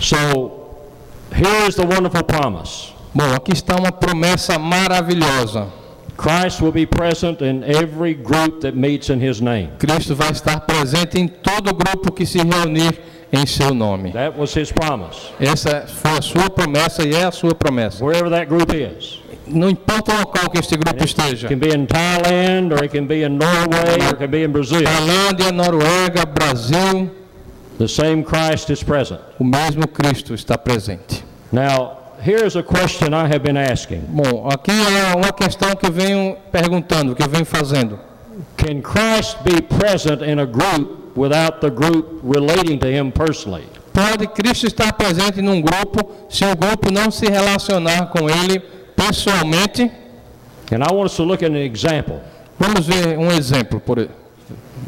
So 0.00 0.16
here 1.32 1.68
is 1.68 1.76
the 1.76 1.86
wonderful 1.86 2.24
promise. 2.24 2.92
Bom, 3.14 3.32
aqui 3.32 3.52
está 3.52 3.76
uma 3.76 3.92
promessa 3.92 4.58
maravilhosa. 4.58 5.81
Christ 6.22 6.62
will 6.62 6.70
be 6.70 6.86
present 6.86 7.42
in 7.42 7.64
every 7.64 8.14
group 8.14 8.60
that 8.60 8.76
meets 8.76 9.10
in 9.10 9.20
his 9.20 9.40
name. 9.42 9.70
Cristo 9.78 10.14
vai 10.14 10.30
estar 10.30 10.60
presente 10.60 11.18
em 11.18 11.26
todo 11.26 11.74
grupo 11.74 12.12
que 12.12 12.24
se 12.24 12.38
reunir 12.38 12.96
em 13.32 13.44
seu 13.44 13.74
nome. 13.74 14.12
That 14.12 14.38
was 14.38 14.54
his 14.54 14.70
promise. 14.70 15.32
Essa 15.40 15.84
foi 15.88 16.18
a 16.18 16.22
sua 16.22 16.48
promessa 16.48 17.02
e 17.02 17.12
é 17.12 17.24
a 17.24 17.32
sua 17.32 17.54
promessa. 17.56 18.04
Wherever 18.04 18.30
that 18.30 18.46
group 18.46 18.72
is. 18.72 19.20
Não 19.48 19.68
importa 19.68 20.14
o 20.14 20.18
local 20.20 20.48
que 20.48 20.60
este 20.60 20.76
grupo 20.76 21.02
esteja. 21.04 21.48
It 21.48 21.54
can 21.54 21.58
be 21.58 21.74
in 21.74 21.86
Thailand, 21.86 22.72
or 22.72 22.84
it 22.84 22.96
can 22.96 23.06
be 23.06 23.24
in 23.24 23.36
Norway, 23.36 23.98
or 24.00 24.10
it 24.12 24.18
can 24.18 24.30
be 24.30 24.44
in 24.44 24.52
Brazil. 24.52 24.82
Tailândia, 24.84 25.50
Noruega, 25.50 26.24
Brasil, 26.24 27.10
The 27.78 27.88
same 27.88 28.22
Christ 28.22 28.70
is 28.70 28.80
present. 28.84 29.20
o 29.40 29.44
mesmo 29.44 29.88
Cristo 29.88 30.34
está 30.34 30.56
presente. 30.56 31.24
Now, 31.50 32.01
here's 32.22 32.56
a 32.56 32.62
question 32.62 33.12
I 33.12 33.26
have 33.26 33.42
been 33.42 33.56
asking. 33.56 34.06
Bom, 34.08 34.48
aqui 34.48 34.70
é 34.70 35.16
uma 35.16 35.32
questão 35.32 35.74
que 35.74 35.86
eu 35.86 35.92
venho 35.92 36.36
perguntando, 36.50 37.14
que 37.14 37.22
eu 37.22 37.28
venho 37.28 37.44
fazendo. 37.44 37.98
Can 38.56 38.80
Christ 38.80 39.42
be 39.44 39.60
present 39.60 40.22
in 40.22 40.38
a 40.38 40.46
group 40.46 41.16
without 41.16 41.60
the 41.60 41.70
group 41.70 42.20
relating 42.22 42.78
to 42.78 42.86
him 42.86 43.10
personally? 43.10 43.64
Pode 43.92 44.26
Cristo 44.28 44.66
estar 44.66 44.92
presente 44.94 45.42
num 45.42 45.60
grupo 45.60 46.10
se 46.30 46.44
o 46.44 46.56
grupo 46.56 46.90
não 46.90 47.10
se 47.10 47.26
relacionar 47.26 48.06
com 48.06 48.30
ele 48.30 48.60
pessoalmente? 48.96 49.90
And 50.70 50.82
I 50.82 50.94
want 50.94 51.10
us 51.10 51.16
to 51.16 51.24
look 51.24 51.42
at 51.42 51.50
an 51.50 51.56
example. 51.56 52.20
Vamos 52.58 52.86
ver 52.86 53.18
um 53.18 53.30
exemplo. 53.30 53.80
Por... 53.80 53.98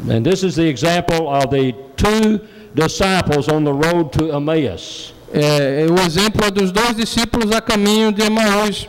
And 0.09 0.23
this 0.23 0.43
is 0.43 0.55
the 0.55 0.67
example 0.67 1.27
of 1.27 1.49
the 1.49 1.73
two 1.95 2.39
disciples 2.73 3.47
on 3.47 3.63
the 3.63 3.73
road 3.73 4.11
to 4.13 4.31
Emmaus. 4.31 5.14
É, 5.33 5.85
o 5.89 5.99
exemplo 6.05 6.45
é 6.45 6.51
dos 6.51 6.71
dois 6.71 6.95
discípulos 6.95 7.51
a 7.51 7.61
caminho 7.61 8.11
de 8.11 8.21
Emaús. 8.21 8.87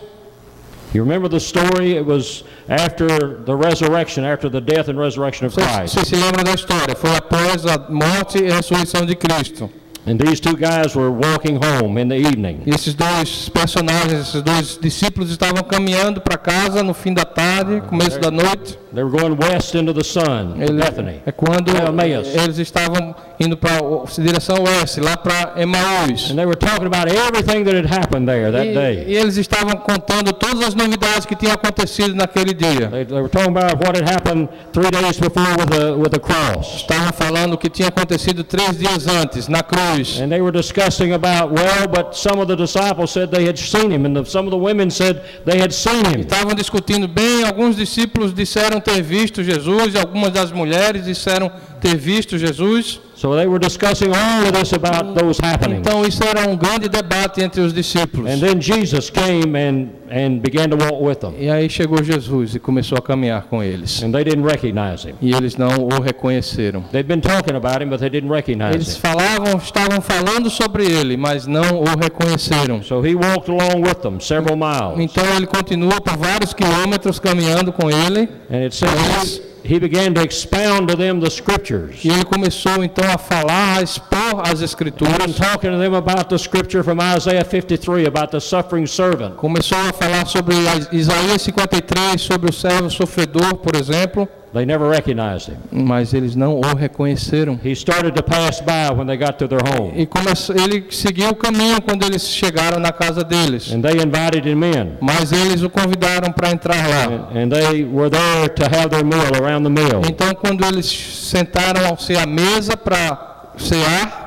You 0.94 1.02
remember 1.02 1.28
the 1.28 1.38
story? 1.38 1.96
It 1.96 2.06
was 2.06 2.44
after 2.68 3.08
the 3.44 3.54
resurrection, 3.54 4.24
after 4.24 4.48
the 4.48 4.60
death 4.60 4.88
and 4.88 4.98
resurrection 4.98 5.46
of 5.46 5.54
Christ. 5.56 5.94
vocês 5.94 6.08
se 6.08 6.16
lembram 6.16 6.44
da 6.44 6.52
história? 6.52 6.94
Foi 6.94 7.14
após 7.16 7.66
a 7.66 7.78
morte 7.90 8.38
e 8.38 8.50
ressurreição 8.50 9.04
de 9.04 9.14
Cristo. 9.16 9.68
And 10.08 10.18
these 10.18 10.40
two 10.40 10.54
guys 10.56 10.94
were 10.94 11.10
walking 11.10 11.56
home 11.56 12.00
in 12.00 12.08
the 12.08 12.16
evening. 12.16 12.60
E 12.64 12.70
esses 12.70 12.94
dois 12.94 13.48
personagens, 13.48 14.28
esses 14.28 14.40
dois 14.40 14.78
discípulos 14.80 15.30
estavam 15.32 15.64
caminhando 15.64 16.20
para 16.20 16.38
casa 16.38 16.80
no 16.84 16.94
fim 16.94 17.12
da 17.12 17.24
tarde, 17.24 17.82
começo 17.88 18.20
da 18.20 18.30
noite. 18.30 18.78
They 18.94 19.02
were 19.02 19.10
going 19.10 19.36
west 19.36 19.74
into 19.74 19.92
the 19.92 20.04
sun, 20.04 20.54
Ele- 20.60 20.80
Bethany. 20.80 21.20
é 21.26 21.32
quando 21.32 21.70
Emmaus. 21.72 22.28
eles 22.36 22.56
estavam 22.58 23.16
indo 23.38 23.56
para 23.56 23.78
direção 24.18 24.56
oeste, 24.64 25.00
lá 25.00 25.16
para 25.16 25.54
Emaús. 25.60 26.30
And 26.30 26.36
they 26.36 26.46
were 26.46 26.56
talking 26.56 26.86
about 26.86 27.08
everything 27.08 27.64
that 27.64 27.74
had 27.76 27.86
happened 27.86 28.26
there 28.26 28.50
that 28.50 28.66
E, 28.66 28.74
day. 28.74 29.04
e 29.08 29.14
eles 29.16 29.36
estavam 29.36 29.76
contando 29.76 30.32
todas 30.32 30.62
as 30.68 30.74
novidades 30.74 31.26
que 31.26 31.34
tinham 31.36 31.52
acontecido 31.54 32.14
naquele 32.14 32.54
dia. 32.54 32.88
They, 32.88 33.04
they 33.04 33.20
were 33.20 33.28
talking 33.28 33.50
about 33.56 33.76
what 33.84 33.96
had 33.96 34.08
happened 34.08 34.48
three 34.72 34.90
days 34.90 35.18
before 35.18 35.54
with 35.58 35.70
the, 35.70 35.96
with 35.96 36.10
the 36.10 36.20
cross. 36.20 36.76
Estavam 36.82 37.12
falando 37.12 37.54
o 37.54 37.58
que 37.58 37.68
tinha 37.68 37.88
acontecido 37.88 38.42
três 38.42 38.78
dias 38.78 39.06
antes, 39.06 39.48
na 39.48 39.62
cruz. 39.62 40.18
And 40.20 40.30
they 40.30 40.40
were 40.40 40.52
discussing 40.52 41.12
about, 41.12 41.52
well, 41.52 41.86
but 41.88 42.14
some 42.16 42.40
of 42.40 42.48
the 42.48 42.56
disciples 42.56 43.10
said 43.12 43.30
they 43.30 43.46
had 43.46 43.58
seen 43.58 43.90
him, 43.90 44.06
and 44.06 44.16
the, 44.16 44.24
some 44.24 44.46
of 44.46 44.50
the 44.50 44.58
women 44.58 44.90
said 44.90 45.22
they 45.44 45.58
had 45.58 45.72
seen 45.72 46.04
him. 46.06 46.20
Estavam 46.22 46.54
discutindo 46.54 47.06
bem, 47.06 47.44
alguns 47.44 47.76
discípulos 47.76 48.32
disseram 48.32 48.80
ter 48.80 49.02
visto 49.02 49.42
Jesus, 49.44 49.94
e 49.94 49.98
algumas 49.98 50.32
das 50.32 50.50
mulheres 50.52 51.04
disseram 51.04 51.50
ter 51.80 51.96
visto 51.96 52.38
Jesus. 52.38 53.00
So 53.16 53.34
they 53.34 53.46
were 53.46 53.58
discussing 53.58 54.12
all 54.14 54.44
of 54.46 54.52
this 54.52 54.74
about 54.74 55.14
those 55.18 55.40
happenings. 55.42 55.80
Então 55.80 56.04
isso 56.04 56.22
era 56.22 56.46
um 56.46 56.54
grande 56.54 56.86
debate 56.86 57.40
entre 57.42 57.62
os 57.62 57.72
discípulos. 57.72 58.30
And 58.30 58.38
then 58.40 58.60
Jesus 58.60 59.08
came 59.08 59.56
and, 59.56 59.88
and 60.10 60.40
began 60.42 60.68
to 60.68 60.76
walk 60.76 61.02
with 61.02 61.20
them. 61.20 61.32
E 61.38 61.48
aí 61.48 61.70
chegou 61.70 62.02
Jesus 62.04 62.54
e 62.54 62.58
começou 62.58 62.98
a 62.98 63.00
caminhar 63.00 63.44
com 63.48 63.62
eles. 63.62 64.02
And 64.02 64.12
they 64.12 64.22
didn't 64.22 64.46
recognize 64.46 65.08
him. 65.08 65.14
E 65.22 65.34
eles 65.34 65.56
não 65.56 65.88
o 65.88 65.98
reconheceram. 66.02 66.82
They'd 66.92 67.08
been 67.08 67.22
talking 67.22 67.56
about 67.56 67.82
him, 67.82 67.88
but 67.88 68.00
they 68.00 68.10
didn't 68.10 68.30
recognize 68.30 68.74
Eles 68.74 68.96
him. 68.96 69.00
falavam, 69.00 69.56
estavam 69.56 70.02
falando 70.02 70.50
sobre 70.50 70.84
ele, 70.84 71.16
mas 71.16 71.46
não 71.46 71.80
o 71.80 71.98
reconheceram. 71.98 72.82
So 72.82 73.00
he 73.00 73.14
walked 73.14 73.50
along 73.50 73.80
with 73.80 74.02
them 74.02 74.20
several 74.20 74.58
miles. 74.58 74.98
Então 74.98 75.24
ele 75.34 75.46
continua 75.46 76.02
por 76.02 76.18
vários 76.18 76.52
quilômetros 76.52 77.18
caminhando 77.18 77.72
com 77.72 77.90
ele. 77.90 78.28
And 78.50 78.64
it 78.64 78.74
says 78.74 79.40
he 79.66 79.78
began 79.78 80.14
to 80.14 80.22
expound 80.22 80.88
to 80.88 80.96
them 80.96 81.20
the 81.20 81.28
scriptures. 81.30 82.04
E 82.04 82.08
ele 82.08 82.24
começou 82.24 82.82
então 82.84 83.04
a 83.10 83.18
falar, 83.18 83.78
a 83.78 83.82
expor 83.82 84.40
as 84.44 84.60
And 84.60 84.64
escrituras. 84.64 85.36
talking 85.36 85.70
to 85.70 85.78
them 85.78 85.94
about 85.94 86.28
the 86.28 86.38
scripture 86.38 86.82
from 86.84 86.98
Isaiah 87.00 87.44
53 87.44 88.06
about 88.06 88.30
the 88.30 88.40
suffering 88.40 88.86
servant. 88.86 89.36
Começou 89.36 89.78
a 89.78 89.92
falar 89.92 90.26
sobre 90.26 90.54
Is- 90.54 90.88
Isaías 90.92 91.42
53, 91.44 92.20
sobre 92.20 92.50
o 92.50 92.52
servo 92.52 92.90
sofredor, 92.90 93.56
por 93.56 93.74
exemplo, 93.76 94.28
They 94.56 94.64
never 94.64 94.88
recognized 94.88 95.50
him. 95.50 95.58
mas 95.70 96.14
eles 96.14 96.34
não 96.34 96.58
o 96.58 96.74
reconheceram. 96.74 97.60
He 97.62 97.72
started 97.72 98.12
to 98.12 98.22
pass 98.22 98.62
by 98.62 98.90
when 98.96 99.06
they 99.06 99.18
got 99.18 99.32
to 99.36 99.46
their 99.46 99.60
home. 99.62 99.92
E 99.94 100.06
começou, 100.06 100.56
ele 100.56 100.86
seguiu 100.90 101.28
o 101.28 101.34
caminho 101.34 101.82
quando 101.82 102.04
eles 102.06 102.26
chegaram 102.26 102.80
na 102.80 102.90
casa 102.90 103.22
deles. 103.22 103.70
And 103.70 103.82
they 103.82 104.00
invited 104.00 104.48
him 104.48 104.64
in. 104.64 104.96
Mas 104.98 105.30
eles 105.30 105.62
o 105.62 105.68
convidaram 105.68 106.32
para 106.32 106.52
entrar 106.52 106.88
lá. 106.88 107.28
And 107.34 107.50
they 107.50 107.84
were 107.84 108.08
there 108.08 108.48
to 108.48 108.64
have 108.64 108.88
their 108.88 109.04
meal 109.04 109.26
around 109.44 109.64
the 109.64 109.68
meal. 109.70 110.00
Então, 110.08 110.34
quando 110.34 110.64
eles 110.64 110.86
sentaram-se 110.86 112.16
à 112.16 112.24
mesa 112.24 112.78
para 112.78 113.52
cear, 113.58 114.24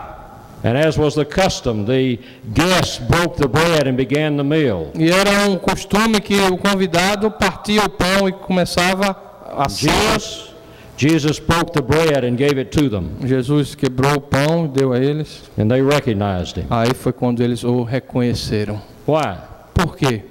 And 0.63 0.78
as 0.78 0.96
was 0.98 1.15
the 1.15 1.24
custom, 1.26 1.86
the 1.86 2.20
guests 2.54 3.00
broke 3.00 3.38
the 3.38 3.48
bread 3.48 3.88
and 3.88 3.96
began 3.96 4.36
the 4.38 4.44
meal. 4.44 4.92
e 4.94 5.10
era 5.10 5.50
um 5.50 5.58
costume 5.58 6.20
que 6.20 6.36
o 6.39 6.58
convidado 6.58 7.32
partia 7.32 7.82
o 7.86 7.89
pão 7.89 8.28
e 8.28 8.32
começava. 8.34 9.29
Jesus, 9.70 10.54
Jesus 10.98 11.40
broke 11.40 11.74
the 11.74 11.82
bread 11.82 12.24
and 12.24 12.38
gave 12.38 12.60
it 12.60 12.72
to 12.72 12.90
them. 12.90 13.18
Jesus 13.26 13.76
quebrou 13.76 14.16
o 14.16 14.22
pão 14.22 14.66
e 14.66 14.68
deu 14.68 14.94
a 14.94 15.00
eles. 15.00 15.50
And 15.58 15.70
they 15.70 15.82
recognized 15.82 16.58
him. 16.58 16.66
Aí 16.70 16.94
foi 16.94 17.14
quando 17.14 17.42
eles 17.42 17.64
o 17.64 17.84
reconheceram. 17.84 18.82
Why? 19.08 19.38
Por 19.74 19.96
quê? 19.96 20.24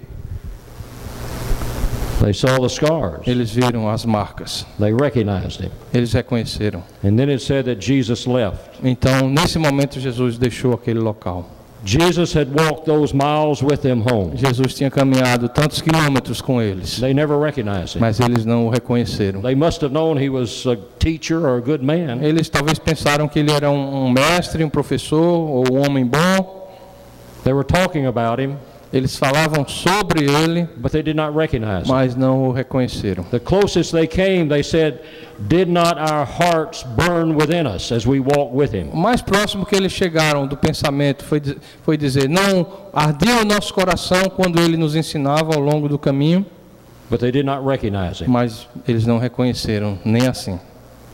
They 2.21 2.35
saw 2.35 2.59
the 2.59 2.69
scars. 2.69 3.27
Eles 3.27 3.51
viram 3.51 3.89
as 3.89 4.05
marcas. 4.05 4.67
They 4.79 4.93
recognized 4.93 5.61
him. 5.61 5.71
Eles 5.95 6.13
reconheceram. 6.13 6.83
And 7.05 7.17
then 7.17 7.31
it 7.31 7.41
said 7.41 7.67
that 7.67 7.81
Jesus 7.81 8.27
left. 8.27 8.81
Então, 8.83 9.29
nesse 9.29 9.59
momento, 9.59 10.01
Jesus 10.01 10.37
deixou 10.37 10.75
aquele 10.75 10.99
local. 10.99 11.49
Jesus 11.85 12.33
had 12.35 12.49
walked 12.53 12.87
those 12.87 13.15
miles 13.15 13.63
with 13.63 13.83
them 13.83 14.01
home. 14.03 14.37
Jesus 14.37 14.75
tinha 14.75 14.91
caminhado 14.91 15.49
tantos 15.49 15.81
quilômetros 15.81 16.41
com 16.43 16.61
eles, 16.61 16.99
They 16.99 17.15
never 17.15 17.39
recognized 17.39 17.95
him. 17.97 18.01
mas 18.01 18.19
eles 18.19 18.45
não 18.45 18.67
o 18.67 18.71
reconheceram. 18.71 19.41
They 19.43 19.55
must 19.55 19.83
have 19.83 19.93
known 19.95 20.19
he 20.21 20.29
was 20.29 20.67
a 20.67 20.77
teacher 20.99 21.39
or 21.47 21.57
a 21.59 21.61
good 21.61 21.83
man. 21.85 22.19
Eles 22.23 22.49
talvez 22.49 22.79
pensaram 22.79 23.29
que 23.29 23.39
ele 23.39 23.53
era 23.53 23.71
um 23.71 24.07
um 24.07 24.11
mestre, 24.11 24.65
um 24.65 24.69
professor 24.69 25.23
ou 25.23 25.65
um 25.73 25.81
homem 25.87 26.05
bom. 26.05 26.69
They 27.45 27.53
were 27.53 27.65
talking 27.65 28.07
about 28.07 28.43
him, 28.43 28.57
Eles 28.91 29.17
falavam 29.17 29.69
sobre 29.69 30.25
ele, 30.25 30.67
but 30.79 30.91
they 30.93 31.03
did 31.03 31.15
not 31.15 31.37
recognize 31.37 31.87
him. 31.87 31.93
mas 31.93 32.17
não 32.17 32.45
o 32.49 32.53
reconheceram. 32.53 33.23
The 33.25 33.39
closest 33.39 33.93
they 33.93 34.07
came, 34.07 34.49
they 34.49 34.63
said, 34.63 35.01
Did 35.39 35.69
not 35.69 35.99
our 36.01 36.25
hearts 36.27 36.85
burn 36.85 37.35
within 37.37 37.67
us 37.67 37.93
as 37.93 38.07
we 38.07 38.19
walked 38.19 38.55
with 38.57 38.73
him? 38.73 38.89
O 38.93 38.97
mais 38.97 39.21
próximo 39.21 39.67
que 39.67 39.77
eles 39.77 39.93
chegaram 39.93 40.47
do 40.47 40.57
pensamento 40.57 41.23
foi, 41.25 41.43
foi 41.85 41.97
dizer: 41.99 42.31
Não 42.31 42.67
ardia 42.95 43.43
o 43.43 43.45
nosso 43.45 43.75
coração 43.75 44.23
quando 44.35 44.59
ele 44.59 44.77
nos 44.79 44.97
ensinava 44.97 45.55
ao 45.55 45.61
longo 45.61 45.87
do 45.89 45.99
caminho, 45.99 46.47
But 47.11 47.21
they 47.21 47.31
did 47.31 47.45
not 47.45 47.63
recognize 47.67 48.23
him. 48.25 48.29
mas 48.29 48.67
eles 48.87 49.05
não 49.07 49.19
reconheceram 49.19 49.99
nem 50.05 50.27
assim. 50.27 50.59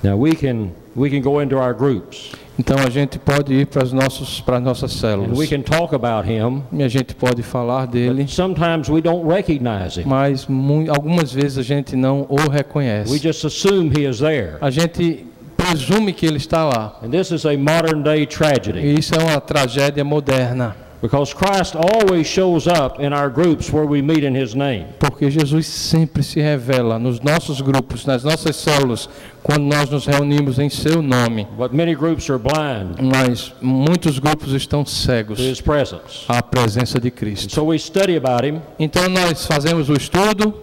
Now 0.02 0.16
we 0.16 0.36
can 0.36 0.68
we 0.94 1.10
can 1.10 1.20
go 1.22 1.40
into 1.42 1.56
our 1.56 1.74
groups 1.74 2.30
Então 2.58 2.76
a 2.78 2.88
gente 2.88 3.18
pode 3.18 3.52
ir 3.52 3.66
para 3.66 3.82
as 3.82 3.92
nossas, 3.92 4.40
para 4.40 4.58
as 4.58 4.62
nossas 4.62 4.92
and 4.94 4.98
células 5.00 5.36
we 5.38 5.46
can 5.46 5.60
talk 5.60 5.92
about 5.94 6.28
him. 6.30 6.62
e 6.72 6.82
a 6.84 6.88
gente 6.88 7.14
pode 7.14 7.42
falar 7.42 7.86
dele, 7.86 8.26
Sometimes 8.28 8.88
we 8.88 9.00
don't 9.00 9.26
recognize 9.28 9.98
him. 10.00 10.04
mas 10.06 10.46
algumas 10.94 11.32
vezes 11.32 11.58
a 11.58 11.62
gente 11.62 11.96
não 11.96 12.26
o 12.28 12.36
We 12.36 12.48
reconhece. 12.48 13.18
just 13.18 13.44
assume 13.44 13.90
he 13.98 14.08
is 14.08 14.18
there. 14.20 14.54
A 14.60 14.70
gente 14.70 15.26
presume 15.56 16.12
que 16.12 16.26
ele 16.26 16.36
está 16.36 16.64
lá. 16.64 16.98
And 17.02 17.10
this 17.10 17.30
is 17.32 17.44
a 17.44 17.56
modern 17.56 18.02
day 18.02 18.24
tragedy 18.26 18.78
E 18.80 18.98
isso 19.00 19.14
é 19.14 19.18
uma 19.22 19.40
tragédia 19.40 20.04
moderna, 20.04 20.76
because 21.04 21.34
Christ 21.34 21.76
always 21.76 22.26
shows 22.26 22.66
up 22.66 22.98
in 22.98 23.12
our 23.12 23.28
groups 23.28 23.70
where 23.70 23.84
we 23.86 24.00
meet 24.00 24.24
in 24.24 24.34
his 24.34 24.54
name. 24.54 24.86
porque 24.98 25.30
Jesus 25.30 25.66
sempre 25.66 26.22
se 26.22 26.40
revela 26.40 26.98
nos 26.98 27.20
nossos 27.20 27.60
grupos, 27.60 28.06
nas 28.06 28.24
nossas 28.24 28.56
células, 28.56 29.06
quando 29.42 29.64
nós 29.64 29.90
nos 29.90 30.06
reunimos 30.06 30.58
em 30.58 30.70
seu 30.70 31.02
nome. 31.02 31.46
But 31.58 31.74
many 31.74 31.94
groups 31.94 32.30
are 32.30 32.38
blind 32.38 32.96
Mas 33.02 33.52
muitos 33.60 34.18
grupos 34.18 34.52
estão 34.54 34.82
to 34.82 34.88
cegos 34.90 35.38
his 35.38 35.60
presence. 35.60 36.24
à 36.26 36.42
presença 36.42 36.98
de 36.98 37.10
Cristo. 37.10 37.52
So 37.52 37.64
we 37.66 37.78
study 37.78 38.16
about 38.16 38.46
him, 38.46 38.62
Então 38.78 39.06
nós 39.10 39.44
fazemos 39.46 39.90
o 39.90 39.92
estudo, 39.92 40.54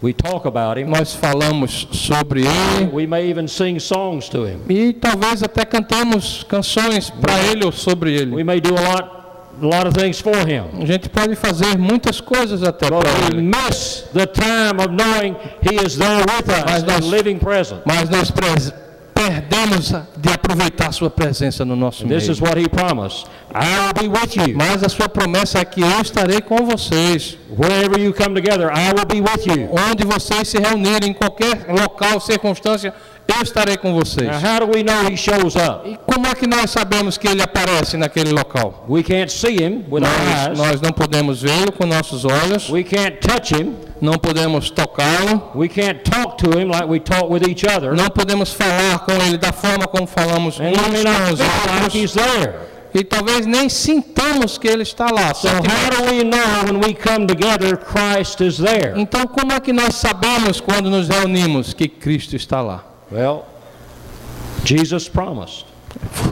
we 0.00 0.12
talk 0.12 0.46
about 0.46 0.78
him, 0.80 0.84
nós 0.84 1.14
falamos 1.14 1.88
sobre 1.90 2.42
ele 2.42 2.90
we 2.92 3.08
may 3.08 3.28
even 3.28 3.48
sing 3.48 3.80
songs 3.80 4.28
to 4.28 4.46
him. 4.46 4.58
e 4.68 4.92
talvez 4.92 5.42
até 5.42 5.64
cantamos 5.64 6.44
canções 6.48 7.10
para 7.10 7.38
ele 7.50 7.64
ou 7.64 7.72
sobre 7.72 8.10
We 8.14 8.16
ele. 8.22 8.44
may 8.44 8.60
do 8.60 8.70
a 8.76 8.80
lot 8.94 9.19
a 9.62 9.64
lot 9.66 9.86
of 9.86 9.94
things 9.94 10.20
for 10.20 10.36
him. 10.46 10.64
A 10.80 10.86
gente 10.86 11.08
pode 11.08 11.34
fazer 11.36 11.76
muitas 11.78 12.20
coisas 12.20 12.62
até 12.62 12.86
para 12.86 12.98
we 12.98 13.04
ele, 13.32 13.42
miss 13.42 14.04
the 14.12 14.26
time 14.26 14.78
of 14.78 14.88
knowing 14.88 15.36
he 15.62 15.74
is 15.84 15.96
there 15.96 16.20
with 16.20 16.48
us 16.48 16.64
Mas 16.66 16.82
nós- 16.84 17.04
in 17.06 17.10
living 17.10 17.38
presence. 17.38 17.80
mas 17.84 18.08
nós 18.08 18.30
perdemos 19.14 19.92
de 20.16 20.30
aproveitar 20.32 20.92
sua 20.92 21.10
presença 21.10 21.64
no 21.64 21.76
nosso 21.76 22.06
This 22.06 22.28
is 22.28 22.40
meio. 22.40 22.50
what 22.54 22.60
he 22.60 22.68
promised. 22.68 23.26
I 23.54 23.80
will 23.80 23.92
be 23.94 24.08
with 24.08 24.36
you. 24.36 24.56
Mas 24.56 24.82
a 24.82 24.88
sua 24.88 25.08
promessa 25.08 25.58
é 25.58 25.64
que 25.64 25.80
eu 25.82 26.00
estarei 26.00 26.40
com 26.40 26.64
vocês. 26.64 27.36
Wherever 27.50 27.98
you 28.00 28.14
come 28.14 28.34
together, 28.40 28.68
I 28.72 28.92
will 28.94 29.04
be 29.06 29.20
with 29.20 29.44
you. 29.46 29.68
Onde 29.90 30.04
vocês 30.06 30.48
se 30.48 30.58
reunirem, 30.58 31.10
em 31.10 31.12
qualquer 31.14 31.66
local, 31.68 32.20
circunstância, 32.20 32.94
eu 33.36 33.42
estarei 33.42 33.76
com 33.76 33.92
vocês. 33.94 34.26
Now, 34.28 34.40
how 34.54 34.66
do 34.66 34.72
we 34.76 34.82
know 34.82 35.10
he 35.10 35.16
shows 35.16 35.54
up? 35.56 35.88
E 35.88 35.96
como 36.06 36.26
é 36.26 36.34
que 36.34 36.46
nós 36.46 36.70
sabemos 36.70 37.16
que 37.18 37.28
ele 37.28 37.42
aparece 37.42 37.96
naquele 37.96 38.32
local? 38.32 38.84
We 38.88 39.02
can't 39.02 39.30
see 39.32 39.56
him 39.56 39.84
with 39.90 40.02
our 40.02 40.10
Nós, 40.24 40.46
eyes. 40.48 40.58
nós 40.58 40.80
não 40.80 40.90
podemos 40.92 41.42
vê-lo 41.42 41.72
com 41.72 41.86
nossos 41.86 42.24
olhos, 42.24 42.68
We 42.70 42.82
can't 42.84 43.16
touch 43.18 43.54
him. 43.54 43.74
não 44.00 44.14
podemos 44.14 44.70
tocá-lo, 44.70 45.50
We 45.54 45.68
can't 45.68 46.00
talk 46.08 46.36
to 46.42 46.58
him 46.58 46.66
like 46.70 46.84
we 46.86 47.00
talk 47.00 47.26
with 47.32 47.42
each 47.48 47.64
other. 47.66 47.94
não 47.94 48.08
podemos 48.10 48.52
falar 48.52 49.00
com 49.00 49.12
ele 49.12 49.36
da 49.38 49.52
forma 49.52 49.86
como 49.86 50.06
falamos 50.06 50.58
And 50.60 50.70
uns 50.70 50.76
com 50.76 51.32
os 51.34 51.40
feel 51.40 51.48
like 51.48 51.84
outros. 51.84 51.94
he's 51.94 52.12
there. 52.12 52.54
E 52.92 53.04
talvez 53.04 53.46
nem 53.46 53.68
sintamos 53.68 54.58
que 54.58 54.66
ele 54.66 54.82
está 54.82 55.06
lá. 55.12 55.32
So 55.32 55.46
how 55.46 55.90
do 55.96 56.10
we 56.10 56.24
know 56.24 56.64
when 56.66 56.80
we 56.84 56.92
come 56.92 57.24
together 57.24 57.76
Christ 57.76 58.40
is 58.40 58.56
there? 58.58 58.94
Então, 58.96 59.28
como 59.28 59.52
é 59.52 59.60
que 59.60 59.72
nós 59.72 59.94
sabemos 59.94 60.60
quando 60.60 60.90
nos 60.90 61.08
reunimos 61.08 61.72
que 61.72 61.86
Cristo 61.86 62.34
está 62.34 62.60
lá? 62.60 62.84
Well, 63.10 63.46
Jesus 64.64 65.08
promised. 65.08 65.66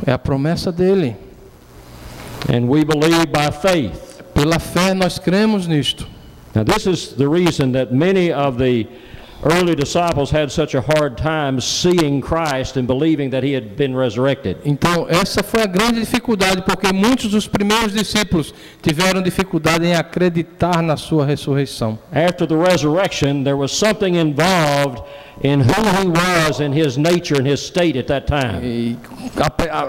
É 0.06 0.12
a 0.12 0.18
promessa 0.18 0.70
dele. 0.70 1.16
And 2.48 2.68
we 2.68 2.84
believe 2.84 3.26
by 3.32 3.50
faith. 3.50 4.22
Pela 4.34 4.58
fé 4.58 4.94
nós 4.94 5.18
cremos 5.18 5.66
nisto. 5.66 6.06
Now, 6.54 6.64
this 6.64 6.86
is 6.86 7.14
the 7.14 7.28
reason 7.28 7.72
that 7.72 7.92
many 7.92 8.32
of 8.32 8.58
the 8.58 8.86
early 9.44 9.74
disciples 9.74 10.30
had 10.30 10.50
such 10.50 10.74
a 10.74 10.80
hard 10.80 11.16
time 11.16 11.60
seeing 11.60 12.20
Christ 12.20 12.76
and 12.76 12.86
believing 12.86 13.30
that 13.30 13.44
he 13.44 13.52
had 13.52 13.76
been 13.76 13.94
resurrected. 13.94 14.58
Então, 14.64 15.06
essa 15.08 15.42
foi 15.42 15.62
a 15.62 15.66
grande 15.66 16.00
dificuldade, 16.00 16.62
porque 16.62 16.92
muitos 16.92 17.30
dos 17.30 17.46
primeiros 17.46 17.92
discípulos 17.92 18.52
tiveram 18.82 19.22
dificuldade 19.22 19.86
em 19.86 19.94
acreditar 19.94 20.82
na 20.82 20.96
sua 20.96 21.24
ressurreição. 21.24 21.98
After 22.12 22.46
the 22.46 22.56
resurrection, 22.56 23.44
there 23.44 23.56
was 23.56 23.72
something 23.72 24.16
involved 24.16 25.02
in 25.42 25.60
who 25.60 25.82
he 26.00 26.08
was 26.08 26.60
and 26.60 26.74
his 26.74 26.96
nature 26.96 27.40
and 27.40 27.46
his 27.46 27.60
state 27.60 27.96
at 27.96 28.08
that 28.08 28.26
time. 28.26 28.60
E 28.62 28.98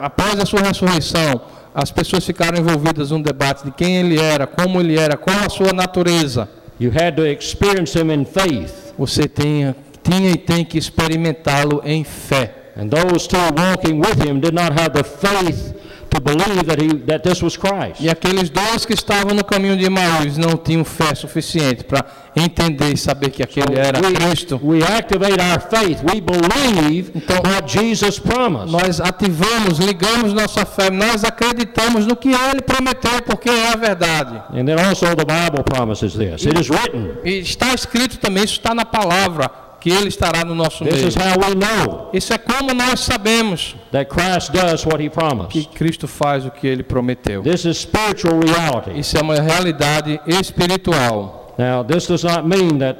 após 0.03 0.39
a 0.39 0.45
sua 0.45 0.61
ressurreição, 0.61 1.41
as 1.73 1.91
pessoas 1.91 2.25
ficaram 2.25 2.59
envolvidas 2.59 3.09
num 3.11 3.21
debate 3.21 3.63
de 3.63 3.71
quem 3.71 3.97
ele 3.97 4.19
era, 4.19 4.45
como 4.45 4.79
ele 4.79 4.99
era, 4.99 5.17
qual 5.17 5.37
a 5.45 5.49
sua 5.49 5.73
natureza. 5.73 6.47
You 6.79 6.91
had 6.91 7.15
to 7.15 7.25
experience 7.25 7.97
him 7.97 8.11
in 8.11 8.25
faith. 8.25 8.88
Você 8.99 9.29
tinha, 9.29 9.73
tinha 10.03 10.29
e 10.29 10.35
tem 10.35 10.65
que 10.65 10.77
experimentá-lo 10.77 11.81
em 11.85 12.03
fé. 12.03 12.73
And 12.75 12.89
those 12.89 13.27
two 13.27 13.37
walking 13.57 13.99
with 13.99 14.21
him 14.21 14.41
did 14.41 14.53
not 14.53 14.73
have 14.73 14.91
the 14.91 15.03
faith 15.05 15.73
to 16.09 16.19
believe 16.19 16.65
that, 16.65 16.81
he, 16.81 16.87
that 17.05 17.23
this 17.23 17.41
was 17.41 17.55
Christ. 17.55 18.01
E 18.01 18.09
aqueles 18.09 18.49
dois 18.49 18.85
que 18.85 18.93
estavam 18.93 19.33
no 19.33 19.43
caminho 19.43 19.77
de 19.77 19.85
Emaús 19.85 20.37
não 20.37 20.57
tinham 20.57 20.83
fé 20.83 21.13
suficiente 21.15 21.83
para 21.83 22.05
entender 22.35 22.93
e 22.93 22.97
saber 22.97 23.29
que 23.29 23.43
aquele 23.43 23.77
era 23.77 23.99
Cristo. 24.01 24.59
We, 24.61 24.79
we 24.79 24.83
activate 24.83 25.39
our 25.39 25.59
faith. 25.59 26.01
We 26.03 26.21
believe 26.21 27.11
what 27.45 27.67
Jesus 27.67 28.19
promised. 28.19 28.71
Nós 28.71 28.99
ativamos, 28.99 29.79
ligamos 29.79 30.33
nossa 30.33 30.65
fé, 30.65 30.89
nós 30.89 31.23
acreditamos 31.23 32.05
no 32.05 32.15
que 32.15 32.29
ele 32.29 32.61
prometeu, 32.61 33.21
porque 33.25 33.49
é 33.49 33.73
a 33.73 33.75
verdade. 33.75 34.41
And 34.53 34.65
then 34.65 34.79
also 34.79 35.05
the 35.15 35.25
Bible 35.25 35.63
promises 35.63 36.13
this. 36.13 36.45
It 36.45 36.59
is 36.59 36.69
written. 36.69 37.17
E 37.23 37.39
está 37.39 37.73
escrito 37.73 38.17
também, 38.17 38.43
isso 38.43 38.53
está 38.53 38.73
na 38.73 38.85
palavra, 38.85 39.49
que 39.79 39.89
ele 39.89 40.09
estará 40.09 40.43
no 40.43 40.53
nosso 40.53 40.83
This 40.83 40.95
meio. 40.95 41.07
is 41.07 41.15
how 41.15 41.39
we 41.39 41.55
know 41.55 42.09
Isso 42.13 42.33
é 42.33 42.37
como 42.37 42.73
nós 42.73 42.99
sabemos 43.01 43.75
that 43.91 44.09
Christ 44.09 44.51
does 44.51 44.85
what 44.85 45.01
he 45.03 45.09
que 45.09 45.15
promised. 45.15 45.67
Cristo 45.75 46.07
faz 46.07 46.45
o 46.45 46.51
que 46.51 46.67
ele 46.67 46.83
prometeu. 46.83 47.41
This 47.41 47.65
is 47.65 47.77
spiritual 47.77 48.39
reality. 48.39 48.99
Isso 48.99 49.17
é 49.17 49.21
uma 49.21 49.39
realidade 49.39 50.19
espiritual. 50.27 51.53
Now, 51.57 51.83
this 51.83 52.07
does 52.07 52.23
not 52.23 52.45
mean 52.47 52.79
that 52.79 52.97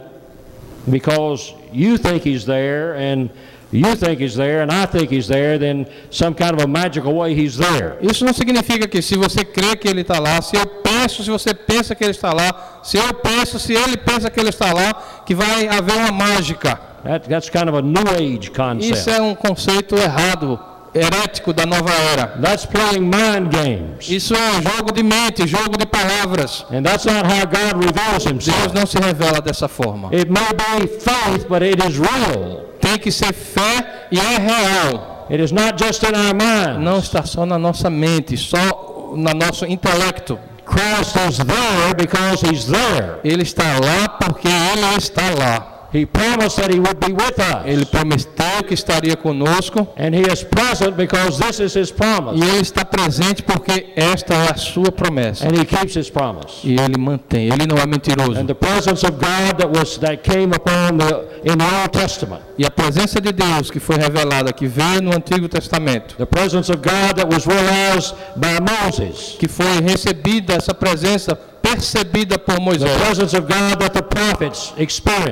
because 0.88 1.54
you 1.72 1.98
think 1.98 2.24
he's 2.24 2.46
there 2.46 2.96
and 2.96 3.30
you 3.72 3.96
think 3.96 4.20
he's 4.20 4.36
there 4.36 4.62
and 4.62 4.72
I 4.72 4.86
think 4.86 5.12
he's 5.12 5.28
there, 5.28 5.58
then 5.60 5.86
some 6.10 6.34
kind 6.34 6.54
of 6.54 6.64
a 6.64 6.68
magical 6.68 7.14
way 7.14 7.36
he's 7.36 7.56
there. 7.58 7.98
Isso 8.02 8.26
não 8.26 8.34
significa 8.34 8.88
que 8.88 9.02
se 9.02 9.16
você 9.16 9.46
crê 9.46 9.76
que 9.76 9.88
ele 9.88 10.02
está 10.02 10.20
lá, 10.20 10.42
se 10.42 10.58
eu 10.58 10.66
penso, 11.00 11.24
se 11.24 11.30
você 11.30 11.54
pensa 11.54 11.96
que 11.96 12.04
ele 12.04 12.12
está 12.12 12.34
lá, 12.34 12.80
se 12.84 12.98
eu 12.98 13.14
penso, 13.14 13.60
se 13.60 13.74
ele 13.74 13.98
pensa 13.98 14.30
que 14.30 14.40
ele 14.40 14.50
está 14.50 14.74
lá, 14.74 14.94
que 15.26 15.34
vai 15.34 15.68
haver 15.68 15.96
uma 15.96 16.12
mágica. 16.12 16.80
That, 17.04 17.30
that's 17.30 17.50
kind 17.50 17.70
of 17.70 17.78
a 17.78 17.82
new 17.82 18.04
age 18.14 18.50
Isso 18.50 18.52
concept. 18.52 19.10
é 19.10 19.22
um 19.22 19.34
conceito 19.34 19.96
errado, 19.96 20.60
herético 20.94 21.54
da 21.54 21.66
nova 21.66 21.92
era. 21.94 22.28
That's 22.42 22.66
playing 22.66 23.02
mind 23.02 23.54
games. 23.54 24.10
Isso 24.10 24.34
é 24.36 24.52
um 24.58 24.62
jogo 24.62 24.92
de 24.92 25.02
mente, 25.04 25.48
jogo 25.48 25.78
de 25.78 25.86
palavras. 25.86 26.66
And 26.72 26.84
that's 26.84 27.06
not 27.06 27.26
how 27.26 27.46
God 27.46 27.86
reveals 27.86 28.26
Deus 28.26 28.26
himself. 28.26 28.74
não 28.76 28.86
se 28.86 28.98
revela 28.98 29.40
dessa 29.42 29.68
forma. 29.70 30.10
It 30.12 30.30
may 30.30 30.50
be 30.54 30.88
faith, 30.88 31.48
but 31.48 31.62
it 31.62 31.80
is 31.88 31.98
real. 31.98 32.66
Tem 32.82 32.98
que 32.98 33.12
ser 33.12 33.34
fé 33.34 34.08
e 34.12 34.20
é 34.20 34.38
real. 34.38 35.28
It 35.30 35.42
is 35.42 35.52
not 35.52 35.82
just 35.82 36.04
in 36.04 36.16
our 36.16 36.34
minds. 36.34 36.84
Não 36.84 37.00
está 37.00 37.24
só 37.24 37.46
na 37.46 37.58
nossa 37.58 37.90
mente, 37.90 38.36
só 38.36 39.14
no 39.16 39.34
nosso 39.34 39.66
intelecto. 39.66 40.40
Christ 40.70 41.16
is 41.28 41.38
there 41.40 41.94
because 41.96 42.42
he's 42.42 42.66
there. 42.68 43.20
Ele 43.24 43.44
está 43.44 43.80
lá 43.80 44.08
porque 44.20 44.48
ele 44.48 44.98
está 44.98 45.30
lá. 45.38 45.79
He 45.94 46.06
promised 46.06 46.58
that 46.58 46.72
he 46.72 46.80
would 46.80 47.00
be 47.00 47.12
with 47.14 47.40
us. 47.40 47.66
Ele 47.66 47.86
prometeu 47.86 48.64
que 48.68 48.74
estaria 48.74 49.16
conosco 49.16 49.88
And 49.98 50.14
he 50.16 50.22
is 50.22 50.44
present 50.44 50.96
because 50.96 51.40
this 51.40 51.60
is 51.60 51.76
his 51.76 51.92
promise. 51.92 52.40
e 52.40 52.44
ele 52.48 52.62
está 52.62 52.86
presente 52.86 53.42
porque 53.44 53.88
esta 53.96 54.34
é 54.34 54.52
a 54.52 54.58
sua 54.58 54.92
promessa. 54.92 55.48
And 55.48 55.56
he 55.60 55.66
keeps 55.66 55.96
his 55.96 56.10
promise. 56.10 56.62
E 56.64 56.80
ele 56.80 56.98
mantém, 56.98 57.48
ele 57.52 57.66
não 57.66 57.78
é 57.78 57.86
mentiroso. 57.86 58.40
And 58.40 58.46
the 58.46 58.54
presence 58.54 59.06
of 59.06 59.14
God 59.14 59.58
that 59.58 59.70
was 59.70 59.98
that 59.98 60.22
came 60.24 60.54
upon 60.56 60.98
the 60.98 61.30
in 61.44 61.58
the 61.58 61.82
Old 61.82 61.92
Testament, 61.92 62.42
E 62.58 62.66
a 62.66 62.72
presença 62.72 63.22
de 63.22 63.32
Deus 63.32 63.72
que 63.72 63.80
foi 63.80 63.96
revelada, 63.96 64.52
que 64.52 64.68
veio 64.68 65.02
no 65.02 65.16
Antigo 65.16 65.48
Testamento, 65.48 66.16
the 66.18 66.26
presence 66.26 66.70
of 66.70 66.82
God 66.82 67.16
that 67.16 67.34
was 67.34 67.46
realized 67.48 68.14
by 68.36 68.60
Moses, 68.60 69.36
que 69.40 69.48
foi 69.48 69.80
recebida, 69.82 70.56
essa 70.56 70.74
presença 70.74 71.40
percebida 71.76 72.38
por 72.38 72.56
the 72.56 72.62
Moisés, 72.62 72.98
presence 72.98 73.38
of 73.38 73.48
God 73.48 73.80
that 73.80 73.94
the 73.94 74.02
prophets 74.02 74.74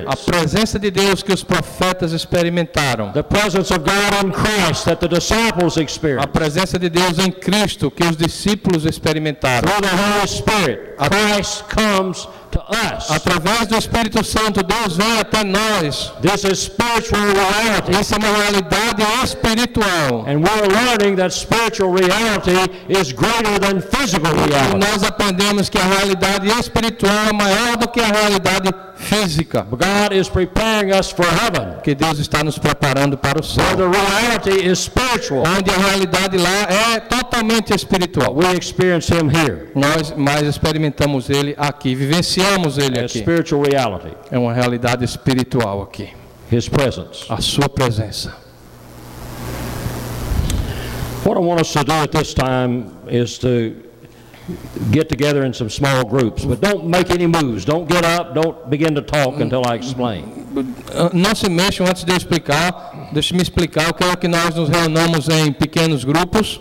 a 0.06 0.16
presença 0.16 0.80
de 0.80 0.92
Deus 0.92 1.24
que 1.24 1.34
os 1.34 1.44
profetas 1.44 2.14
experimentaram, 2.14 3.12
the 3.12 3.24
presence 3.24 3.74
of 3.74 3.84
God 3.84 4.26
in 4.26 4.32
Christ 4.32 4.86
that 4.86 5.00
the 5.00 5.08
disciples 5.08 5.78
a 6.20 6.28
presença 6.28 6.78
de 6.78 6.90
Deus 6.90 7.20
em 7.20 7.32
Cristo 7.32 7.90
que 7.90 8.04
os 8.04 8.16
discípulos 8.16 8.86
experimentaram. 8.86 9.68
Through 9.68 9.82
the 9.82 9.96
Holy 9.96 10.28
Spirit, 10.28 10.96
Christ 10.98 11.64
comes. 11.70 12.28
Através 13.10 13.68
do 13.68 13.78
Espírito 13.78 14.24
Santo, 14.24 14.64
Deus 14.64 14.96
vem 14.98 15.20
até 15.20 15.44
nós. 15.44 16.12
This 16.22 16.44
is 16.44 16.60
spiritual 16.60 17.22
reality. 17.22 17.92
Isso 18.00 18.14
é 18.14 18.18
uma 18.18 18.38
realidade 18.38 19.04
espiritual. 19.24 20.26
And 20.28 20.42
we're 20.42 20.68
learning 20.68 21.16
that 21.18 21.34
spiritual 21.34 21.92
reality 21.94 22.52
is 22.90 23.12
greater 23.12 23.60
than 23.60 23.82
physical 23.82 24.32
E 24.32 24.50
reality. 24.50 24.78
nós 24.78 25.04
aprendemos 25.04 25.70
que 25.70 25.78
a 25.78 25.84
realidade 25.86 26.48
espiritual 26.60 27.28
é 27.30 27.34
maior 27.34 27.78
do 27.78 27.88
que 27.88 28.00
a 28.00 28.08
realidade 28.08 28.70
física. 28.70 28.87
God 29.78 30.12
is 30.14 30.28
preparing 30.30 30.92
us 30.92 31.12
for 31.12 31.26
heaven, 31.26 31.80
Que 31.84 31.94
Deus 31.96 32.20
está 32.20 32.44
nos 32.44 32.58
preparando 32.58 33.18
para 33.18 33.40
o 33.40 33.44
where 33.44 33.54
céu. 33.54 33.78
the 33.78 33.88
reality 33.88 34.66
is 34.70 34.80
spiritual. 34.80 35.44
Onde 35.48 35.70
a 35.72 35.78
realidade 35.78 36.38
lá 36.38 36.64
é 36.70 37.00
totalmente 37.00 37.74
espiritual. 37.74 38.36
We 38.36 38.46
experience 38.58 39.10
Him 39.14 39.30
here 39.30 39.70
Nós 39.76 40.12
mais 40.18 40.44
experimentamos 40.48 41.30
ele 41.30 41.54
aqui, 41.58 41.96
vivenciamos 41.96 42.78
ele 42.78 43.00
aqui. 43.00 43.20
spiritual 43.20 43.62
reality, 43.64 44.14
É 44.32 44.38
uma 44.38 44.54
realidade 44.54 45.06
espiritual 45.06 45.82
aqui. 45.82 46.10
His 46.52 46.68
presence. 46.70 47.26
A 47.30 47.42
sua 47.42 47.68
presença. 47.70 48.34
What 51.26 51.38
I 51.38 51.42
want 51.42 51.60
us 51.60 51.74
to 51.74 51.84
do 51.84 51.92
at 51.92 52.12
this 52.12 52.34
time 52.34 52.86
is 53.10 53.38
to 53.40 53.74
get 54.92 55.10
together 55.10 55.46
in 55.46 55.54
some 55.54 55.70
small 55.70 56.04
groups, 56.06 56.46
but 56.46 56.62
don't 56.62 56.86
make 56.86 57.10
any 57.12 57.28
moves. 57.28 57.66
Don't 57.66 57.88
get 57.88 58.06
up. 58.06 58.34
Don't 58.34 58.70
begin 58.70 58.96
to 58.96 59.02
talk 59.02 59.40
until 59.40 59.66
I 59.66 59.76
explain. 59.76 60.46
Ah, 60.96 61.10
Não 61.14 61.36
se 61.36 61.50
mexam 61.50 61.86
antes 61.86 62.04
de 62.04 62.12
eu 62.12 62.18
explicar. 62.18 63.10
Deixe-me 63.14 63.42
explicar. 63.42 63.88
Eu 63.88 63.94
quero 63.94 64.18
que 64.18 64.28
nós 64.28 64.56
nos 64.56 64.70
reunamos 64.70 65.28
em 65.30 65.52
pequenos 65.52 66.04
grupos. 66.04 66.60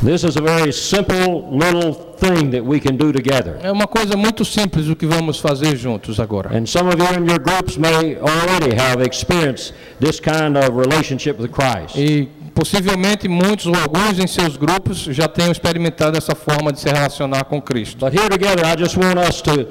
This 0.00 0.22
is 0.22 0.36
a 0.36 0.40
very 0.40 0.72
simple 0.72 1.48
little 1.50 1.92
thing 2.18 2.50
that 2.52 2.64
we 2.64 2.78
can 2.78 2.96
do 2.96 3.12
together. 3.12 3.58
É 3.60 3.72
uma 3.72 3.88
coisa 3.88 4.16
muito 4.16 4.44
simples 4.44 4.88
o 4.88 4.94
que 4.94 5.06
vamos 5.06 5.40
fazer 5.40 5.76
juntos 5.76 6.20
agora. 6.20 6.56
And 6.56 6.66
some 6.66 6.88
of 6.88 6.96
you 7.00 7.04
in 7.18 7.28
your 7.28 7.40
groups 7.40 7.76
may 7.76 8.16
already 8.16 8.76
have 8.76 9.02
experienced 9.04 9.74
this 10.00 10.20
kind 10.20 10.56
of 10.56 10.70
relationship 10.76 11.40
with 11.40 11.50
Christ. 11.50 11.96
E 11.96 12.28
possivelmente 12.58 13.28
muitos 13.28 13.66
ou 13.66 13.74
alguns 13.76 14.18
em 14.18 14.26
seus 14.26 14.56
grupos 14.56 14.98
já 14.98 15.28
tenham 15.28 15.52
experimentado 15.52 16.18
essa 16.18 16.34
forma 16.34 16.72
de 16.72 16.80
se 16.80 16.88
relacionar 16.88 17.44
com 17.44 17.62
Cristo. 17.62 18.04
But 18.04 18.12
here 18.18 18.28
together, 18.28 18.66
I 18.66 18.76
just 18.76 18.96
want 18.96 19.16
us 19.16 19.40
to 19.42 19.68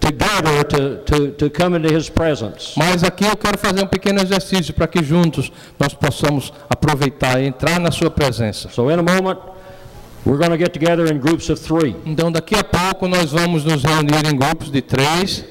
together 0.00 0.64
to, 0.64 0.96
to, 1.04 1.30
to 1.32 1.50
come 1.50 1.76
into 1.76 1.94
His 1.94 2.08
presence. 2.08 2.72
Mas 2.76 3.04
aqui 3.04 3.24
eu 3.24 3.36
quero 3.36 3.58
fazer 3.58 3.84
um 3.84 3.86
pequeno 3.86 4.22
exercício 4.22 4.72
para 4.72 4.86
que 4.86 5.04
juntos 5.04 5.52
nós 5.78 5.92
possamos 5.92 6.50
aproveitar 6.70 7.38
e 7.42 7.46
entrar 7.46 7.78
na 7.78 7.90
sua 7.90 8.10
presença. 8.10 8.70
So 8.70 8.90
in 8.90 8.98
a 8.98 9.02
moment, 9.02 9.38
we're 10.24 10.38
going 10.38 10.50
to 10.50 10.56
get 10.56 10.72
together 10.72 11.12
in 11.12 11.18
groups 11.18 11.50
of 11.50 11.60
three. 11.60 11.94
Então 12.06 12.32
daqui 12.32 12.56
a 12.56 12.64
pouco 12.64 13.06
nós 13.06 13.32
vamos 13.32 13.66
nos 13.66 13.82
reunir 13.84 14.26
em 14.26 14.34
grupos 14.34 14.70
de 14.72 14.80
três, 14.80 15.44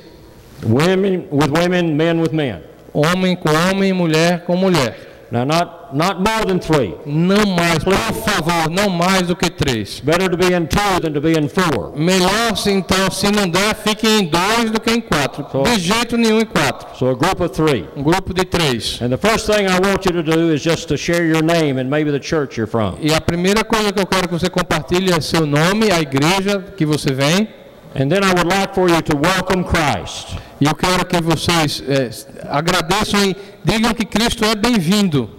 Women 0.64 1.28
with 1.32 1.52
women, 1.52 1.94
men 1.94 2.20
with 2.20 2.34
men. 2.34 2.62
homem 2.92 3.36
com 3.36 3.50
homem 3.50 3.94
mulher 3.94 4.44
com 4.46 4.56
mulher. 4.56 5.09
Now, 5.32 5.46
not, 5.46 5.96
not 5.96 6.22
more 6.22 6.44
than 6.46 6.60
three. 6.60 6.96
Não 7.06 7.46
mais, 7.46 7.84
por 7.84 7.94
favor, 7.94 8.70
não 8.70 8.90
mais 8.90 9.28
do 9.28 9.36
que 9.36 9.50
três. 9.50 10.00
Better 10.00 10.28
to 10.30 10.38
be 10.38 10.54
in 10.54 10.66
two 10.66 11.00
than 11.02 11.14
to 11.14 11.22
be 11.22 11.38
in 11.38 11.48
four. 11.48 11.94
Melhor, 11.96 12.58
se 12.58 12.72
então, 12.72 13.12
se 13.12 13.32
não 13.32 13.48
der, 13.48 13.76
fiquem 13.76 14.22
em 14.22 14.26
dois 14.26 14.72
do 14.72 14.82
que 14.82 14.92
em 14.92 15.00
quatro. 15.00 15.46
De 15.64 15.80
jeito 15.80 16.18
nenhum 16.18 16.40
em 16.40 16.46
quatro. 16.46 16.98
So 16.98 17.10
a 17.10 17.14
group 17.14 17.42
of 17.42 17.50
three. 17.50 17.86
Um 17.96 18.02
grupo 18.02 18.34
de 18.34 18.44
três. 18.44 19.00
And 19.02 19.10
the 19.10 19.18
first 19.18 19.46
thing 19.46 19.68
I 19.68 19.80
want 19.80 20.06
you 20.06 20.14
to 20.14 20.24
do 20.24 20.52
is 20.54 20.62
just 20.62 20.88
to 20.88 20.98
share 20.98 21.24
your 21.24 21.44
name 21.44 21.80
and 21.80 21.90
maybe 21.90 22.12
the 22.12 22.20
church 22.20 22.58
you're 22.58 22.70
from. 22.70 22.98
E 23.00 23.14
a 23.14 23.22
primeira 23.22 23.64
coisa 23.64 23.94
que 23.94 24.02
eu 24.02 24.08
quero 24.08 24.28
que 24.28 24.34
você 24.34 24.50
compartilhe 24.50 25.12
é 25.14 25.22
seu 25.22 25.46
nome, 25.46 25.92
a 25.92 26.00
igreja 26.00 26.60
que 26.76 26.86
você 26.86 27.14
vem. 27.14 27.59
And 27.96 28.10
then 28.10 28.24
I 28.24 28.34
would 28.34 28.48
like 28.48 28.74
for 28.76 28.88
you 28.90 29.02
to 29.02 29.16
welcome 29.18 29.64
Christ. 29.64 30.38
E 30.62 30.66
eu 30.66 30.76
quero 30.76 31.06
que 31.06 31.20
vocês 31.22 31.84
é, 31.88 32.10
agradeçam 32.50 33.24
e 33.24 33.36
digam 33.64 33.94
que 33.94 34.06
Cristo 34.06 34.46
é 34.46 34.56
bem-vindo. 34.56 35.30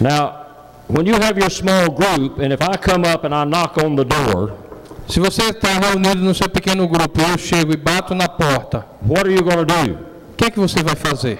Now, 0.00 0.32
when 0.88 1.06
you 1.06 1.14
have 1.14 1.38
your 1.38 1.50
small 1.50 1.90
group, 1.90 2.38
and 2.40 2.52
if 2.52 2.60
I 2.60 2.76
come 2.76 3.06
up 3.06 3.24
and 3.26 3.34
I 3.34 3.44
knock 3.44 3.78
on 3.84 3.94
the 3.96 4.04
door, 4.04 4.52
Se 5.06 5.18
você 5.18 5.42
está 5.50 5.68
reunido 5.78 6.22
no 6.22 6.32
seu 6.34 6.48
pequeno 6.48 6.86
grupo, 6.86 7.20
eu 7.20 7.36
chego 7.36 7.72
e 7.72 7.76
bato 7.76 8.14
na 8.14 8.28
porta, 8.28 8.84
what 9.06 9.26
are 9.26 9.32
you 9.34 9.42
going 9.42 9.56
to 9.58 9.64
do? 9.64 9.92
o 9.94 10.36
que 10.36 10.44
é 10.46 10.50
que 10.50 10.58
você 10.60 10.82
vai 10.82 10.94
fazer? 10.96 11.38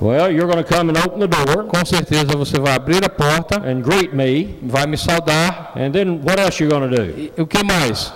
Well, 0.00 0.30
you're 0.32 0.46
going 0.52 0.62
to 0.62 0.64
come 0.64 0.90
and 0.90 0.98
open 0.98 1.20
the 1.20 1.28
door 1.28 1.64
Com 1.64 1.84
certeza 1.84 2.36
você 2.36 2.58
vai 2.58 2.74
abrir 2.74 3.04
a 3.04 3.08
porta, 3.08 3.58
and 3.60 3.82
greet 3.82 4.12
me, 4.12 4.58
vai 4.62 4.86
me 4.86 4.96
saudar. 4.96 5.72
and 5.76 5.92
then 5.92 6.20
what 6.24 6.40
else 6.40 6.60
you 6.62 6.68
going 6.68 6.90
to 6.90 6.96
do? 6.96 7.04
E 7.04 7.32
o 7.40 7.46
que 7.46 7.62
mais? 7.64 8.12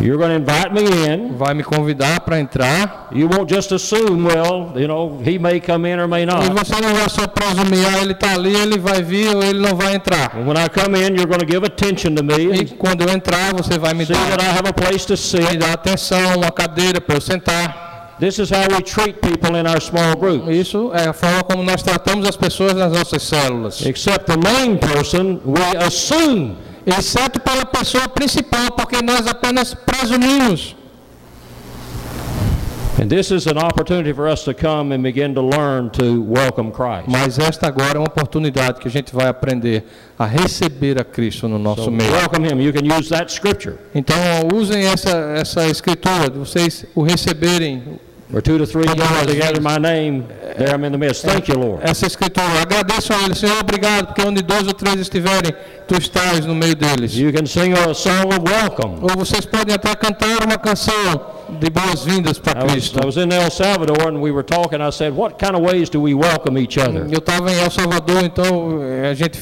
You're 0.00 0.16
going 0.16 0.30
to 0.30 0.36
invite 0.36 0.72
me 0.72 0.84
in. 1.06 1.36
Vai 1.36 1.54
me 1.54 1.62
convidar 1.64 2.20
para 2.20 2.38
entrar. 2.38 3.08
You 3.12 3.26
won't 3.28 3.48
just 3.52 3.72
assume, 3.72 4.24
well, 4.24 4.72
you 4.76 4.86
know, 4.86 5.18
he 5.24 5.38
may 5.38 5.58
come 5.60 5.86
in 5.86 5.98
or 5.98 6.06
may 6.06 6.22
E 6.22 6.26
not. 6.26 6.48
você 6.54 6.80
não 6.80 6.94
vai 6.94 7.08
só 7.08 7.26
presumir, 7.26 7.84
ah, 7.86 8.00
ele 8.02 8.12
está 8.12 8.34
ali, 8.34 8.54
ele 8.54 8.78
vai 8.78 9.02
vir 9.02 9.34
ou 9.34 9.42
ele 9.42 9.58
não 9.60 9.74
vai 9.76 9.94
entrar. 9.96 10.36
And 10.36 10.46
when 10.46 10.56
I 10.56 10.68
come 10.68 10.96
in, 10.96 11.16
you're 11.16 11.26
going 11.26 11.40
to 11.40 11.46
give 11.46 11.64
attention 11.64 12.14
to 12.14 12.22
me 12.22 12.34
E 12.34 12.60
and 12.60 12.66
quando 12.78 13.02
eu 13.02 13.10
entrar, 13.12 13.52
você 13.54 13.76
vai 13.78 13.92
me 13.94 14.06
that 14.06 14.34
I 14.34 14.36
dar, 14.36 14.54
have 14.56 14.68
a 14.68 14.72
place 14.72 15.04
to 15.06 15.12
me 15.14 15.16
sit. 15.16 15.58
dar 15.58 15.72
atenção, 15.72 16.36
uma 16.36 16.52
cadeira 16.52 17.00
para 17.00 17.16
eu 17.16 17.20
sentar. 17.20 17.88
This 18.20 18.38
is 18.40 18.50
how 18.50 18.66
we 18.74 18.82
treat 18.82 19.20
people 19.20 19.56
in 19.56 19.66
our 19.68 19.80
small 19.80 20.16
group. 20.16 20.48
Isso 20.50 20.90
é 20.92 21.06
a 21.08 21.12
forma 21.12 21.42
como 21.44 21.62
nós 21.62 21.82
tratamos 21.82 22.26
as 22.26 22.36
pessoas 22.36 22.74
nas 22.74 22.90
nossas 22.92 23.22
células. 23.22 23.84
Except 23.86 24.26
the 24.26 24.36
main 24.36 24.76
person, 24.76 25.40
we 25.44 25.60
assume. 25.84 26.56
Exceto 26.86 27.40
pela 27.40 27.64
pessoa 27.66 28.08
principal, 28.08 28.70
porque 28.72 29.02
nós 29.02 29.26
apenas 29.26 29.74
presumimos. 29.74 30.74
And 33.00 33.08
this 33.08 33.30
is 33.30 33.46
an 33.46 33.58
opportunity 33.58 34.12
for 34.12 34.26
us 34.26 34.42
to 34.42 34.52
come 34.52 34.90
and 34.92 35.04
begin 35.04 35.32
to 35.34 35.40
learn 35.40 35.88
to 35.90 36.20
welcome 36.20 36.72
Christ. 36.72 37.06
Mas 37.08 37.38
esta 37.38 37.68
agora 37.68 37.92
é 37.94 37.98
uma 37.98 38.08
oportunidade 38.08 38.80
que 38.80 38.88
a 38.88 38.90
gente 38.90 39.14
vai 39.14 39.28
aprender 39.28 39.84
a 40.18 40.26
receber 40.26 41.00
a 41.00 41.04
Cristo 41.04 41.46
no 41.46 41.60
nosso 41.60 41.84
So 41.84 41.90
meio. 41.92 42.10
welcome 42.10 42.44
him. 42.48 42.60
You 42.60 42.72
can 42.72 42.84
use 42.84 43.08
that 43.10 43.32
scripture. 43.32 43.76
Então 43.94 44.16
usem 44.52 44.84
essa, 44.84 45.10
essa 45.36 45.68
escritura, 45.68 46.28
de 46.28 46.38
vocês 46.38 46.86
o 46.92 47.02
receberem, 47.04 48.00
Where 48.30 48.42
two 48.42 48.58
to 48.58 48.66
three 48.66 48.84
gather 48.84 49.32
together 49.32 49.58
my 49.58 49.78
name, 49.78 50.28
there 50.58 50.74
I'm 50.74 50.84
in 50.84 50.92
the 50.92 50.98
midst. 50.98 51.24
Thank 51.24 51.48
you, 51.48 51.54
Lord. 51.54 51.80
essa 51.82 52.06
escritura. 52.06 52.60
Agradeço 52.60 53.10
a 53.14 53.22
Ele, 53.24 53.34
Senhor, 53.34 53.58
obrigado, 53.58 54.08
porque 54.08 54.20
onde 54.20 54.42
dois 54.42 54.66
ou 54.66 54.74
três 54.74 55.00
estiverem, 55.00 55.54
Tu 55.86 55.96
estás 55.96 56.44
no 56.44 56.54
meio 56.54 56.76
deles. 56.76 57.16
You 57.16 57.32
can 57.32 57.46
sing 57.46 57.72
a 57.72 57.94
song 57.94 58.26
of 58.26 58.40
welcome. 58.46 58.98
Ou 59.00 59.16
vocês 59.16 59.46
podem 59.46 59.74
até 59.74 59.94
cantar 59.94 60.44
uma 60.44 60.58
canção 60.58 60.92
de 61.58 61.70
boas-vindas 61.70 62.38
para 62.38 62.60
I 62.60 62.64
was, 62.64 62.72
Cristo. 62.72 63.00
I 63.02 63.06
was 63.06 63.16
in 63.16 63.32
El 63.32 63.50
Salvador 63.50 64.08
and 64.08 64.20
we 64.20 64.30
were 64.30 64.44
talking. 64.44 64.82
I 64.82 64.90
said, 64.90 65.14
What 65.14 65.38
kind 65.38 65.56
of 65.56 65.62
ways 65.62 65.88
do 65.88 66.02
we 66.02 66.12
welcome 66.12 66.60
each 66.60 66.78
other? 66.78 67.06
Eu 67.10 67.20
estava 67.20 67.50
em 67.50 67.58
El 67.58 67.70
Salvador, 67.70 68.22
então 68.22 68.82
eh, 68.82 69.08
a 69.08 69.14
gente, 69.14 69.40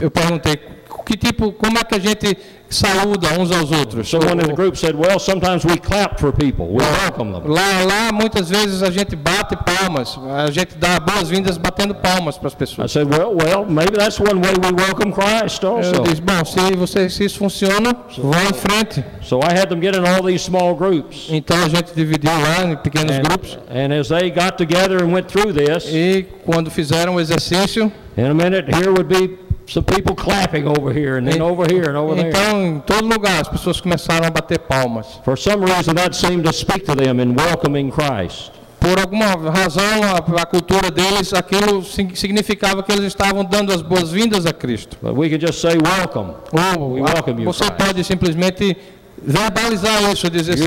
eu 0.00 0.08
perguntei 0.08 0.56
que 1.04 1.16
tipo, 1.16 1.52
como 1.52 1.76
é 1.76 1.82
que 1.82 1.96
a 1.96 1.98
gente 1.98 2.38
saúda 2.70 3.28
uns 3.38 3.50
aos 3.50 3.70
outros. 3.72 4.08
Someone 4.08 4.40
in 4.40 4.46
the 4.48 4.54
group 4.54 4.76
said, 4.76 4.94
Well, 4.96 5.18
sometimes 5.18 5.64
we 5.64 5.76
clap 5.76 6.18
for 6.20 6.32
people, 6.32 6.68
we 6.68 6.78
welcome 7.02 7.32
them. 7.32 7.42
Lá, 7.46 7.84
lá 7.84 8.12
muitas 8.12 8.48
vezes 8.48 8.82
a 8.82 8.90
gente 8.90 9.16
bate 9.16 9.56
palmas, 9.56 10.18
a 10.46 10.50
gente 10.50 10.76
dá 10.76 11.00
boas-vindas 11.00 11.58
batendo 11.58 11.94
palmas 11.94 12.38
para 12.38 12.46
as 12.48 12.54
I 12.54 12.56
pessoas. 12.56 12.92
said, 12.92 13.08
Well, 13.12 13.34
well, 13.34 13.64
maybe 13.66 13.96
that's 13.98 14.20
one 14.20 14.40
way 14.40 14.52
we 14.54 14.72
welcome 14.72 15.12
Christ 15.12 15.62
Eu 15.64 15.76
also. 15.78 16.02
disse, 16.02 16.20
bom, 16.22 16.44
se, 16.44 16.76
você, 16.76 17.10
se 17.10 17.24
isso 17.24 17.38
funciona, 17.38 17.94
vá 18.18 18.44
em 18.44 18.54
frente. 18.54 19.04
So 19.22 19.40
I 19.42 19.52
had 19.52 19.68
them 19.68 19.80
get 19.80 19.96
in 19.96 20.04
all 20.06 20.22
these 20.22 20.44
small 20.44 20.74
groups. 20.74 21.26
Então 21.30 21.56
a 21.64 21.68
gente 21.68 21.92
dividiu 21.94 22.30
lá 22.30 22.64
em 22.64 22.76
pequenos 22.76 23.16
And, 23.16 23.22
grupos 23.22 23.58
and 23.68 23.92
as 23.98 24.08
they 24.08 24.30
got 24.30 24.56
together 24.56 25.02
and 25.02 25.12
went 25.12 25.26
through 25.26 25.52
this, 25.52 25.86
e 25.92 26.24
quando 26.44 26.70
fizeram 26.70 27.16
o 27.16 27.20
exercício, 27.20 27.90
in 28.16 28.24
a 28.24 28.34
minute, 28.34 28.68
here 28.72 28.90
would 28.90 29.04
be 29.08 29.36
some 29.72 29.84
people 29.84 30.14
clapping 30.16 30.66
over 30.66 30.92
here 30.92 31.16
and 31.18 31.26
then 31.30 31.40
over 31.40 31.64
here 31.72 31.88
and 31.88 31.96
over 31.96 32.14
there. 32.16 32.28
então 32.28 32.60
em 32.66 32.80
todo 32.80 33.06
lugar 33.06 33.40
as 33.40 33.48
pessoas 33.48 33.80
começaram 33.80 34.26
a 34.26 34.30
bater 34.30 34.58
palmas. 34.58 35.06
For 35.24 35.36
some 35.38 35.64
reason, 35.64 35.94
that 35.94 36.14
seemed 36.16 36.44
to 36.44 36.52
speak 36.52 36.84
to 36.86 36.94
them 36.96 37.20
in 37.20 37.34
welcoming 37.36 37.90
Christ. 37.90 38.52
Por 38.80 38.98
alguma 38.98 39.26
razão, 39.50 39.82
a, 40.04 40.40
a 40.42 40.46
cultura 40.46 40.90
deles, 40.90 41.34
aquilo 41.34 41.84
sig- 41.84 42.16
significava 42.18 42.82
que 42.82 42.90
eles 42.90 43.04
estavam 43.04 43.44
dando 43.44 43.72
as 43.74 43.82
boas-vindas 43.82 44.46
a 44.46 44.52
Cristo. 44.54 44.96
But 45.02 45.14
we 45.16 45.28
could 45.28 45.40
just 45.46 45.60
say, 45.60 45.76
Welcome. 45.76 46.32
Ou 46.78 46.94
We 46.94 47.02
welcome 47.02 47.42
you, 47.42 47.52
você 47.52 47.64
Christ. 47.66 47.76
pode 47.86 48.04
simplesmente 48.04 48.74
verbalizar 49.22 50.10
isso, 50.10 50.30
dizer 50.30 50.54
assim, 50.54 50.64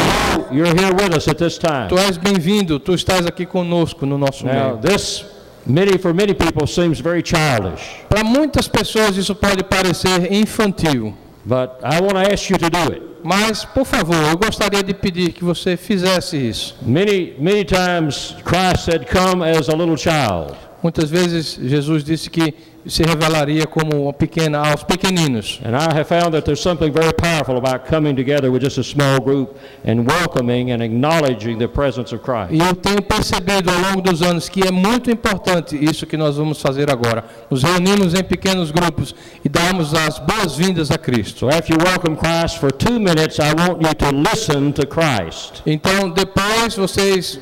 You're, 0.52 0.70
you're 0.70 0.80
here 0.80 0.94
with 0.94 1.18
us 1.18 1.28
at 1.28 1.38
this 1.38 1.58
time. 1.58 1.88
tu 1.90 1.98
és 1.98 2.18
bem-vindo, 2.18 2.80
tu 2.80 2.94
estás 2.94 3.26
aqui 3.26 3.46
conosco 3.48 4.06
no 4.06 4.18
nosso 4.18 4.46
Now, 4.46 4.54
meio. 4.54 4.78
this, 4.78 5.26
many, 5.66 5.98
for 5.98 6.14
many 6.14 6.34
people, 6.34 6.68
seems 6.68 7.00
very 7.00 7.22
childish. 7.24 7.82
Para 8.10 8.24
muitas 8.24 8.68
pessoas 8.68 9.18
isso 9.18 9.36
pode 9.36 9.64
parecer 9.64 10.32
infantil, 10.32 11.14
But 11.46 11.80
I 11.84 12.00
want 12.02 12.14
to 12.14 12.32
ask 12.34 12.50
you 12.50 12.58
to 12.58 12.70
do 12.70 12.92
it. 12.94 13.02
mas, 13.24 13.66
por 13.66 13.86
favor, 13.86 14.16
eu 14.16 14.38
gostaria 14.38 14.82
de 14.84 14.94
pedir 14.94 15.32
que 15.34 15.44
você 15.44 15.76
fizesse 15.78 16.38
isso. 16.38 16.76
Many, 16.82 17.36
many 17.40 17.64
times 17.66 18.36
Christ 18.44 18.86
said, 18.86 19.06
Come 19.10 19.44
as 19.44 19.70
a 19.70 19.76
little 19.76 19.98
child. 19.98 20.56
Muitas 20.82 21.10
vezes 21.10 21.58
Jesus 21.62 22.04
disse 22.04 22.30
que 22.30 22.54
se 22.86 23.04
revelaria 23.04 23.66
como 23.66 24.12
pequena 24.14 24.60
aos 24.60 24.84
pequeninos. 24.84 25.60
And 25.64 25.76
I 25.76 25.94
have 25.94 26.06
found 26.06 26.34
that 26.34 26.44
there's 26.46 26.62
something 26.62 26.92
very 26.92 27.14
powerful 27.14 27.58
about 27.58 27.88
coming 27.88 28.16
together 28.16 28.52
with 28.52 28.64
just 28.64 28.78
a 28.78 28.84
small 28.84 29.20
group 29.20 29.58
and 29.86 30.06
welcoming 30.06 30.72
and 30.72 30.82
acknowledging 30.82 31.58
the 31.58 31.68
presence 31.68 32.14
of 32.14 32.24
Christ. 32.24 32.52
E 32.52 32.60
eu 32.60 32.76
tenho 32.76 33.02
percebido 33.02 33.70
ao 33.70 33.80
longo 33.80 34.02
dos 34.02 34.22
anos 34.22 34.50
que 34.50 34.68
é 34.68 34.72
muito 34.72 35.12
importante 35.12 35.78
isso 35.78 36.06
que 36.06 36.18
nós 36.18 36.38
vamos 36.38 36.62
fazer 36.62 36.90
agora. 36.92 37.24
Nos 37.50 37.64
reunimos 37.64 38.14
em 38.14 38.24
pequenos 38.24 38.72
grupos 38.72 39.16
e 39.44 39.50
damos 39.50 39.94
as 39.94 40.20
boas-vindas 40.20 40.92
a 40.92 40.98
Cristo. 40.98 41.44
So 41.44 41.50
after 41.50 41.74
you 41.74 41.78
welcome 41.84 42.16
Christ 42.16 42.60
for 42.60 42.72
two 42.72 43.00
minutes, 43.00 43.40
I 43.40 43.54
want 43.54 43.82
you 43.82 43.94
to 43.94 44.12
listen 44.12 44.72
to 44.74 44.86
Christ. 44.86 45.62
Então, 45.66 46.10
depois 46.10 46.76
vocês 46.76 47.40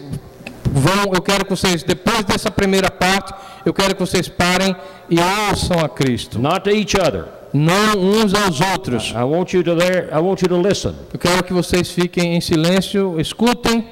vão, 0.71 1.13
eu 1.13 1.21
quero 1.21 1.43
que 1.45 1.51
vocês, 1.51 1.83
depois 1.83 2.23
dessa 2.23 2.49
primeira 2.49 2.89
parte, 2.89 3.33
eu 3.65 3.73
quero 3.73 3.93
que 3.93 3.99
vocês 3.99 4.27
parem 4.27 4.75
e 5.09 5.17
ouçam 5.49 5.79
a 5.79 5.89
Cristo. 5.89 6.39
Not 6.39 6.61
to 6.61 6.71
each 6.71 6.97
other. 6.97 7.25
Não 7.53 7.99
uns 7.99 8.33
aos 8.33 8.61
outros. 8.61 9.11
I 9.11 9.23
want 9.23 9.53
you 9.53 9.63
to 9.63 9.75
there. 9.75 10.07
I 10.09 10.19
want 10.19 10.41
you 10.41 10.47
to 10.47 10.61
listen. 10.61 10.95
Eu 11.13 11.19
quero 11.19 11.43
que 11.43 11.51
vocês 11.51 11.91
fiquem 11.91 12.35
em 12.35 12.41
silêncio, 12.41 13.19
escutem. 13.19 13.85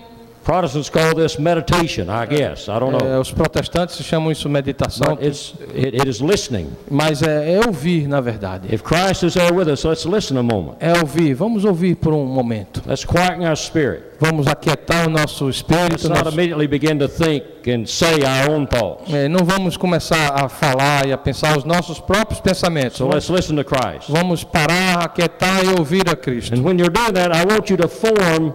Protestants 0.50 0.90
call 0.90 1.14
this 1.14 1.38
meditation, 1.38 2.10
I 2.10 2.26
guess. 2.26 2.68
I 2.70 2.80
don't 2.80 2.92
know. 2.98 3.08
É, 3.08 3.20
os 3.20 3.32
protestantes 3.32 4.04
chamam 4.04 4.32
isso 4.32 4.50
meditação, 4.50 5.16
But 5.16 5.24
it's, 5.24 5.54
it, 5.76 5.96
it 5.96 6.10
is 6.10 6.20
listening. 6.22 6.70
mas 6.90 7.22
é, 7.22 7.54
é 7.54 7.68
ouvir, 7.68 8.08
na 8.08 8.20
verdade. 8.20 8.68
If 8.74 8.82
Christ 8.82 9.22
is 9.22 9.36
there 9.36 9.54
with 9.54 9.68
us, 9.68 9.84
let's 9.84 10.06
listen 10.06 10.38
a 10.40 10.42
moment. 10.44 10.78
É 10.80 10.92
ouvir. 11.00 11.36
Vamos 11.36 11.66
ouvir 11.66 11.94
por 11.98 12.14
um 12.16 12.26
momento. 12.26 12.82
Let's 12.88 13.06
quieten 13.06 13.46
our 13.48 13.56
spirit. 13.56 14.02
Vamos 14.20 14.48
aquietar 14.48 15.08
o 15.08 15.10
nosso 15.12 15.46
Let's 15.46 15.58
espírito. 15.58 16.10
not 16.10 16.24
nosso- 16.24 16.36
immediately 16.36 16.68
begin 16.68 16.98
to 16.98 17.08
think 17.08 17.44
and 17.72 17.86
say 17.86 18.24
our 18.24 18.50
own 18.52 18.66
thoughts. 18.66 19.14
é, 19.14 19.30
não 19.30 19.46
vamos 19.46 19.78
começar 19.78 20.34
a 20.34 20.50
falar 20.50 21.06
e 21.06 21.14
a 21.14 21.18
pensar 21.18 21.56
os 21.60 21.64
nossos 21.64 22.00
próprios 22.00 22.42
pensamentos. 22.42 22.98
So 22.98 23.08
let's 23.08 23.30
listen 23.30 23.56
to 23.56 23.64
Christ. 23.64 24.10
Vamos 24.10 24.44
parar, 24.44 25.06
aquietar 25.06 25.64
e 25.64 25.80
ouvir 25.80 26.10
a 26.10 26.16
Cristo. 26.16 26.56
And 26.56 26.64
when 26.64 26.80
you're 26.80 26.92
doing 26.92 27.14
that, 27.14 27.32
I 27.32 27.46
want 27.46 27.70
you 27.70 27.78
to 27.78 27.88
form 27.88 28.52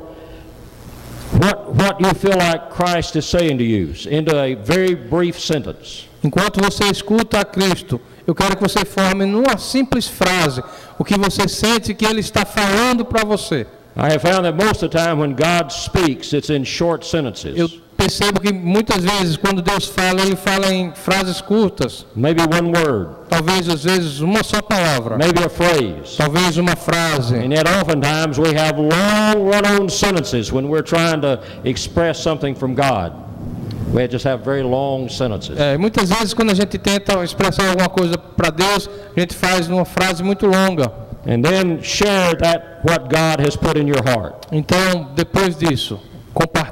what, 1.35 1.75
what 1.75 2.01
you 2.01 2.13
feel 2.15 2.37
like 2.37 2.71
Christ 2.71 3.17
is 3.17 3.27
saying 3.27 3.59
to 3.59 3.65
you 3.65 3.95
into 4.09 4.39
a 4.39 4.55
very 4.55 4.95
brief 4.95 5.39
sentence. 5.39 6.09
Enquanto 6.23 6.61
você 6.61 6.85
escuta 6.91 7.41
a 7.41 7.45
Cristo, 7.45 8.01
eu 8.27 8.35
quero 8.35 8.57
que 8.57 8.63
você 8.63 8.85
forme 8.85 9.27
numa 9.27 9.59
simples 9.59 10.09
frase 10.09 10.63
o 10.99 11.05
que 11.05 11.19
você 11.19 11.47
sente 11.49 11.95
que 11.95 12.07
Ele 12.07 12.21
está 12.21 12.45
falando 12.45 13.05
para 13.05 13.25
você. 13.25 13.67
I 13.97 14.13
have 14.13 14.23
found 14.23 14.45
that 14.45 14.57
most 14.57 14.83
of 14.83 14.91
the 14.91 14.99
time 14.99 15.21
when 15.21 15.35
God 15.35 15.71
speaks, 15.71 16.33
it's 16.33 16.51
in 16.51 16.65
short 16.65 17.07
sentences. 17.07 17.57
Eu 17.57 17.69
percebo 17.97 18.41
que 18.41 18.53
muitas 18.53 19.03
vezes, 19.03 19.37
quando 19.37 19.63
Deus 19.63 19.87
fala, 19.87 20.21
Ele 20.21 20.37
fala 20.37 20.73
em 20.73 20.93
frases 20.95 21.41
curtas, 21.41 22.07
Maybe 22.15 22.43
one 22.43 22.73
word, 22.77 23.11
talvez 23.29 23.69
às 23.69 23.85
vezes 23.85 24.21
uma 24.21 24.43
só 24.43 24.61
palavra, 24.61 25.17
maybe 25.17 25.43
a 25.43 25.49
phrase. 25.49 26.17
talvez 26.17 26.57
uma 26.57 26.77
frase. 26.77 27.35
And 27.35 27.53
yet 27.53 27.67
oftentimes 27.69 28.39
we 28.39 28.55
have 28.57 28.79
long 28.79 29.49
run-on 29.51 29.89
sentences 29.89 30.53
when 30.53 30.69
we're 30.69 30.83
trying 30.85 31.21
to 31.23 31.41
express 31.65 32.19
something 32.23 32.55
from 32.55 32.75
God. 32.75 33.13
We 33.93 34.09
just 34.09 34.25
have 34.27 34.45
very 34.45 34.63
long 34.65 35.09
sentences. 35.09 35.57
É, 35.57 35.79
muitas 35.79 36.09
vezes, 36.11 36.35
quando 36.35 36.51
a 36.51 36.55
gente 36.55 36.77
tenta 36.79 37.23
expressar 37.23 37.69
alguma 37.69 37.89
coisa 37.89 38.19
para 38.19 38.51
Deus, 38.51 38.91
a 39.17 39.21
gente 39.21 39.35
faz 39.35 39.69
numa 39.69 39.85
frase 39.85 40.23
muito 40.23 40.47
longa. 40.47 40.93
And 41.27 41.43
then 41.43 41.81
share 41.81 42.35
that 42.39 42.81
what 42.83 43.09
God 43.09 43.41
has 43.41 43.57
put 43.57 43.79
in 43.79 43.87
your 43.87 44.03
heart. 44.05 44.35
Então, 44.53 45.09
depois 45.15 45.57
disso, 45.57 46.01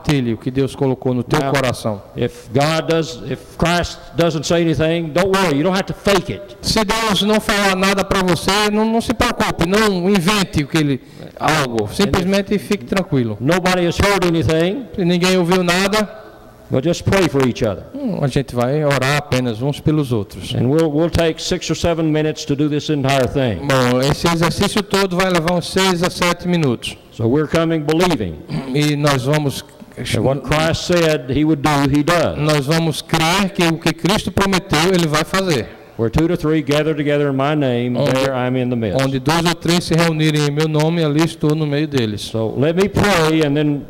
compartilhe 0.03 0.35
o 0.35 0.37
que 0.37 0.51
Deus 0.51 0.75
colocou 0.75 1.15
no 1.15 1.23
teu 1.23 1.39
Now, 1.41 1.53
coração. 1.53 2.03
If 2.17 2.49
God 2.53 2.89
does, 2.89 3.23
if 3.31 3.57
Christ 3.57 3.99
doesn't 4.17 4.45
say 4.45 4.63
anything, 4.63 5.13
don't 5.13 5.31
worry. 5.35 5.57
You 5.57 5.63
don't 5.63 5.75
have 5.77 5.87
to 5.87 5.95
fake 5.95 6.33
it. 6.33 6.57
Se 6.61 6.85
Deus 6.85 7.23
não 7.23 7.41
falar 7.41 7.77
nada 7.77 8.05
para 8.05 8.23
você, 8.23 8.71
não, 8.73 8.85
não 8.85 9.01
se 9.01 9.15
preocupe, 9.15 9.67
não 9.67 10.11
invente 10.11 10.65
o 10.65 10.67
que 10.67 10.79
ele 10.79 11.01
algo. 11.39 11.89
Simplesmente 11.93 12.59
fique 12.59 12.85
tranquilo. 12.85 13.37
Nobody 13.41 13.87
has 13.87 13.99
heard 13.99 14.27
anything. 14.27 14.87
Se 14.95 15.05
ninguém 15.05 15.39
ouviu 15.39 15.63
nada, 15.63 16.23
We'll 16.71 16.81
just 16.81 17.05
pray 17.05 17.29
for 17.29 17.47
each 17.47 17.63
other. 17.63 17.85
Hum, 17.95 18.21
A 18.25 18.27
gente 18.29 18.55
vai 18.55 18.83
orar 18.83 19.19
apenas 19.19 19.61
uns 19.61 19.79
pelos 19.79 20.11
outros. 20.11 20.55
And 20.55 20.71
we'll, 20.71 20.91
we'll 20.91 21.11
take 21.11 21.39
six 21.39 21.71
or 21.71 21.75
seven 21.77 22.11
minutes 22.11 22.47
to 22.47 22.57
do 22.57 22.67
this 22.67 22.89
entire 22.89 23.29
thing. 23.29 23.67
Bom, 23.67 24.01
esse 24.01 24.27
exercício 24.27 24.83
todo 24.83 25.15
vai 25.15 25.29
levar 25.31 25.53
uns 25.53 25.69
6 25.71 26.03
a 26.03 26.09
7 26.09 26.49
minutos. 26.49 26.97
So 27.13 27.29
we're 27.29 27.47
coming 27.47 27.81
believing 27.81 28.39
E 28.75 28.97
nós 28.97 29.25
vamos 29.25 29.63
that 29.97 30.19
what 30.21 30.43
Christ 30.43 30.87
said 30.87 31.31
he 31.31 31.45
would 31.45 31.63
do, 31.63 31.89
he 31.91 32.03
does. 32.03 32.39
nós 32.39 32.67
vamos 32.67 33.03
crer 33.03 33.51
que 33.53 33.65
o 33.67 33.79
que 33.79 33.93
Cristo 33.93 34.31
prometeu, 34.33 34.93
ele 34.93 35.07
vai 35.07 35.25
fazer. 35.25 35.69
Where 35.99 36.11
two 36.11 36.27
to 36.27 36.37
three 36.37 36.63
gather 36.63 36.95
together 36.97 37.29
in 37.29 37.37
my 37.37 37.55
name, 37.55 37.97
Onde- 37.99 38.13
there 38.13 38.33
I'm 38.33 38.57
in 38.57 38.71
the 38.71 38.77
midst. 38.77 39.01
Onde 39.05 39.19
dois 39.21 39.45
ou 39.45 39.55
três 39.55 39.85
se 39.85 39.95
reunirem 39.95 40.47
em 40.49 40.51
meu 40.51 40.67
nome, 40.67 41.05
ali 41.05 41.23
estou 41.25 41.55
no 41.55 41.67
meio 41.67 41.87
deles. 41.87 42.23
So 42.23 42.55
let 42.59 42.75
me 42.75 42.89
pray 42.89 43.43
and 43.45 43.55
then 43.55 43.85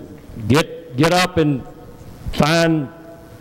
get, 0.48 0.94
get 0.96 1.12
up 1.14 1.40
and 1.40 1.60
find 2.32 2.88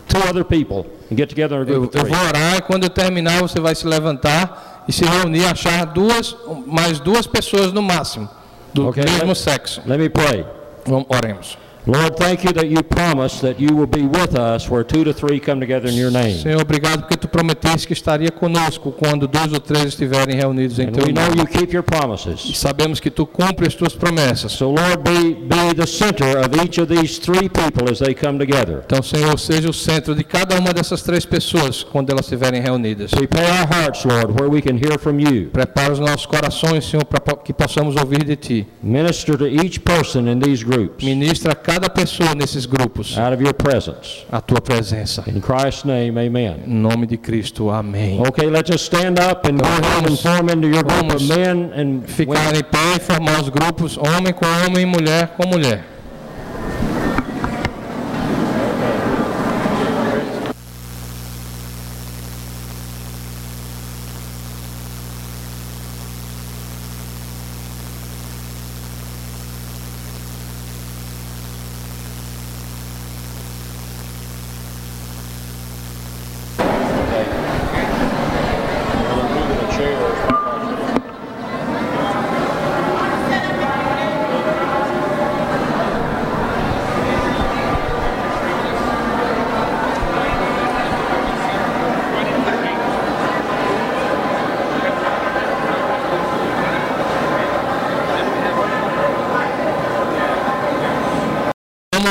two 0.08 0.20
other 0.28 0.44
people 0.44 0.86
and 1.10 1.16
get 1.16 1.28
together 1.28 1.56
a 1.56 1.60
Eu, 1.60 1.66
group 1.80 1.94
eu 1.94 2.00
of 2.02 2.08
three. 2.08 2.14
vou 2.16 2.26
orar 2.28 2.56
e 2.58 2.62
quando 2.62 2.84
eu 2.84 2.90
terminar 2.90 3.40
você 3.40 3.58
vai 3.60 3.74
se 3.74 3.86
levantar 3.86 4.84
e 4.88 4.92
se 4.92 5.04
reunir, 5.04 5.44
achar 5.44 5.84
duas, 5.86 6.34
mais 6.66 7.00
duas 7.00 7.26
pessoas 7.26 7.72
no 7.72 7.82
máximo, 7.82 8.28
do 8.72 8.88
Ok, 8.88 9.02
mesmo 9.04 9.26
let- 9.28 9.36
sexo. 9.38 9.82
Let 9.86 9.98
me 9.98 10.08
pray. 10.08 10.44
Vamos, 10.86 11.06
oremos. 11.08 11.58
Lord, 11.84 12.16
thank 12.16 12.44
you 12.44 12.52
that 12.52 12.68
you 12.68 12.80
promised 12.82 13.40
that 13.42 13.58
you 13.58 13.74
will 13.74 13.88
be 13.88 14.02
with 14.02 14.36
us 14.38 14.68
where 14.70 14.84
two 14.84 15.02
to 15.02 15.12
three 15.12 15.40
come 15.40 15.58
together 15.58 15.88
in 15.88 15.94
your 15.96 16.12
name. 16.12 16.38
Senhor, 16.38 16.60
obrigado 16.62 17.00
porque 17.00 17.16
tu 17.16 17.26
prometeste 17.26 17.88
que 17.88 17.92
estaria 17.92 18.30
conosco 18.30 18.92
quando 18.92 19.26
dois 19.26 19.52
ou 19.52 19.58
três 19.58 19.86
estiverem 19.86 20.36
reunidos 20.36 20.78
em 20.78 20.86
And 20.88 20.92
teu 20.92 21.06
we 21.06 21.12
know 21.12 21.26
nome. 21.28 21.40
you 21.40 21.46
keep 21.46 21.72
your 21.72 21.82
E 21.82 21.90
promises. 21.90 22.56
sabemos 22.56 23.00
que 23.00 23.10
tu 23.10 23.26
cumpres 23.26 23.68
as 23.68 23.74
tuas 23.74 23.94
promessas. 23.94 24.52
So 24.52 24.66
Lord, 24.70 25.02
be, 25.02 25.34
be 25.34 25.74
the 25.74 25.86
center 25.86 26.38
of 26.38 26.54
each 26.64 26.78
of 26.80 26.86
these 26.88 27.18
three 27.18 27.48
people 27.48 27.90
as 27.90 27.98
they 27.98 28.14
come 28.14 28.38
together. 28.38 28.82
Então, 28.86 29.02
Senhor, 29.02 29.36
seja 29.38 29.68
o 29.68 29.72
centro 29.72 30.14
de 30.14 30.22
cada 30.22 30.56
uma 30.60 30.72
dessas 30.72 31.02
três 31.02 31.26
pessoas 31.26 31.82
quando 31.82 32.10
elas 32.10 32.26
estiverem 32.26 32.62
reunidas. 32.62 33.10
Prepare 33.10 33.46
our 33.60 33.66
hearts, 33.66 34.04
Lord, 34.04 34.32
where 34.40 34.48
we 34.48 34.62
can 34.62 34.76
hear 34.76 34.98
from 35.00 35.18
you. 35.18 35.50
Prepara 35.52 35.92
os 35.92 35.98
nossos 35.98 36.26
corações, 36.26 36.84
Senhor, 36.84 37.04
para 37.04 37.20
que 37.36 37.52
possamos 37.52 37.96
ouvir 37.96 38.22
de 38.24 38.36
ti. 38.36 38.66
Minister 38.80 39.36
to 39.36 39.48
each 39.48 39.80
person 39.80 40.28
in 40.28 40.38
these 40.38 40.64
groups 40.64 41.04
Ministra 41.04 41.52
a 41.52 41.56
cada 41.72 41.88
pessoa 41.88 42.34
nesses 42.34 42.66
grupos 42.66 43.16
out 43.16 43.32
of 43.32 43.42
your 43.42 43.54
presence. 43.54 44.26
a 44.30 44.40
tua 44.42 44.60
presença. 44.60 45.24
In 45.26 45.40
Christ's 45.40 45.84
name, 45.84 46.18
amen. 46.18 46.64
Em 46.66 46.74
nome 46.74 47.06
de 47.06 47.16
Cristo, 47.16 47.70
amém. 47.70 48.20
Okay, 48.28 48.46
let's 48.50 48.70
just 48.70 48.84
stand 48.84 49.18
up 49.18 49.48
and 49.48 49.58
ahead 49.62 50.10
and 50.10 50.18
form 50.18 50.50
into 50.50 50.68
your 50.68 50.84
group 50.84 51.14
of 51.14 51.22
Vamos 51.22 51.28
men 51.28 51.72
and 51.74 52.02
Ficar 52.06 52.54
em 52.54 52.62
pé 52.62 52.96
e 52.96 53.00
formar 53.00 53.40
os 53.40 53.48
grupos, 53.48 53.96
homem 53.96 54.34
com 54.34 54.44
homem, 54.66 54.84
mulher 54.84 55.28
com 55.28 55.48
mulher. 55.48 55.92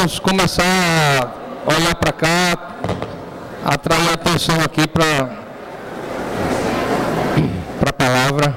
Vamos 0.01 0.10
começar 0.21 0.63
a 1.65 1.75
olhar 1.75 1.95
para 1.95 2.13
cá, 2.13 2.77
atrair 3.65 4.09
a 4.09 4.13
atenção 4.13 4.55
aqui 4.61 4.87
para 4.87 5.39
a 7.87 7.93
palavra. 7.93 8.55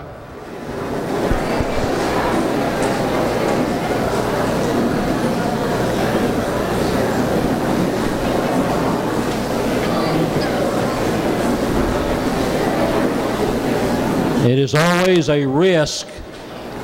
It 14.47 14.59
is 14.59 14.75
always 14.75 15.31
a 15.31 15.47
risk 15.47 16.07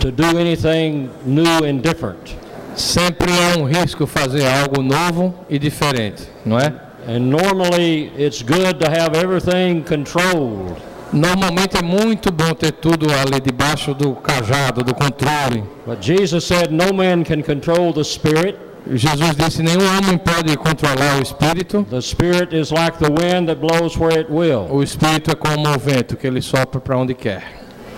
to 0.00 0.10
do 0.10 0.38
anything 0.38 1.10
new 1.26 1.64
and 1.64 1.82
different. 1.82 2.34
Sempre 2.76 3.30
é 3.32 3.58
um 3.58 3.64
risco 3.64 4.06
fazer 4.06 4.46
algo 4.46 4.82
novo 4.82 5.34
e 5.48 5.58
diferente, 5.58 6.22
não 6.44 6.58
é? 6.58 6.72
And 7.08 7.20
normally, 7.20 8.12
it's 8.18 8.42
good 8.42 8.78
to 8.78 8.86
have 8.86 9.16
everything 9.16 9.82
controlled. 9.82 10.76
Normalmente 11.12 11.76
é 11.76 11.82
muito 11.82 12.30
bom 12.30 12.54
ter 12.54 12.72
tudo 12.72 13.06
ali 13.12 13.40
debaixo 13.40 13.94
do 13.94 14.14
cajado, 14.14 14.84
do 14.84 14.94
controle. 14.94 15.64
But 15.84 16.00
Jesus 16.00 16.44
said, 16.44 16.70
No 16.70 16.92
man 16.92 17.24
can 17.24 17.42
control 17.42 17.92
the 17.92 18.04
Spirit. 18.04 18.56
Jesus 18.86 19.36
disse: 19.36 19.62
nenhum 19.62 19.86
homem 19.98 20.16
pode 20.18 20.56
controlar 20.56 21.18
o 21.18 21.22
espírito. 21.22 21.84
The 21.90 22.00
Spirit 22.00 22.56
is 22.56 22.70
like 22.70 22.98
the 22.98 23.10
wind 23.10 23.48
that 23.48 23.60
blows 23.60 23.96
where 23.96 24.18
it 24.18 24.30
will. 24.30 24.68
O 24.70 24.82
espírito 24.82 25.30
é 25.30 25.34
como 25.34 25.68
o 25.68 25.78
vento 25.78 26.16
que 26.16 26.26
ele 26.26 26.40
sopra 26.40 26.80
para 26.80 26.96
onde 26.96 27.14
quer. 27.14 27.42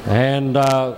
And 0.09 0.57
uh, 0.57 0.97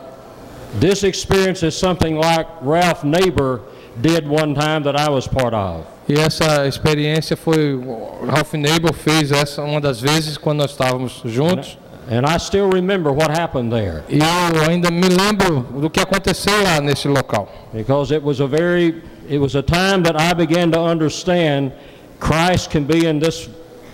this 0.80 1.04
experience 1.04 1.62
is 1.62 1.76
something 1.76 2.16
like 2.16 2.46
Ralph 2.62 3.04
Neighbor 3.04 3.60
did 4.00 4.26
one 4.26 4.54
time 4.54 4.82
that 4.84 4.96
I 4.96 5.08
was 5.08 5.26
part 5.28 5.54
of. 5.54 5.86
E 6.08 6.14
essa 6.14 6.66
experiência 6.66 7.36
foi 7.36 7.80
Ralph 8.26 8.52
Neighbor 8.54 8.92
fez 8.92 9.32
essa 9.32 9.62
uma 9.62 9.80
das 9.80 10.00
vezes 10.00 10.36
quando 10.36 10.58
nós 10.60 10.72
estávamos 10.72 11.22
juntos. 11.24 11.78
And 12.10 12.26
I 12.26 12.36
still 12.38 12.68
remember 12.70 13.10
what 13.12 13.30
happened 13.30 13.72
there 13.72 14.02
E 14.10 14.18
eu 14.18 14.68
ainda 14.68 14.90
me 14.90 15.08
lembro 15.08 15.60
do 15.80 15.88
que 15.88 15.98
aconteceu 16.00 16.52
lá 16.62 16.78
nesse 16.78 17.08
local. 17.08 17.48
because 17.72 18.12
it 18.12 18.22
was 18.22 18.40
a 18.40 18.46
very, 18.46 19.02
it 19.26 19.38
was 19.38 19.54
a 19.54 19.62
time 19.62 20.02
that 20.02 20.14
I 20.20 20.34
began 20.34 20.70
to 20.72 20.78
understand 20.78 21.72
Christ 22.20 22.70
can 22.70 22.84
be 22.84 23.06
in 23.06 23.18
this 23.20 23.48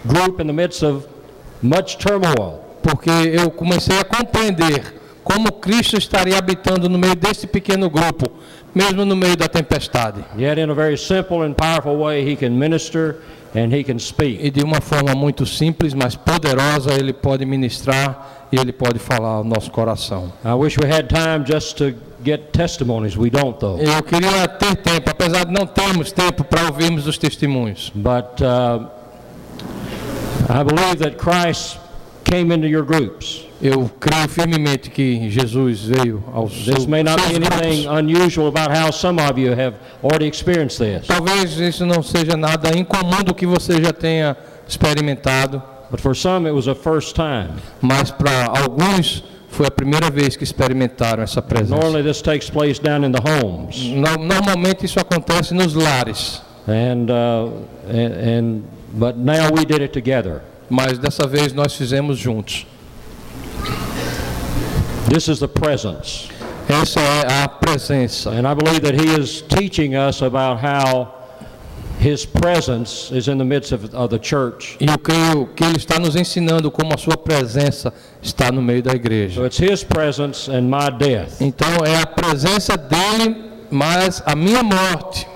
group 0.09 0.41
in 0.41 0.49
the 0.49 0.53
midst 0.53 0.83
of 0.83 1.07
much 1.62 1.99
turmoil. 1.99 2.64
Porque 2.83 3.11
eu 3.11 3.49
comecei 3.53 3.97
a 4.01 4.05
compreender 4.05 4.83
como 5.25 5.53
Cristo 5.53 5.97
estaria 5.97 6.39
habitando 6.39 6.89
no 6.89 6.99
meio 6.99 7.14
desse 7.14 7.47
pequeno 7.47 7.91
grupo, 7.91 8.31
mesmo 8.75 9.05
no 9.05 9.14
meio 9.16 9.37
da 9.37 9.49
tempestade. 9.49 10.25
Yet 10.39 10.61
in 10.61 10.71
a 10.71 10.75
very 10.75 10.97
simple 10.97 11.43
and 11.43 11.55
powerful 11.55 11.99
way, 11.99 12.23
he 12.23 12.37
can 12.37 12.51
minister 12.51 13.16
and 13.55 13.75
he 13.75 13.85
can 13.85 13.99
speak. 13.99 14.39
E 14.41 14.51
de 14.51 14.62
uma 14.62 14.81
forma 14.81 15.14
muito 15.14 15.45
simples, 15.45 15.93
mas 15.95 16.14
poderosa, 16.14 16.95
ele 16.95 17.12
pode 17.12 17.45
ministrar 17.45 18.47
e 18.53 18.57
ele 18.57 18.73
pode 18.73 18.99
falar 18.99 19.37
ao 19.37 19.45
nosso 19.45 19.71
coração. 19.71 20.33
Eu 20.45 20.61
queria 24.03 24.49
ter 24.49 24.77
tempo, 24.77 25.11
apesar 25.11 25.45
de 25.45 25.53
não 25.53 25.66
termos 25.66 26.12
tempo 26.12 26.45
para 26.45 26.66
ouvirmos 26.66 27.07
os 27.07 27.18
testemunhos. 27.18 27.93
But 27.95 28.41
uh, 28.41 28.87
I 30.49 30.64
believe 30.64 30.97
that 30.99 31.16
Christ 31.16 31.79
came 32.25 32.55
into 32.55 32.66
your 32.66 32.85
groups. 32.85 33.49
Eu 33.63 33.91
creio 34.01 34.27
firmemente 34.29 34.89
que 34.91 35.29
Jesus 35.29 35.81
veio 35.85 36.25
aos 36.33 36.53
This 36.53 36.65
seus, 36.65 36.87
may 36.87 37.03
not 37.03 37.17
be 37.29 37.37
anything 37.37 37.87
unusual 37.89 38.49
about 38.49 38.71
how 38.75 38.91
some 38.91 39.21
of 39.21 39.39
you 39.39 39.53
have 39.53 39.75
already 40.03 40.27
experienced 40.27 40.79
this. 40.79 41.07
Talvez 41.07 41.59
isso 41.59 41.85
não 41.85 42.03
seja 42.03 42.37
nada 42.39 42.71
incomum 42.77 43.23
do 43.23 43.35
que 43.35 43.47
você 43.47 43.83
já 43.83 43.93
tenha 43.93 44.35
experimentado, 44.67 45.63
But 45.91 46.01
for 46.01 46.15
some, 46.17 46.47
it 46.49 46.55
was 46.55 46.69
a 46.69 46.75
first 46.75 47.15
time. 47.17 47.49
mas 47.83 48.11
para 48.11 48.47
alguns 48.47 49.23
foi 49.51 49.67
a 49.67 49.71
primeira 49.71 50.09
vez 50.11 50.37
que 50.37 50.45
experimentaram 50.45 51.23
essa 51.23 51.43
presença. 51.43 51.75
Normally, 51.77 52.03
this 52.09 52.23
takes 52.23 52.49
place 52.49 52.81
down 52.81 53.05
in 53.05 53.13
the 53.13 53.21
homes. 53.21 53.77
No- 53.83 54.17
Normalmente 54.17 54.87
isso 54.87 54.99
acontece 55.01 55.53
nos 55.53 55.75
lares, 55.75 56.41
And, 56.69 57.11
uh, 57.11 57.51
and, 57.89 58.39
and, 58.39 58.61
but 58.93 59.17
now 59.17 59.51
we 59.53 59.65
did 59.67 59.83
it 59.83 59.89
together. 59.93 60.41
mas 60.71 60.99
dessa 60.99 61.27
vez 61.27 61.53
nós 61.53 61.75
fizemos 61.75 62.17
juntos. 62.19 62.65
This 65.13 65.29
is 65.29 65.41
the 65.41 65.49
presence. 65.49 66.29
Essa 66.69 67.01
é 67.01 67.43
a 67.43 67.49
presença. 67.49 68.31
And 68.31 68.47
I 68.47 68.55
believe 68.55 68.81
that 68.83 68.95
he 68.95 69.09
is 69.21 69.43
teaching 69.43 69.97
us 69.97 70.23
about 70.23 70.61
how 70.65 71.15
his 71.99 72.25
presence 72.25 73.11
is 73.11 73.27
in 73.29 73.37
the 73.37 73.45
midst 73.45 73.73
of, 73.73 73.93
of 73.93 74.09
the 74.11 74.19
church. 74.21 74.77
E 74.81 74.87
eu 74.87 74.97
creio 74.99 75.49
que 75.55 75.65
ele 75.65 75.77
está 75.77 75.99
nos 75.99 76.15
ensinando 76.15 76.71
como 76.71 76.95
a 76.95 76.97
sua 76.97 77.17
presença 77.17 77.93
está 78.23 78.53
no 78.53 78.63
meio 78.63 78.83
da 78.83 78.93
So 78.93 78.97
igreja. 78.97 79.47
it's 79.47 79.59
his 79.59 79.83
presence 79.83 80.49
and 80.49 80.63
my 80.71 80.91
death. 80.97 81.41
Então 81.41 81.69
é 81.85 82.01
a 82.01 82.07
presença 82.07 82.77
dele, 82.79 83.37
mas 83.71 84.23
a 84.25 84.37
minha 84.37 84.63
morte. 84.63 85.27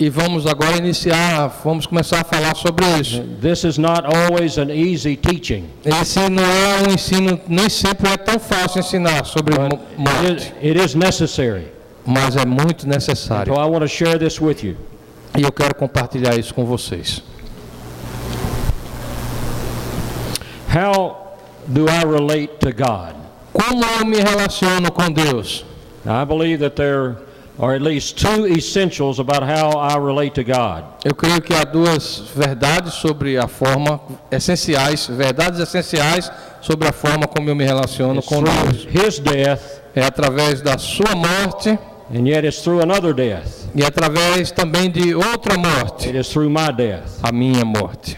E 0.00 0.10
vamos 0.10 0.44
agora 0.44 0.76
iniciar, 0.76 1.46
vamos 1.62 1.86
começar 1.86 2.20
a 2.20 2.24
falar 2.24 2.56
sobre 2.56 2.84
isso. 3.00 3.22
This 3.40 3.62
is 3.62 3.78
not 3.78 4.02
always 4.04 4.58
an 4.58 4.70
easy 4.70 5.16
teaching. 5.16 5.66
Esse 5.84 6.28
não 6.28 6.42
é 6.42 6.88
um 6.88 6.92
ensino, 6.92 7.40
nem 7.46 7.68
sempre 7.68 8.10
é 8.10 8.16
tão 8.16 8.40
fácil 8.40 8.80
ensinar 8.80 9.24
sobre 9.24 9.54
It 9.54 9.78
morte, 9.96 10.32
is, 10.34 10.52
it 10.62 10.84
is 10.84 10.94
necessary. 10.96 11.66
mas 12.04 12.34
é 12.34 12.44
muito 12.44 12.88
necessário. 12.88 13.54
So 13.54 13.60
I 13.60 13.66
want 13.66 13.82
to 13.82 13.88
share 13.88 14.18
this 14.18 14.40
with 14.40 14.64
you. 14.64 14.76
E 15.38 15.42
eu 15.42 15.52
quero 15.52 15.76
compartilhar 15.76 16.36
isso 16.36 16.52
com 16.52 16.64
vocês. 16.64 17.22
How 20.74 21.36
do 21.68 21.86
I 21.88 22.00
relate 22.00 22.54
to 22.58 22.72
God? 22.72 23.14
Como 23.52 23.84
eu 23.84 24.06
me 24.06 24.16
relaciono 24.16 24.90
com 24.90 25.08
Deus? 25.10 25.64
Now, 26.04 26.20
I 26.20 26.24
believe 26.24 26.58
that 26.60 26.74
there 26.76 27.16
are 27.58 27.74
at 27.74 27.82
least 27.82 28.18
two 28.18 28.46
essentials 28.46 29.18
about 29.20 29.42
how 29.42 29.78
I 29.78 29.96
relate 29.98 30.34
to 30.34 30.42
God. 30.44 30.84
Eu 31.04 31.14
creio 31.14 31.40
que 31.40 31.54
há 31.54 31.64
duas 31.64 32.22
verdades 32.34 32.94
sobre 32.94 33.36
a 33.38 33.46
forma 33.46 34.00
essenciais, 34.30 35.06
verdades 35.06 35.60
essenciais 35.60 36.30
sobre 36.60 36.88
a 36.88 36.92
forma 36.92 37.26
como 37.28 37.48
eu 37.50 37.54
me 37.54 37.64
relaciono 37.64 38.18
It's 38.20 38.28
com 38.28 38.42
Deus. 38.42 38.86
His 38.90 39.18
death, 39.20 39.82
É 39.94 40.02
através 40.02 40.62
da 40.62 40.78
sua 40.78 41.14
morte 41.14 41.78
and 42.14 42.26
yet 42.26 42.44
it's 42.46 42.62
through 42.62 42.80
another 42.82 43.12
death. 43.14 43.66
e 43.74 43.84
através 43.84 44.50
também 44.50 44.90
de 44.90 45.14
outra 45.14 45.56
morte, 45.58 46.08
It 46.08 46.16
is 46.18 46.28
through 46.30 46.48
my 46.50 46.72
death. 46.72 47.20
a 47.22 47.30
minha 47.30 47.64
morte. 47.64 48.16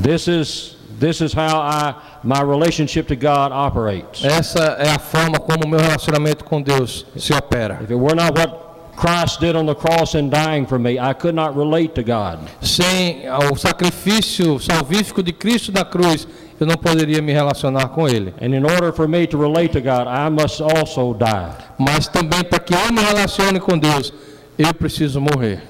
This 0.00 0.28
is 0.28 0.76
this 1.00 1.20
is 1.20 1.32
how 1.32 1.58
I 1.60 1.94
my 2.24 2.40
relationship 2.40 3.08
to 3.08 3.16
God 3.16 3.52
operates. 3.52 4.24
Essa 4.24 4.76
é 4.78 4.90
a 4.90 4.98
forma 4.98 5.38
como 5.38 5.64
o 5.64 5.68
meu 5.68 5.80
relacionamento 5.80 6.44
com 6.44 6.62
Deus 6.62 7.06
se 7.16 7.32
opera. 7.32 7.80
If 7.82 7.90
it 7.90 7.96
were 7.96 8.14
not 8.14 8.38
what 8.38 8.62
Christ 8.96 9.40
did 9.40 9.56
on 9.56 9.66
the 9.66 9.74
cross 9.74 10.14
and 10.14 10.30
dying 10.30 10.66
for 10.66 10.78
me, 10.78 10.98
I 10.98 11.14
could 11.14 11.34
not 11.34 11.56
relate 11.56 11.94
to 11.94 12.02
God. 12.02 12.38
Sem 12.60 13.24
o 13.50 13.56
sacrifício 13.56 14.60
salvífico 14.60 15.22
de 15.22 15.32
Cristo 15.32 15.72
na 15.72 15.84
cruz, 15.84 16.28
eu 16.60 16.66
não 16.66 16.76
poderia 16.76 17.20
me 17.20 17.32
relacionar 17.32 17.88
com 17.88 18.08
Ele. 18.08 18.32
And 18.40 18.54
in 18.54 18.64
order 18.64 18.92
for 18.92 19.08
me 19.08 19.26
to 19.26 19.38
relate 19.38 19.72
to 19.72 19.80
God, 19.80 20.06
I 20.06 20.30
must 20.30 20.62
also 20.62 21.14
die. 21.14 21.50
Mas 21.78 22.06
também 22.06 22.44
para 22.44 22.60
que 22.60 22.74
eu 22.74 22.92
me 22.92 23.02
relacione 23.02 23.58
com 23.58 23.76
Deus, 23.76 24.12
eu 24.58 24.72
preciso 24.74 25.20
morrer. 25.20 25.62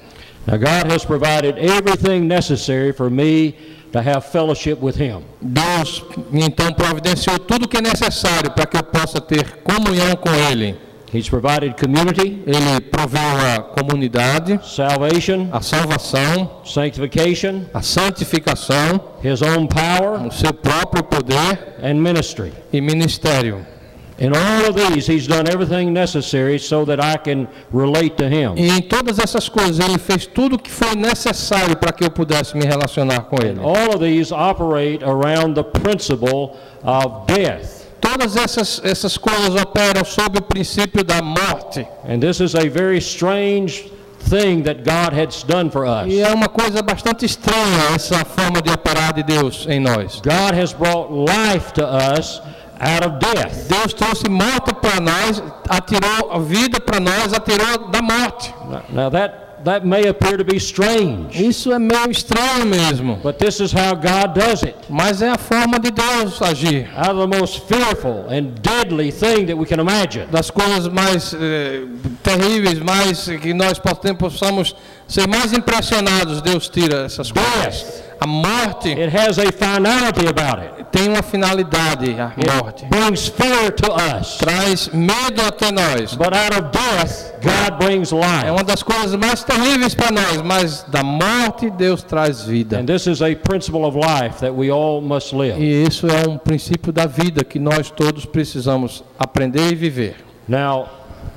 Now 0.45 0.57
God 0.57 0.91
has 0.91 1.05
provided 1.05 1.57
everything 1.57 2.27
necessary 2.27 2.91
for 2.91 3.09
me 3.09 3.55
to 3.93 3.99
have 3.99 4.25
fellowship 4.25 4.79
with 4.81 4.95
Him. 4.95 5.23
Deus 5.39 6.03
então 6.33 6.73
providenciou 6.73 7.39
tudo 7.39 7.65
o 7.65 7.67
que 7.67 7.77
é 7.77 7.81
necessário 7.81 8.51
para 8.51 8.65
que 8.65 8.75
eu 8.75 8.83
possa 8.83 9.21
ter 9.21 9.59
comunhão 9.63 10.15
com 10.15 10.29
Ele. 10.33 10.75
He's 11.13 11.29
provided 11.29 11.75
community, 11.79 12.41
Ele 12.47 12.81
proveu 12.89 13.21
a 13.21 13.61
comunidade, 13.61 14.59
salvation, 14.63 15.47
a 15.51 15.61
salvação, 15.61 16.61
sanctification, 16.65 17.65
a 17.71 17.83
santificação, 17.83 18.99
His 19.23 19.43
own 19.43 19.67
power, 19.67 20.25
o 20.27 20.31
seu 20.31 20.51
próprio 20.51 21.03
poder 21.03 21.75
and 21.83 22.01
ministry. 22.01 22.51
e 22.73 22.81
ministério. 22.81 23.63
In 24.19 24.31
all 24.35 24.69
of 24.69 24.75
these, 24.75 25.07
He's 25.07 25.27
done 25.27 25.47
everything 25.49 25.91
necessary 25.91 26.59
so 26.59 26.85
that 26.85 26.99
I 26.99 27.17
can 27.17 27.47
relate 27.71 28.15
to 28.17 28.29
Him. 28.29 28.55
E 28.55 28.69
em 28.69 28.81
todas 28.81 29.19
essas 29.19 29.49
coisas, 29.49 29.79
Ele 29.79 29.97
fez 29.97 30.25
tudo 30.25 30.55
o 30.55 30.59
que 30.59 30.69
foi 30.69 30.95
necessário 30.95 31.75
para 31.75 31.91
que 31.91 32.03
eu 32.03 32.11
pudesse 32.11 32.55
me 32.55 32.65
relacionar 32.65 33.21
com 33.21 33.37
Ele. 33.43 33.59
All 33.59 33.95
of 33.95 33.99
these 33.99 34.31
operate 34.31 35.03
around 35.03 35.55
the 35.55 35.63
principle 35.63 36.55
of 36.83 37.25
death. 37.27 37.83
Todas 37.99 38.35
essas, 38.35 38.81
essas 38.83 39.17
coisas 39.17 39.55
operam 39.55 40.03
sob 40.03 40.37
o 40.37 40.41
princípio 40.41 41.03
da 41.03 41.21
morte. 41.21 41.87
And 42.07 42.19
this 42.19 42.39
is 42.41 42.53
a 42.53 42.69
very 42.69 42.99
strange 42.99 43.89
thing 44.29 44.63
that 44.63 44.83
God 44.83 45.13
has 45.13 45.43
done 45.43 45.69
for 45.69 45.85
us. 45.85 46.07
E 46.07 46.19
é 46.19 46.31
uma 46.33 46.49
coisa 46.49 46.81
bastante 46.81 47.25
estranha 47.25 47.95
essa 47.95 48.23
forma 48.25 48.61
de 48.61 48.71
operar 48.71 49.13
de 49.13 49.23
Deus 49.23 49.65
em 49.67 49.79
nós. 49.79 50.21
God 50.21 50.53
has 50.53 50.73
brought 50.73 51.11
life 51.11 51.73
to 51.73 51.83
us. 51.83 52.41
Deus 53.69 53.93
trouxe 53.93 54.29
morte 54.29 54.73
para 54.75 54.99
nós, 54.99 55.41
atirou 55.69 56.31
a 56.31 56.39
vida 56.39 56.79
para 56.79 56.99
nós, 56.99 57.33
atirou 57.33 57.89
da 57.89 58.01
morte. 58.01 58.53
Now 58.89 59.09
that 59.09 59.43
that 59.63 59.85
may 59.87 60.05
appear 60.09 60.37
to 60.37 60.43
be 60.43 60.57
strange, 60.57 61.41
Isso 61.41 61.71
é 61.71 61.79
meio 61.79 62.11
estranho 62.11 62.65
mesmo, 62.65 63.15
but 63.23 63.37
this 63.37 63.61
is 63.61 63.71
how 63.71 63.95
God 63.95 64.33
does 64.37 64.61
it. 64.61 64.75
mas 64.89 65.21
é 65.21 65.29
a 65.29 65.37
forma 65.37 65.79
de 65.79 65.89
Deus 65.89 66.41
agir. 66.41 66.89
Out 66.97 67.11
of 67.17 67.29
the 67.31 67.39
most 67.39 67.61
fearful 67.65 68.25
and 68.29 68.55
deadly 68.61 69.09
thing 69.09 69.45
that 69.45 69.55
we 69.57 69.65
can 69.65 69.79
imagine. 69.79 70.25
Das 70.29 70.51
coisas 70.51 70.89
mais 70.89 71.33
eh, 71.33 71.83
terríveis, 72.21 72.79
mais 72.79 73.25
que 73.41 73.53
nós 73.53 73.79
possamos- 73.79 74.17
possamos 74.17 74.75
ser 75.07 75.29
mais 75.29 75.53
impressionados, 75.53 76.41
Deus 76.41 76.67
tira 76.67 77.05
essas 77.05 77.31
coisas. 77.31 78.02
A 78.23 78.27
morte 78.27 78.89
It 78.89 79.09
has 79.13 79.37
a 79.37 79.51
finality 79.51 80.27
about 80.27 80.61
it. 80.61 80.85
tem 80.91 81.09
uma 81.09 81.21
finalidade, 81.21 82.15
a 82.17 82.31
morte. 82.61 82.85
Brings 82.85 83.27
fear 83.27 83.69
to 83.71 83.91
us. 83.91 84.37
Traz 84.37 84.89
medo 84.93 85.41
até 85.45 85.71
nós. 85.71 86.15
But 86.15 86.33
out 86.33 86.53
of 86.57 86.69
death, 86.71 87.33
God 87.41 87.79
brings 87.85 88.13
É 88.13 88.15
life. 88.15 88.49
uma 88.51 88.63
das 88.63 88.81
coisas 88.81 89.15
mais 89.15 89.43
terríveis 89.43 89.93
para 89.93 90.11
nós, 90.11 90.41
mas 90.41 90.83
da 90.87 91.03
morte 91.03 91.69
Deus 91.69 92.01
traz 92.03 92.43
vida. 92.45 92.79
And 92.79 92.85
this 92.85 93.07
is 93.07 93.21
a 93.21 93.35
principle 93.35 93.83
of 93.85 93.97
life 93.97 94.39
that 94.39 94.51
we 94.53 94.69
all 94.71 95.01
must 95.01 95.35
live. 95.35 95.59
E 95.61 95.83
isso 95.85 96.07
é 96.07 96.25
um 96.27 96.37
princípio 96.37 96.93
da 96.93 97.05
vida 97.05 97.43
que 97.43 97.59
nós 97.59 97.91
todos 97.91 98.25
precisamos 98.25 99.03
aprender 99.19 99.71
e 99.71 99.75
viver. 99.75 100.15
Now, 100.47 100.87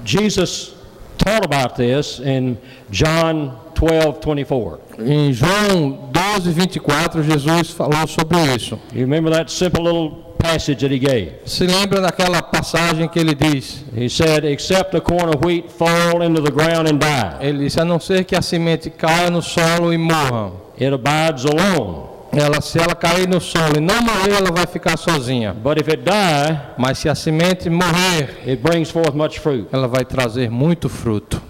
Jesus 0.04 0.74
taught 1.18 1.44
about 1.44 1.74
this 1.76 2.20
in 2.20 2.56
John 2.90 3.52
12, 3.78 4.18
24. 4.24 4.78
Em 5.06 5.32
João 5.32 6.08
12, 6.10 6.50
24, 6.50 7.22
Jesus 7.22 7.70
falou 7.70 8.06
sobre 8.06 8.38
isso. 8.56 8.78
You 8.92 9.00
remember 9.02 9.30
that 9.32 9.50
simple 9.52 9.82
little 9.82 10.10
passage 10.38 10.80
that 10.80 10.92
he 10.94 10.98
gave? 10.98 11.32
Se 11.44 11.66
lembra 11.66 12.00
daquela 12.00 12.40
passagem 12.42 13.08
que 13.08 13.18
ele 13.18 13.34
diz? 13.34 13.84
He 13.96 14.08
said, 14.08 14.44
Except 14.44 14.96
a 14.96 15.00
corn 15.00 15.28
of 15.28 15.44
wheat 15.44 15.70
fall 15.70 16.22
into 16.22 16.40
the 16.42 16.50
ground 16.50 16.88
and 16.88 16.98
die, 16.98 17.46
Ele 17.48 17.64
disse: 17.64 17.80
a 17.80 17.84
não 17.84 18.00
ser 18.00 18.24
que 18.24 18.34
a 18.34 18.42
semente 18.42 18.88
caia 18.90 19.30
no 19.30 19.42
solo 19.42 19.92
e 19.92 19.98
morra. 19.98 20.52
it 20.80 20.92
abides 20.92 21.44
alone. 21.44 22.06
Ela, 22.32 22.60
se 22.60 22.78
ela 22.78 22.94
cair 22.94 23.26
no 23.26 23.40
solo 23.40 23.78
e 23.78 23.80
não 23.80 24.02
morrer, 24.02 24.32
ela 24.36 24.50
vai 24.52 24.66
ficar 24.66 24.96
sozinha. 24.98 25.54
But 25.54 25.80
if 25.80 25.88
it 25.88 26.02
die, 26.02 26.58
Mas 26.76 26.98
se 26.98 27.08
a 27.08 27.14
semente 27.14 27.70
morrer, 27.70 28.36
it 28.46 28.56
brings 28.62 28.90
forth 28.90 29.14
much 29.14 29.38
fruit. 29.38 29.66
ela 29.72 29.88
vai 29.88 30.04
trazer 30.04 30.50
muito 30.50 30.88
fruto. 30.88 31.40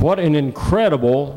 What 0.00 0.20
an 0.22 0.34
incredible 0.38 1.34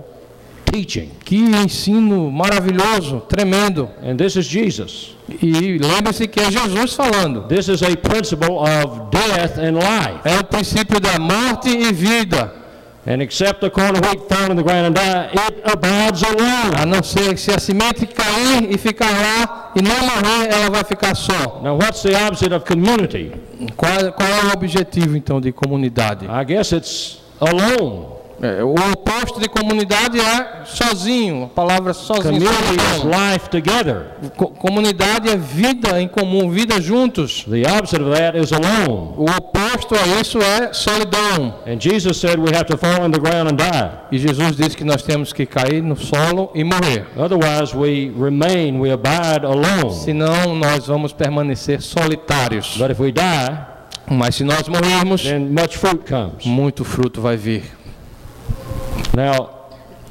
teaching. 0.71 1.11
Que 1.23 1.37
ensino 1.37 2.31
maravilhoso, 2.31 3.21
tremendo. 3.27 3.89
And 4.03 4.17
this 4.17 4.35
is 4.35 4.45
Jesus. 4.45 5.15
E 5.41 5.77
lembre-se 5.77 6.27
que 6.27 6.39
é 6.39 6.51
Jesus 6.51 6.93
falando. 6.93 7.47
This 7.47 7.67
is 7.67 7.81
a 7.81 7.95
principle 7.95 8.59
of 8.59 9.09
death 9.11 9.57
and 9.57 9.75
life. 9.75 10.19
É 10.25 10.39
o 10.39 10.43
princípio 10.43 10.99
da 10.99 11.19
morte 11.19 11.69
e 11.69 11.91
vida. 11.93 12.65
And 13.07 13.21
except 13.21 13.61
the 13.61 13.69
corn 13.69 13.95
of 13.95 14.01
wheat 14.01 14.27
fall 14.27 14.49
in 14.49 14.57
the 14.57 14.63
ground 14.63 14.87
and 14.87 14.95
die, 14.95 15.29
it 15.31 15.61
abides 15.63 16.23
alone. 16.23 16.75
A 16.75 16.85
não 16.87 17.03
ser 17.03 17.35
que 17.35 17.39
se 17.39 17.51
a 17.51 17.59
semente 17.59 18.07
cair 18.07 18.67
e 18.67 18.77
ficar 18.79 19.11
lá 19.11 19.71
e 19.75 19.81
não 19.81 19.95
morrer, 19.95 20.51
ela 20.51 20.71
vai 20.71 20.83
ficar 20.83 21.15
só. 21.15 21.61
Now, 21.63 21.77
what's 21.77 22.01
the 22.01 22.15
opposite 22.25 22.51
of 22.51 22.65
community? 22.65 23.31
Qual, 23.77 24.11
qual 24.13 24.27
é 24.27 24.45
o 24.45 24.53
objetivo 24.53 25.15
então 25.15 25.39
de 25.39 25.51
comunidade? 25.51 26.25
I 26.25 26.43
guess 26.45 26.71
it's 26.71 27.19
alone. 27.39 28.14
É, 28.59 28.63
o 28.63 28.73
oposto 28.93 29.39
de 29.39 29.47
comunidade 29.49 30.19
é 30.19 30.63
sozinho. 30.65 31.45
A 31.45 31.47
palavra 31.47 31.93
sozinho. 31.93 32.33
Community 32.33 32.75
is 32.75 33.03
life 33.03 33.49
together. 33.49 34.07
Co- 34.35 34.49
comunidade 34.49 35.29
é 35.29 35.35
vida 35.37 35.99
em 36.01 36.07
comum, 36.07 36.49
vida 36.49 36.79
juntos. 36.81 37.43
The 37.45 37.63
opposite 37.71 38.01
of 38.03 38.11
that 38.15 38.37
is 38.37 38.51
alone. 38.51 39.13
O 39.17 39.25
oposto 39.25 39.95
a 39.95 40.21
isso 40.21 40.39
é 40.41 40.73
solidão. 40.73 41.55
And 41.65 41.79
Jesus 41.79 42.17
said 42.17 42.37
we 42.39 42.55
have 42.55 42.65
to 42.65 42.77
fall 42.77 43.05
in 43.05 43.11
the 43.11 43.19
ground 43.19 43.49
and 43.51 43.55
die. 43.57 43.91
E 44.11 44.17
Jesus 44.19 44.55
disse 44.55 44.75
que 44.77 44.83
nós 44.83 45.01
temos 45.03 45.33
que 45.33 45.45
cair 45.45 45.81
no 45.81 45.95
solo 45.95 46.51
e 46.53 46.63
morrer. 46.63 47.05
Otherwise, 47.17 47.75
we 47.75 48.11
remain, 48.17 48.79
we 48.79 48.91
abide 48.91 49.45
alone. 49.45 49.93
Senão 49.93 50.55
nós 50.55 50.87
vamos 50.87 51.13
permanecer 51.13 51.81
solitários. 51.81 52.77
But 52.77 52.91
if 52.91 52.99
we 52.99 53.11
die, 53.11 53.57
Mas 54.07 54.35
se 54.35 54.43
nós 54.43 54.67
morrermos, 54.67 55.23
then 55.23 55.39
much 55.49 55.77
fruit 55.77 56.03
comes. 56.07 56.45
muito 56.45 56.83
fruto 56.85 57.21
vai 57.21 57.35
vir. 57.37 57.63
Now, 59.15 59.49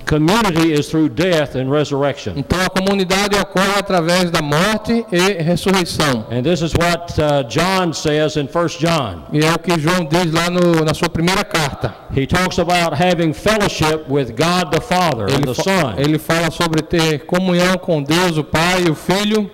community 0.07 0.72
is 0.72 0.88
through 0.88 1.09
death 1.11 1.57
and 1.57 1.70
resurrection. 1.70 2.34
Então 2.36 2.59
a 2.61 2.68
comunidade 2.68 3.36
ocorre 3.38 3.78
através 3.78 4.30
da 4.30 4.42
morte 4.42 5.05
e 5.11 5.42
ressurreição. 5.42 6.26
And 6.30 6.42
this 6.42 6.61
is 6.61 6.72
what 6.74 7.18
uh, 7.20 7.42
John 7.48 7.92
says 7.92 8.36
in 8.36 8.46
1 8.46 8.78
John. 8.78 9.22
E 9.32 9.40
é 9.44 9.52
o 9.52 9.59
que 9.59 9.78
João 9.80 10.05
diz 10.05 10.32
lá 10.32 10.50
no- 10.50 10.84
na 10.84 10.92
sua 10.94 11.09
primeira 11.09 11.44
carta. 11.44 11.94
He 12.16 12.26
talks 12.26 12.59
about 12.59 12.94
having 12.94 13.32
fellowship 13.32 14.05
with 14.09 14.32
God 14.36 14.70
the 14.72 14.80
Father 14.80 15.24
and 15.24 15.44
Ele, 15.44 15.46
the 15.46 15.55
fa- 15.55 15.62
Son. 15.62 15.94
ele 15.98 16.18
fala 16.18 16.50
sobre 16.50 16.82
ter 16.82 17.20
comunhão 17.26 17.76
com 17.78 18.02
Deus, 18.02 18.36
o 18.36 18.44
Pai 18.44 18.84
e 18.86 18.90
o 18.90 18.94
Filho. 18.94 19.50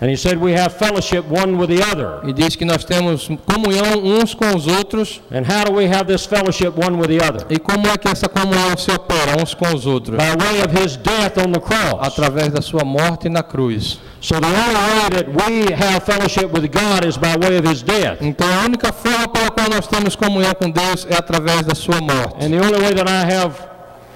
And 0.00 0.08
he 0.08 0.16
said 0.16 0.40
we 0.40 0.52
have 0.52 0.72
fellowship 0.74 1.24
one 1.24 1.58
with 1.58 1.70
the 1.70 1.82
other. 1.82 2.20
E 2.24 2.32
diz 2.32 2.54
que 2.54 2.64
nós 2.64 2.84
temos 2.84 3.28
comunhão 3.44 3.98
uns 4.04 4.32
com 4.32 4.54
os 4.54 4.66
outros. 4.68 5.20
And 5.32 5.42
how 5.42 5.64
do 5.64 5.72
we 5.72 5.86
have 5.86 6.06
this 6.06 6.24
fellowship 6.24 6.76
one 6.76 6.98
with 6.98 7.08
the 7.08 7.24
other? 7.24 7.44
E 7.50 7.58
como 7.58 7.88
é 7.88 7.96
que 7.98 8.08
essa 8.08 8.28
comunhão 8.28 8.76
se 8.76 8.92
opera 8.92 9.42
uns 9.42 9.54
com 9.54 9.74
os 9.74 9.86
outros? 9.86 10.16
By 10.16 10.36
way 10.36 10.62
of 10.62 10.70
his 10.72 10.96
death 10.96 11.36
on 11.38 11.50
the 11.50 11.60
cross. 11.60 11.98
Através 12.00 12.52
da 12.52 12.62
sua 12.62 12.84
morte 12.84 13.28
na 13.28 13.42
cruz. 13.42 13.98
So 14.20 14.40
the 14.40 14.46
only 14.46 14.74
way 14.74 15.10
that 15.10 15.28
we 15.28 15.72
have 15.74 16.04
fellowship 16.04 16.52
with 16.52 16.70
God 16.70 17.04
is 17.04 17.16
by 17.16 17.36
way 17.36 17.58
of 17.58 17.68
his 17.68 17.82
death. 17.82 18.18
Então 18.20 18.46
a 18.46 18.66
única 18.66 18.92
forma 18.92 19.26
pela 19.28 19.50
qual 19.50 19.68
nós 19.68 19.88
temos 19.88 20.14
comunhão 20.14 20.54
com 20.54 20.70
Deus 20.70 21.06
é 21.10 21.16
através 21.16 21.66
da 21.66 21.74
sua 21.74 22.00
morte. 22.00 22.44
And 22.44 22.50
the 22.50 22.60
only 22.60 22.78
way 22.78 22.94
that 22.94 23.08
I 23.08 23.34
have 23.34 23.54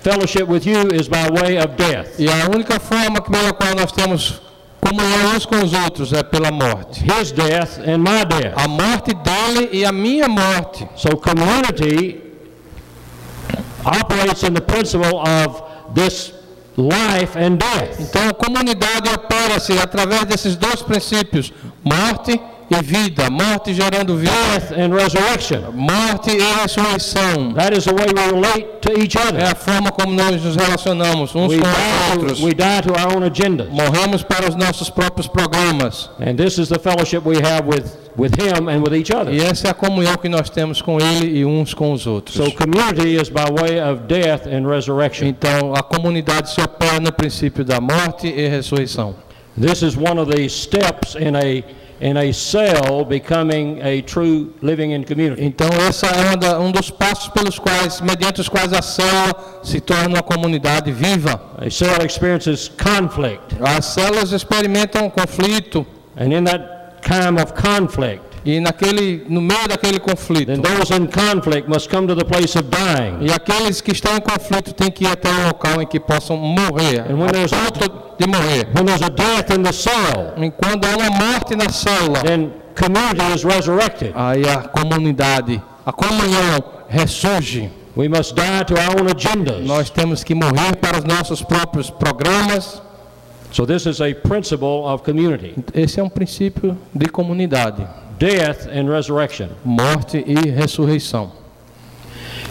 fellowship 0.01 0.49
with 0.49 0.65
you 0.65 0.89
is 0.93 1.09
by 1.09 1.29
way 1.31 1.59
of 1.59 1.75
death. 1.77 2.21
E 2.21 2.29
a 2.29 2.49
única 2.55 2.79
forma 2.79 3.21
pela 3.21 3.53
qual 3.53 3.75
nós 3.75 3.91
temos 3.91 4.42
comunhão 4.83 5.37
uns 5.37 5.47
com 5.47 5.63
os 5.63 5.73
outros 5.73 6.13
é 6.13 6.23
pela 6.23 6.51
morte. 6.51 7.05
His 7.05 7.31
death 7.31 7.79
and 7.87 7.99
my 7.99 8.25
death. 8.25 8.55
A 8.57 8.67
morte 8.67 9.15
dele 9.15 9.71
e 9.73 9.85
a 9.85 9.93
minha 9.93 10.29
morte. 10.29 10.87
So 10.97 11.17
community 11.17 12.21
operates 13.85 14.43
in 14.43 14.55
the 14.55 14.61
principle 14.61 15.21
of 15.21 15.63
this 15.95 16.33
life 16.77 17.39
and 17.39 17.59
death. 17.59 18.01
Então 18.01 18.29
a 18.29 18.35
comunidade 18.35 19.09
opera-se 19.09 19.79
através 19.79 20.25
desses 20.25 20.57
dois 20.57 20.83
princípios: 20.83 21.53
morte 21.85 22.33
e 22.33 22.41
vida, 22.81 23.29
morte 23.29 23.75
gerando 23.75 24.17
vida, 24.17 24.31
Death 24.33 24.73
and 24.73 24.95
resurrection. 24.95 25.73
morte 25.75 26.31
e 26.31 26.41
ressurreição. 26.63 27.53
That 27.55 27.77
is 27.77 27.85
the 27.85 27.93
way 27.93 28.07
we 28.07 28.23
relate 28.33 28.67
to 28.83 28.93
each 28.99 29.17
É 29.19 29.21
other. 29.29 29.43
a 29.51 29.55
forma 29.55 29.91
como 29.91 30.13
nós 30.15 30.43
nos 30.43 30.57
relacionamos 30.57 31.35
uns 31.35 31.49
We 31.53 31.59
com 31.59 31.67
os 31.69 31.75
die, 31.75 32.13
outros. 32.13 32.39
to, 32.39 32.45
we 32.47 32.55
die 32.55 32.83
to 32.83 32.93
our 32.93 33.17
own 33.17 33.23
agendas. 33.25 33.69
Morremos 33.71 34.23
para 34.23 34.49
os 34.49 34.55
nossos 34.55 34.89
próprios 34.89 35.27
programas. 35.29 36.11
And 36.21 36.37
this 36.37 36.59
is 36.59 36.69
the 36.69 36.79
fellowship 36.79 37.23
we 37.27 37.37
have 37.39 37.67
with, 37.69 37.85
with 38.17 38.33
him 38.41 38.69
and 38.69 38.83
with 38.83 38.95
each 38.95 39.13
other. 39.13 39.33
E 39.33 39.41
essa 39.43 39.69
é 39.69 39.71
a 39.71 39.75
comunhão 39.75 40.17
que 40.17 40.29
nós 40.29 40.49
temos 40.49 40.81
com 40.81 40.99
ele 41.01 41.39
e 41.39 41.45
uns 41.45 41.75
com 41.75 41.93
os 41.93 42.07
outros. 42.07 42.37
So 42.37 42.51
community 42.53 43.17
is 43.21 43.29
by 43.29 43.51
way 43.51 43.81
of 43.81 44.03
death 44.07 44.47
and 44.47 44.67
resurrection. 44.69 45.27
Então, 45.27 45.75
a 45.75 45.83
comunidade 45.83 46.51
se 46.51 46.61
opera 46.61 47.01
no 47.01 47.13
princípio 47.13 47.65
da 47.65 47.81
morte 47.81 48.27
e 48.29 48.49
ressurreição. 48.49 49.15
This 49.61 49.83
is 49.83 49.97
one 49.97 50.19
of 50.19 50.31
the 50.35 50.49
steps 50.49 51.15
in 51.15 51.37
a 51.37 51.63
in 52.03 52.17
a 52.17 52.33
cell 52.33 53.05
becoming 53.05 53.81
a 53.81 54.03
true 54.03 54.53
living 54.61 54.91
in 54.93 55.05
community. 55.05 55.45
Então, 55.45 55.69
esse 55.89 56.05
é 56.05 56.37
da- 56.37 56.59
um 56.59 56.73
dos 56.73 56.91
passos 56.91 57.29
pelos 57.29 57.61
quais, 57.61 58.01
mediante 58.01 58.41
os 58.41 58.49
quais 58.49 58.73
a 58.73 58.83
célula 58.83 59.61
se 59.63 59.81
torna 59.81 60.09
uma 60.09 60.23
comunidade 60.23 60.91
viva. 60.91 61.41
A 61.59 61.71
cell 61.71 62.05
experiences 62.05 62.69
conflict, 62.69 63.55
As 63.61 63.85
células 63.87 64.33
experimentam 64.33 65.09
conflito 65.09 65.87
and 66.17 66.33
in 66.33 66.43
that 66.45 67.03
time 67.03 67.41
of 67.41 67.53
conflict, 67.55 68.32
e 68.45 68.59
naquele, 68.61 69.25
no 69.29 69.41
meio 69.41 69.69
daquele 69.69 70.01
conflito, 70.01 70.47
then 70.47 70.61
those 70.61 70.93
in 70.93 71.07
conflict 71.07 71.69
must 71.69 71.89
come 71.89 72.07
to 72.09 72.15
the 72.17 72.25
place 72.25 72.59
of 72.59 72.69
dying. 72.69 73.19
e 73.27 73.33
aqueles 73.33 73.81
que 73.81 73.93
estão 73.93 74.17
em 74.17 74.21
conflito 74.21 74.73
têm 74.73 74.91
que 74.91 75.05
ir 75.05 75.09
até 75.09 75.29
um 75.31 75.47
local 75.47 75.81
em 75.81 75.87
que 75.87 76.01
possam 76.01 76.37
morrer, 76.37 77.01
And 77.09 77.17
when 77.17 77.29
there's 77.31 77.51
de 78.19 78.27
morrer. 78.27 78.67
when 78.75 78.85
there's 78.85 79.03
a 79.03 79.11
death 79.11 79.51
in 79.57 79.63
the 79.63 79.73
cell, 79.73 80.35
E 80.37 80.51
quando 80.51 80.85
há 80.87 80.97
uma 80.97 81.11
morte 81.11 81.55
na 81.57 81.69
célula, 81.71 82.21
then 82.25 82.51
community 82.75 83.33
is 83.35 83.45
resurrected. 83.45 84.13
aí 84.15 84.43
a 84.49 84.59
comunidade, 84.69 85.63
a 85.87 85.93
comunhão 85.93 86.63
ressurge. 86.89 87.71
We 87.95 88.09
must 88.09 88.35
die 88.35 88.65
to 88.65 88.75
our 88.75 89.01
own 89.03 89.07
agendas. 89.15 89.67
Nós 89.67 89.91
temos 89.91 90.25
que 90.25 90.35
morrer 90.35 90.77
para 90.81 90.99
os 90.99 91.05
nossos 91.05 91.43
próprios 91.43 91.91
programas. 91.91 92.81
So 93.53 93.67
this 93.67 93.85
is 93.85 94.01
a 94.01 94.15
principle 94.15 94.87
of 94.87 95.03
community, 95.05 95.55
Esse 95.75 96.01
é 96.01 96.03
um 96.03 96.09
princípio 96.09 96.75
de 96.95 97.07
comunidade, 97.07 97.87
death 98.23 98.69
and 98.69 98.89
resurrection. 98.89 99.49
morte 99.65 100.23
e 100.25 100.49
ressurreição. 100.51 101.33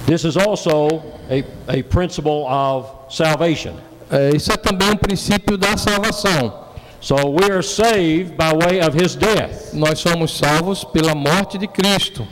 This 0.05 0.25
is 0.25 0.35
also 0.35 1.01
a, 1.29 1.45
a 1.69 1.81
principle 1.83 2.45
of 2.47 2.89
salvation. 3.09 3.75
É, 4.09 4.35
isso 4.35 4.51
é 4.51 4.57
também 4.57 4.89
um 4.89 4.97
princípio 4.97 5.57
da 5.57 5.77
salvação. 5.77 6.53
So 6.99 7.15
we 7.15 7.49
are 7.49 7.63
saved 7.63 8.35
by 8.35 8.53
way 8.53 8.81
of 8.81 8.95
his 8.95 9.15
death. 9.15 9.73
Nós 9.73 9.99
somos 9.99 10.37
salvos 10.37 10.83
pela 10.83 11.15
morte 11.15 11.57
de 11.57 11.67
Cristo. 11.67 12.27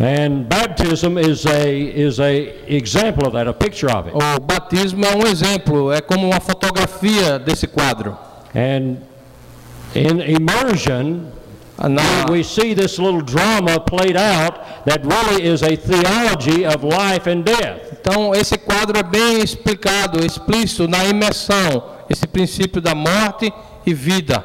And 0.00 0.44
baptism 0.48 1.18
is 1.18 1.44
a 1.44 1.68
is 1.68 2.20
a 2.20 2.32
example 2.68 3.26
of 3.26 3.32
that, 3.32 3.48
a 3.48 3.52
picture 3.52 3.90
of 3.90 4.08
it. 4.08 4.16
O 4.16 4.40
batismo 4.40 5.04
é 5.04 5.14
um 5.14 5.26
exemplo, 5.26 5.92
é 5.92 6.00
como 6.00 6.26
uma 6.26 6.40
fotografia 6.40 7.38
desse 7.38 7.66
quadro. 7.66 8.16
And 8.54 8.96
in 9.94 10.20
immersion, 10.22 11.26
We 12.30 12.42
see 12.42 12.74
this 12.74 12.98
little 12.98 13.22
drama 13.22 13.78
played 13.78 14.16
out 14.16 14.84
that 14.84 15.04
really 15.04 15.44
is 15.44 15.62
a 15.62 15.76
theology 15.76 16.66
of 16.66 16.82
life 16.82 17.30
and 17.30 17.44
death. 17.44 17.80
então, 18.00 18.34
esse 18.34 18.58
quadro 18.58 18.98
é 18.98 19.02
bem 19.02 19.40
explicado, 19.40 20.24
explícito 20.24 20.88
na 20.88 21.04
imersão, 21.04 21.84
esse 22.10 22.26
princípio 22.26 22.80
da 22.80 22.94
morte 22.94 23.52
e 23.86 23.94
vida. 23.94 24.42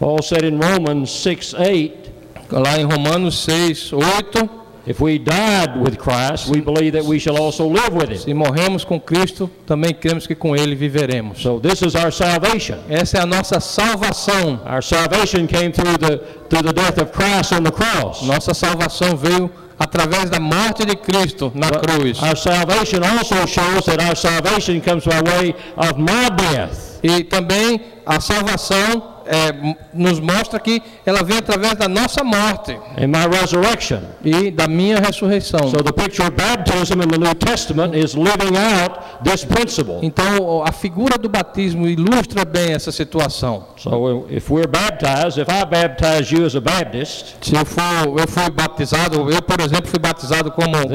Paul 0.00 0.22
said 0.22 0.44
in 0.44 0.58
Romans 0.58 1.10
6 1.22 1.54
8, 1.54 2.02
Lá 2.50 2.78
em 2.78 2.84
Romanos 2.84 3.44
6, 3.44 3.92
8, 3.92 4.61
if 4.86 5.00
we 5.00 5.18
died 5.18 5.76
with 5.76 5.96
Christ, 5.98 6.48
we 6.48 6.60
believe 6.60 6.92
that 6.94 7.04
we 7.04 7.18
shall 7.18 7.36
also 7.36 7.66
live 7.66 7.94
with 7.94 8.10
him. 8.10 8.18
se 8.18 8.34
morremos 8.34 8.84
com 8.84 8.98
Cristo, 8.98 9.50
também 9.66 9.94
cremos 9.94 10.26
que 10.26 10.34
com 10.34 10.56
Ele 10.56 10.74
viveremos. 10.74 11.40
So 11.40 11.60
this 11.60 11.82
is 11.82 11.94
our 11.94 12.12
salvation. 12.12 12.78
Essa 12.88 13.18
é 13.18 13.20
a 13.20 13.26
nossa 13.26 13.60
salvação. 13.60 14.60
Our 14.66 14.82
salvation 14.82 15.46
came 15.46 15.72
through 15.72 15.98
the 15.98 16.18
through 16.48 16.64
the 16.64 16.72
death 16.72 16.98
of 16.98 17.12
Christ 17.12 17.52
on 17.52 17.62
the 17.62 17.70
cross. 17.70 18.22
Nossa 18.22 18.54
salvação 18.54 19.16
veio 19.16 19.50
através 19.78 20.30
da 20.30 20.38
morte 20.38 20.84
de 20.84 20.96
Cristo 20.96 21.52
na 21.54 21.70
cruz. 21.70 22.20
Our 22.22 22.36
salvation 22.36 23.02
also 23.02 23.46
shows 23.46 23.84
that 23.86 24.00
our 24.04 24.16
salvation 24.16 24.80
comes 24.80 25.04
by 25.04 25.20
way 25.22 25.54
of 25.76 25.98
my 25.98 26.28
death. 26.36 26.98
E 27.02 27.24
também 27.24 27.80
a 28.06 28.20
salvação 28.20 29.11
é, 29.26 29.76
nos 29.92 30.20
mostra 30.20 30.58
que 30.58 30.82
ela 31.04 31.22
vem 31.22 31.38
através 31.38 31.74
da 31.74 31.88
nossa 31.88 32.22
morte 32.24 32.72
and 32.96 33.08
my 33.08 33.26
resurrection. 33.38 34.00
e 34.24 34.50
da 34.50 34.66
minha 34.68 34.98
ressurreição. 34.98 35.70
So 35.70 35.82
the 35.82 35.92
picture 35.92 36.22
of 36.26 36.32
baptism 36.36 37.00
in 37.02 37.08
the 37.08 37.18
New 37.18 37.34
Testament 37.34 37.94
is 37.96 38.14
living 38.14 38.56
out 38.56 38.98
this 39.24 39.44
principle. 39.44 39.98
Então, 40.02 40.62
a 40.64 40.72
figura 40.72 41.16
do 41.18 41.28
batismo 41.28 41.86
ilustra 41.86 42.44
bem 42.44 42.72
essa 42.72 42.92
situação. 42.92 43.64
So 43.76 44.26
if 44.30 44.50
we're 44.50 44.66
baptized, 44.68 45.38
if 45.38 45.48
I 45.48 45.64
baptize 45.64 46.34
you 46.34 46.44
as 46.46 46.54
a 46.54 46.60
Baptist, 46.60 47.36
Se 47.42 47.54
eu 47.54 47.64
for, 47.64 47.82
eu 48.18 48.28
fui 48.28 48.50
batizado, 48.50 49.30
eu 49.30 49.42
por 49.42 49.60
exemplo 49.60 49.86
fui 49.88 49.98
batizado 49.98 50.50
como 50.52 50.76
you, 50.76 50.88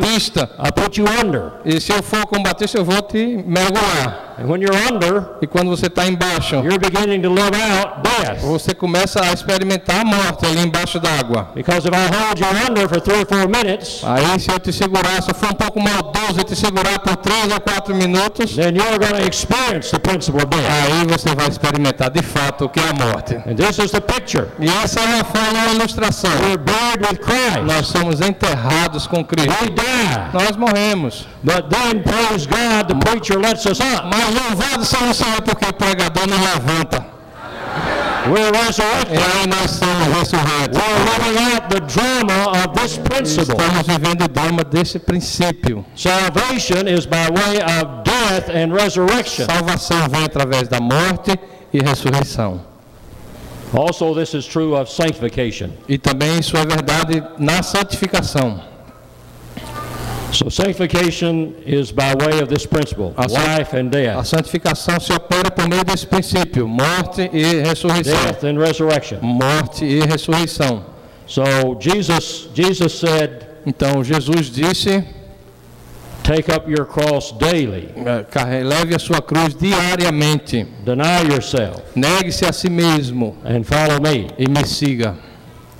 batista, 0.00 0.50
I 0.58 0.70
put 0.72 0.98
you 1.00 1.06
under. 1.22 1.52
e 1.64 1.80
se 1.80 1.92
eu 1.92 2.02
for 2.02 2.26
como 2.26 2.42
batista 2.42 2.78
eu 2.78 2.84
vou 2.84 3.02
te 3.02 3.42
mergulhar. 3.46 4.30
And 4.38 4.46
when 4.48 4.62
you're 4.62 4.76
under, 4.90 5.24
E 5.42 5.46
quando 5.46 5.68
você 5.70 5.86
está 5.86 6.06
embaixo, 6.06 6.56
you're 6.56 6.78
beginning 6.78 7.20
to 7.22 7.28
live 7.28 7.51
out 7.54 8.02
death. 8.02 8.40
você 8.40 8.74
começa 8.74 9.20
a 9.22 9.32
experimentar 9.32 10.00
a 10.00 10.04
morte 10.04 10.46
ali 10.46 10.60
embaixo 10.60 10.98
d'água. 10.98 11.50
Because 11.54 11.86
if 11.88 11.94
I 11.94 12.08
hold 12.14 12.38
you 12.40 12.46
under 12.68 12.88
for 12.88 13.00
three 13.00 13.20
or 13.20 13.26
four 13.26 13.48
minutes, 13.48 14.02
Aí 14.04 14.38
se 14.40 14.50
eu 14.50 14.58
te 14.58 14.72
segurar, 14.72 15.22
se 15.22 15.30
eu 15.30 15.34
for 15.34 15.50
um 15.50 15.54
pouco 15.54 15.80
maldoso 15.80 16.40
e 16.40 16.44
te 16.44 16.56
segurar 16.56 16.98
por 17.00 17.16
3 17.16 17.52
ou 17.52 17.60
4 17.60 17.94
minutos, 17.94 18.54
then 18.56 18.74
you're 18.76 18.98
going 18.98 19.20
to 19.20 19.28
experience 19.28 19.90
the 19.90 19.98
principle 19.98 20.40
of 20.42 20.46
death. 20.46 20.70
aí 20.70 21.06
você 21.06 21.34
vai 21.34 21.48
experimentar 21.48 22.10
de 22.10 22.22
fato 22.22 22.64
o 22.64 22.68
que 22.68 22.80
é 22.80 22.88
a 22.88 22.92
morte. 22.92 23.34
And 23.46 23.54
this 23.56 23.78
is 23.78 23.90
the 23.90 24.00
picture. 24.00 24.48
E 24.58 24.68
essa 24.82 25.00
é 25.00 25.04
uma 25.04 25.24
forma, 25.24 25.58
uma 25.64 25.72
ilustração. 25.72 26.30
We're 26.42 26.58
buried 26.58 27.06
with 27.08 27.18
Christ. 27.18 27.62
Nós 27.64 27.86
somos 27.86 28.20
enterrados 28.20 29.06
com 29.06 29.24
Cristo. 29.24 29.52
We 29.62 29.70
die. 29.70 30.32
Nós 30.32 30.56
morremos. 30.56 31.26
But 31.42 31.68
then, 31.70 32.02
praise 32.02 32.46
God, 32.46 32.88
the 32.88 32.94
preacher 32.94 33.38
lets 33.38 33.64
us 33.66 33.80
up. 33.80 34.04
Mas 34.04 34.34
louvado 34.34 34.84
seja 34.84 35.04
o 35.10 35.14
Senhor 35.14 35.42
porque 35.42 35.64
o 35.66 35.72
pregador 35.72 36.26
nos 36.28 36.38
levanta. 36.40 37.06
We're 38.28 38.52
resurrected. 38.52 39.18
aí 39.18 39.46
nós 39.48 39.70
somos 39.72 40.06
ressurretos. 40.18 40.78
We're 40.78 41.04
living 41.10 41.54
out 41.54 41.68
the 41.68 41.80
drama 41.80 42.50
of 42.62 42.80
this 42.80 42.96
principle. 42.98 43.56
Estamos 43.56 43.86
vivendo 43.86 44.24
o 44.24 44.28
drama 44.28 44.62
desse 44.64 44.98
princípio. 44.98 45.84
Salvation 45.96 46.86
is 46.86 47.04
by 47.04 47.28
way 47.30 47.58
of 47.60 48.04
death 48.04 48.48
and 48.48 48.72
resurrection. 48.72 49.46
Salvação 49.46 50.08
vem 50.08 50.24
através 50.24 50.68
da 50.68 50.80
morte 50.80 51.38
e 51.72 51.80
ressurreição. 51.80 52.60
Also, 53.74 54.14
this 54.14 54.34
is 54.34 54.46
true 54.46 54.74
of 54.74 54.90
sanctification. 54.90 55.70
E 55.88 55.98
também 55.98 56.38
isso 56.38 56.56
é 56.56 56.64
verdade 56.64 57.22
na 57.38 57.62
santificação. 57.62 58.71
So, 60.32 60.48
sanctification 60.48 61.54
is 61.66 61.92
by 61.92 62.14
way 62.14 62.40
of 62.40 62.48
this 62.48 62.64
principle 62.64 63.12
A 63.18 63.28
life 63.28 63.74
and 63.74 63.88
A 63.88 63.90
death. 64.16 64.26
santificação 64.26 64.98
se 64.98 65.12
opera 65.12 65.50
por 65.50 65.68
meio 65.68 65.84
desse 65.84 66.06
princípio: 66.06 66.66
morte 66.66 67.28
e 67.32 67.60
ressurreição. 67.62 68.14
Death 68.24 68.44
and 68.44 68.58
resurrection. 68.58 69.18
Morte 69.20 69.84
e 69.84 70.00
ressurreição. 70.00 70.84
So, 71.26 71.42
Jesus, 71.78 72.48
Jesus 72.54 72.92
said, 72.98 73.46
Então 73.66 74.02
Jesus 74.02 74.50
disse: 74.50 75.04
Take 76.24 76.50
up 76.50 76.66
your 76.70 76.86
cross 76.86 77.32
daily. 77.32 77.90
Eh, 77.96 78.62
Leve 78.64 78.94
a 78.94 78.98
sua 78.98 79.20
cruz 79.20 79.54
diariamente. 79.54 80.66
Deny 80.84 81.28
yourself 81.30 81.82
Negue-se 81.94 82.46
a 82.46 82.52
si 82.52 82.70
mesmo 82.70 83.36
and 83.44 83.64
follow 83.64 84.00
me. 84.00 84.30
e 84.38 84.48
me 84.48 84.64
siga. 84.64 85.14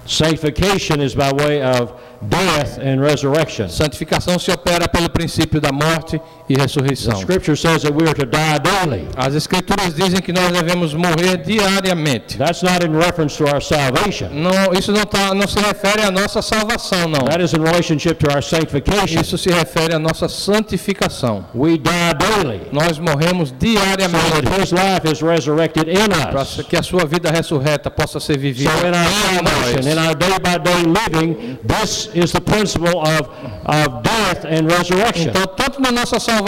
Sanctification 0.04 1.00
is 1.00 1.14
by 1.14 1.30
way 1.32 1.62
of 1.62 1.92
death 2.28 2.78
and 2.78 3.00
resurrection. 3.00 3.68
Santificação 3.68 4.38
se 4.38 4.50
opera 4.50 4.88
pelo 4.88 5.10
princípio 5.10 5.60
da 5.60 5.72
morte 5.72 6.20
e 6.52 6.60
ressurreição. 6.60 7.16
Scripture 7.16 7.56
says 7.56 7.82
that 7.82 7.94
we 7.94 8.06
are 8.06 8.14
to 8.14 8.26
die 8.26 8.58
daily. 8.58 9.08
As 9.16 9.34
escrituras 9.34 9.94
dizem 9.94 10.20
que 10.20 10.32
nós 10.32 10.52
devemos 10.52 10.92
morrer 10.92 11.38
diariamente. 11.38 12.36
That's 12.36 12.62
not 12.62 12.84
in 12.84 12.92
reference 12.94 13.36
to 13.38 13.44
our 13.44 13.62
salvation. 13.62 14.28
Não, 14.32 14.74
isso 14.78 14.92
não, 14.92 15.04
tá, 15.04 15.34
não 15.34 15.48
se 15.48 15.58
refere 15.58 16.02
à 16.02 16.10
nossa 16.10 16.42
salvação, 16.42 17.08
não. 17.08 17.24
That 17.24 17.42
is 17.42 17.54
in 17.54 17.62
relationship 17.62 18.16
to 18.18 18.30
our 18.34 18.42
sanctification. 18.42 19.20
Isso 19.20 19.38
se 19.38 19.50
refere 19.50 19.94
à 19.94 19.98
nossa 19.98 20.28
santificação. 20.28 21.46
We 21.54 21.78
die 21.78 22.14
daily. 22.18 22.60
Nós 22.70 22.98
morremos 22.98 23.52
diariamente 23.58 24.42
that 24.42 24.60
His 24.60 24.72
life 24.72 25.10
is 25.10 25.22
resurrected 25.22 25.88
in 25.88 26.08
para 26.08 26.44
que 26.68 26.76
a 26.76 26.82
sua 26.82 27.06
vida 27.06 27.30
ressurreta 27.30 27.90
possa 27.90 28.20
ser 28.20 28.36
vivida 28.38 28.70
So 28.70 28.86
in 28.86 28.94
our 28.94 29.08
salvation, 29.08 29.90
in 29.90 29.94
nós. 29.94 30.06
our 30.06 30.14
day-by-day 30.14 30.82
living, 30.82 31.58
this 31.64 32.10
is 32.14 32.30
the 32.32 32.40
principle 32.40 33.00
of, 33.00 33.28
of 33.64 34.02
death 34.02 34.44
and 34.44 34.70
resurrection. 34.70 35.30
Então, 35.30 35.46
tanto 35.56 35.80
na 35.80 35.90
nossa 35.90 36.20
salvação 36.20 36.41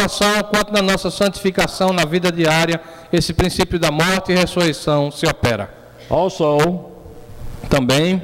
quanto 0.50 0.72
na 0.72 0.82
nossa 0.82 1.10
santificação 1.10 1.92
na 1.92 2.04
vida 2.04 2.30
diária, 2.30 2.80
esse 3.12 3.32
princípio 3.32 3.78
da 3.78 3.90
morte 3.90 4.32
e 4.32 4.34
ressurreição 4.34 5.10
se 5.10 5.26
opera. 5.26 5.68
Also, 6.08 6.86
Também 7.68 8.22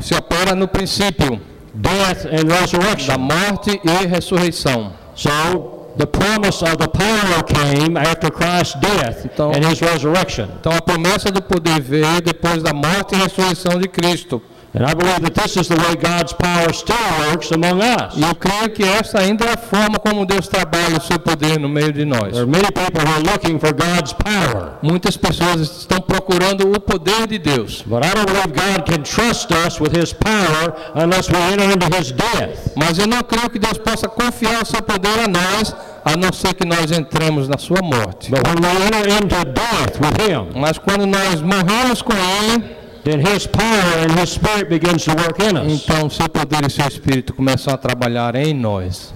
Se 0.00 0.14
opera 0.14 0.54
no 0.54 0.66
princípio 0.66 1.40
death 1.74 2.26
and 2.26 2.46
da 2.46 2.60
resurrection. 2.60 3.18
morte 3.18 3.80
e 3.84 4.06
ressurreição. 4.06 4.92
So, 5.14 5.73
the 5.96 6.06
promise 6.06 6.62
of 6.62 6.76
the 6.78 6.88
power 6.88 7.42
came 7.44 7.96
after 7.96 8.30
Christ's 8.30 8.74
death 8.80 9.24
Então- 9.26 9.52
and 9.52 9.64
His 9.68 9.80
resurrection. 9.80 10.48
Então 10.60 10.72
a 10.72 10.80
promessa 10.82 11.30
do 11.30 11.40
poder 11.42 11.80
veio 11.80 12.20
depois 12.20 12.62
da 12.62 12.72
morte 12.72 13.14
e 13.14 13.18
ressurreição 13.18 13.78
de 13.78 13.88
Cristo. 13.88 14.42
And 14.76 14.84
I 14.84 14.92
believe 14.92 15.20
that 15.22 15.34
this 15.36 15.56
is 15.56 15.68
the 15.68 15.76
way 15.76 15.94
God's 15.94 16.32
power 16.32 16.72
still 16.72 16.96
works 17.30 17.52
among 17.52 17.80
us. 17.80 18.16
E 18.16 18.22
eu 18.22 18.34
creio 18.34 18.70
que 18.70 18.82
esta 18.82 19.20
ainda 19.20 19.44
é 19.44 19.52
a 19.54 19.56
forma 19.56 20.00
como 20.00 20.26
Deus 20.26 20.48
trabalha 20.48 20.98
o 20.98 21.00
seu 21.00 21.16
poder 21.18 21.60
no 21.60 21.68
meio 21.68 21.92
de 21.92 22.04
nós. 22.04 22.32
There 22.32 22.42
are 22.42 22.46
many 22.46 22.66
people 22.72 23.00
who 23.00 23.12
are 23.14 23.22
looking 23.22 23.60
for 23.60 23.72
God's 23.72 24.12
power. 24.12 24.72
Muitas 24.82 25.16
pessoas 25.16 25.60
estão 25.60 26.00
procurando 26.00 26.72
o 26.72 26.80
poder 26.80 27.28
de 27.28 27.38
Deus, 27.38 27.82
But 27.86 28.04
I 28.04 28.14
don't 28.14 28.26
believe 28.26 28.48
God 28.52 28.84
can 28.84 29.02
trust 29.04 29.52
us 29.52 29.80
with 29.80 29.92
His 29.96 30.12
power 30.12 30.74
unless 30.96 31.30
we 31.30 31.38
enter 31.52 31.70
into 31.72 31.86
His 31.96 32.10
death. 32.10 32.72
mas 32.74 32.98
eu 32.98 33.06
não 33.06 33.22
creio 33.22 33.48
que 33.50 33.60
Deus 33.60 33.78
possa 33.78 34.08
confiar 34.08 34.60
o 34.60 34.66
seu 34.66 34.82
poder 34.82 35.20
a 35.24 35.28
nós, 35.28 35.72
a 36.04 36.16
não 36.16 36.32
ser 36.32 36.52
que 36.54 36.66
nós 36.66 36.90
entremos 36.90 37.46
na 37.46 37.58
sua 37.58 37.80
morte. 37.80 38.28
But 38.28 38.42
when 38.44 38.58
we 38.60 38.86
enter 38.86 39.08
into 39.08 39.44
death 39.52 40.00
with 40.00 40.20
Him, 40.20 40.48
Mas 40.60 40.78
quando 40.78 41.06
nós 41.06 41.40
morremos 41.40 42.02
com 42.02 42.12
Ele, 42.12 42.82
then 43.04 43.20
His 43.20 43.46
power 43.46 43.98
and 43.98 44.12
His 44.12 44.30
Spirit 44.30 44.68
begins 44.68 45.04
to 45.04 45.14
work 45.14 45.38
in 45.40 45.56
us. 45.56 45.84
então 45.84 46.08
seu 46.10 46.28
poder 46.28 46.66
e 46.66 46.70
seu 46.70 46.86
espírito 46.88 47.32
começam 47.34 47.72
a 47.72 47.76
trabalhar 47.76 48.34
em 48.34 48.54
nós. 48.54 49.12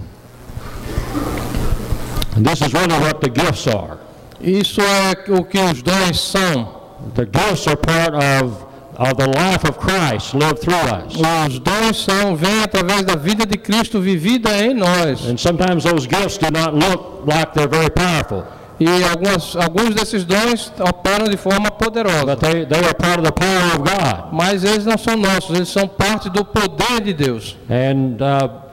And 2.35 2.43
this 2.43 2.61
is 2.61 2.73
really 2.73 2.97
what 2.99 3.19
the 3.21 3.29
gifts 3.29 3.67
are. 3.67 3.97
Isso 4.39 4.79
é 4.79 5.11
o 5.33 5.43
que 5.43 5.59
os 5.59 5.81
dons 5.81 6.19
são. 6.19 6.79
The 7.15 7.25
gifts 7.25 7.67
are 7.67 7.75
part 7.75 8.13
of, 8.13 8.65
of 8.95 9.15
the 9.17 9.27
life 9.27 9.67
of 9.67 9.77
Christ 9.79 10.33
lived 10.33 10.61
through 10.61 10.75
us. 10.75 11.15
Os 11.47 11.59
dons 11.59 11.97
são, 11.97 12.35
vêm 12.35 12.63
através 12.63 13.03
da 13.03 13.15
vida 13.15 13.45
de 13.45 13.57
Cristo 13.57 13.99
vivida 13.99 14.51
em 14.63 14.73
nós. 14.73 15.25
And 15.25 15.37
sometimes 15.37 15.83
those 15.83 16.07
gifts 16.07 16.37
do 16.37 16.51
not 16.51 16.73
look 16.75 17.25
like 17.25 17.53
they're 17.53 17.67
very 17.67 17.89
powerful, 17.89 18.45
E 18.79 19.03
algumas, 19.03 19.55
alguns 19.57 19.93
desses 19.93 20.23
dons 20.23 20.71
operam 20.79 21.25
de 21.25 21.35
forma 21.35 21.69
poderosa. 21.69 22.35
they, 22.37 22.65
they 22.65 22.79
are 22.79 22.93
part 22.93 23.19
of 23.19 23.25
the 23.25 23.31
power 23.31 23.75
of 23.75 23.79
God. 23.79 24.31
Mas 24.31 24.63
eles 24.63 24.85
não 24.85 24.97
são 24.97 25.17
nossos, 25.17 25.53
eles 25.55 25.69
são 25.69 25.87
parte 25.87 26.29
do 26.29 26.45
poder 26.45 27.01
de 27.01 27.13
Deus. 27.13 27.57
And 27.69 28.21
uh, 28.21 28.69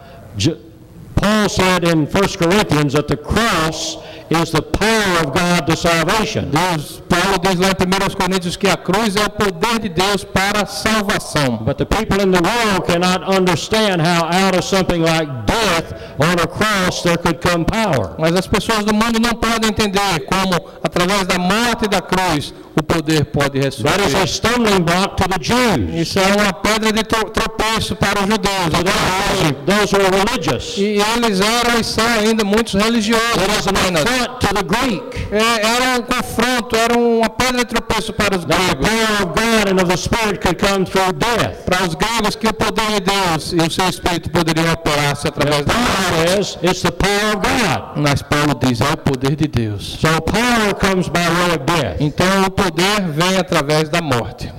Paul 1.16 1.48
said 1.48 1.84
in 1.84 2.06
1 2.06 2.36
Corinthians 2.38 2.92
that 2.92 3.08
the 3.08 3.16
cross 3.16 3.98
is 4.30 4.50
the 4.50 4.62
power 4.62 5.24
of 5.24 5.32
God 5.32 5.66
to 5.66 5.76
salvation. 5.76 6.50
Deus, 6.50 7.02
Paulo 7.08 7.38
diz 7.38 7.58
lá 7.58 7.68
em 7.68 8.12
1 8.12 8.16
Coríntios 8.16 8.56
que 8.56 8.68
a 8.68 8.76
cruz 8.76 9.14
é 9.16 9.24
o 9.24 9.30
poder 9.30 9.78
de 9.78 9.88
Deus 9.88 10.24
para 10.24 10.62
a 10.62 10.66
salvação. 10.66 11.58
But 11.64 11.78
the 11.78 11.84
people 11.84 12.20
in 12.20 12.30
the 12.30 12.42
world 12.42 12.86
cannot 12.86 13.22
understand 13.24 14.02
how 14.02 14.26
out 14.26 14.56
of 14.56 14.64
something 14.64 15.02
like 15.02 15.30
death 15.46 15.94
on 16.18 16.40
a 16.42 16.46
cross 16.46 17.02
there 17.02 17.18
could 17.18 17.40
come 17.40 17.64
power. 17.64 18.16
Mas 18.18 18.34
as 18.34 18.46
pessoas 18.46 18.84
do 18.84 18.92
mundo 18.92 19.20
não 19.20 19.34
podem 19.34 19.70
entender 19.70 20.26
como, 20.26 20.70
através 20.82 21.26
da 21.26 21.38
morte 21.38 21.88
da 21.88 22.00
cruz, 22.00 22.52
o 22.78 22.82
poder 22.82 23.24
pode 23.26 23.58
That 23.60 23.68
is 23.68 23.78
ressurgir. 23.82 24.22
a 24.22 24.26
stumbling 24.26 24.82
block 24.82 25.16
to 25.16 25.28
the 25.28 25.38
Jews, 25.40 25.94
Isso 25.94 26.18
é 26.18 26.26
uma 26.42 26.52
pedra 26.52 26.92
de 26.92 27.02
tro- 27.02 27.30
tropeço 27.30 27.96
para 27.96 28.20
os 28.20 28.26
judeus. 28.26 28.70
those, 28.70 29.54
those 29.66 29.92
who 29.94 30.02
are 30.02 30.16
religious. 30.16 30.76
E 30.76 30.98
eles 31.14 31.40
eram 31.40 31.80
e 31.80 31.84
são 31.84 32.04
ainda 32.06 32.44
muitos 32.44 32.74
religiosos 32.74 33.66
apenas. 33.66 34.04
to 34.40 34.54
the 34.54 34.62
Greek. 34.62 35.26
É, 35.32 35.66
era 35.66 35.98
um 35.98 36.02
confronto, 36.02 36.76
era 36.76 36.98
uma 36.98 37.28
pedra 37.30 37.58
de 37.58 37.64
tropeço 37.66 38.12
para 38.12 38.36
os 38.36 38.44
gregos. 38.44 38.86
power 38.88 39.22
of 39.22 39.24
God 39.40 39.68
and 39.70 39.82
of 39.82 39.86
the 39.88 39.96
Spirit 39.96 40.40
could 40.40 40.58
come 40.60 40.84
through 40.84 41.12
death. 41.14 41.64
Para 41.64 41.86
os 41.86 41.94
gregos 41.94 42.36
que 42.36 42.46
o 42.46 42.52
poder 42.52 43.00
de 43.00 43.00
Deus 43.00 43.52
e 43.52 43.56
o 43.56 43.70
seu 43.70 43.88
espírito 43.88 44.30
poderiam 44.30 44.72
operar-se 44.72 45.26
através 45.28 45.64
da 45.64 45.72
morte. 45.74 45.86
Paul 45.96 46.26
says 46.44 46.58
it's 46.62 46.82
the 46.82 46.90
power 46.90 47.36
of 47.36 47.36
God. 47.36 47.96
Mas 47.96 48.22
Paulo 48.22 48.54
diz, 48.62 48.80
é 48.80 48.92
o 48.92 48.96
poder 48.98 49.34
de 49.36 49.48
Deus. 49.48 49.98
So 50.00 50.20
power 50.22 50.74
comes 50.74 51.08
by 51.08 51.20
way 51.20 51.56
of 51.56 51.64
death. 51.80 51.96
Então 52.00 52.26
o 52.46 52.50
poder 52.50 52.65
vem 53.12 53.36
através 53.38 53.88
da 53.88 54.00
morte. 54.00 54.52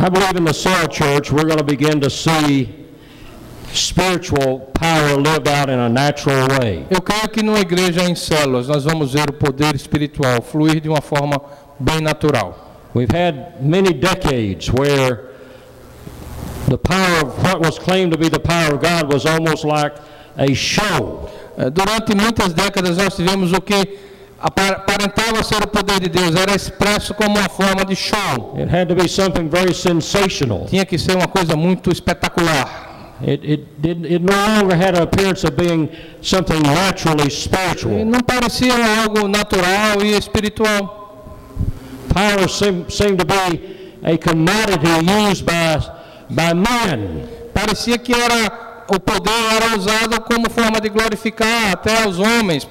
I 0.00 0.08
believe 0.08 0.36
in 0.36 0.44
the 0.44 0.52
Cell 0.54 0.88
Church, 0.88 1.30
we're 1.32 1.44
going 1.44 1.58
to 1.58 1.64
begin 1.64 2.00
to 2.00 2.10
see 2.10 2.86
spiritual 3.72 4.60
power 4.74 5.16
lived 5.16 5.48
out 5.48 5.68
in 5.68 5.78
a 5.78 5.88
natural 5.88 6.48
way. 6.58 6.86
Eu 6.90 7.00
creio 7.00 7.28
que 7.28 7.42
numa 7.42 7.60
igreja 7.60 8.02
em 8.02 8.14
células 8.14 8.68
nós 8.68 8.84
vamos 8.84 9.12
ver 9.12 9.28
o 9.28 9.32
poder 9.32 9.74
espiritual 9.74 10.40
fluir 10.42 10.80
de 10.80 10.88
uma 10.88 11.00
forma 11.00 11.40
bem 11.78 12.00
natural. 12.00 12.54
We've 12.94 13.10
had 13.12 13.60
many 13.60 13.92
decades 13.92 14.70
where 14.70 15.28
the 16.68 16.78
power 16.78 17.26
of 17.26 17.42
what 17.42 17.60
was 17.60 17.78
claimed 17.78 18.12
to 18.12 18.18
be 18.18 18.28
the 18.28 18.40
power 18.40 18.74
of 18.74 18.80
God 18.80 19.12
was 19.12 19.26
almost 19.26 19.64
like 19.64 19.94
a 20.36 20.54
show. 20.54 21.28
Eh, 21.58 21.70
Durante 21.70 22.14
muitas 22.14 22.52
décadas 22.54 22.96
nós 22.96 23.14
tivemos 23.14 23.52
o 23.52 23.60
que 23.60 23.98
aparentava 24.40 25.42
ser 25.42 25.62
o 25.62 25.66
poder 25.66 26.00
de 26.00 26.08
Deus, 26.08 26.34
era 26.36 26.54
expresso 26.54 27.12
como 27.14 27.38
uma 27.38 27.48
forma 27.48 27.84
de 27.84 27.96
show. 27.96 28.54
It 28.56 28.74
had 28.74 28.86
to 28.88 28.94
be 28.94 29.08
something 29.08 29.48
very 29.48 29.74
sensational. 29.74 30.66
Tinha 30.66 30.84
que 30.86 30.96
ser 30.98 31.16
uma 31.16 31.26
coisa 31.26 31.56
muito 31.56 31.90
espetacular. 31.90 32.86
It, 33.20 33.44
it, 33.44 33.66
it 33.82 34.18
no 34.20 34.32
longer 34.32 34.76
had 34.76 34.96
an 34.96 35.02
appearance 35.02 35.44
of 35.44 35.56
being 35.56 35.88
something 36.22 36.60
naturally 36.62 37.26
E 37.26 37.30
spiritual. 37.30 38.04
não 38.04 38.20
parecia 38.20 38.74
algo 39.02 39.26
natural 39.26 40.02
e 40.04 40.16
espiritual. 40.16 40.96
Power 42.14 42.48
seemed, 42.48 42.90
seemed 42.92 43.18
to 43.18 43.24
be 43.26 43.76
a 44.04 44.16
commodity 44.16 44.88
used 45.28 45.44
by, 45.44 45.78
by. 46.30 46.54
Parecia 47.52 47.98
que 47.98 48.12
era 48.14 48.84
o 48.88 49.00
poder 49.00 49.32
era 49.56 49.76
usado 49.76 50.20
como 50.20 50.48
forma 50.48 50.80
de 50.80 50.88
glorificar 50.88 51.72
até 51.72 52.06
os 52.06 52.18
homens. 52.20 52.68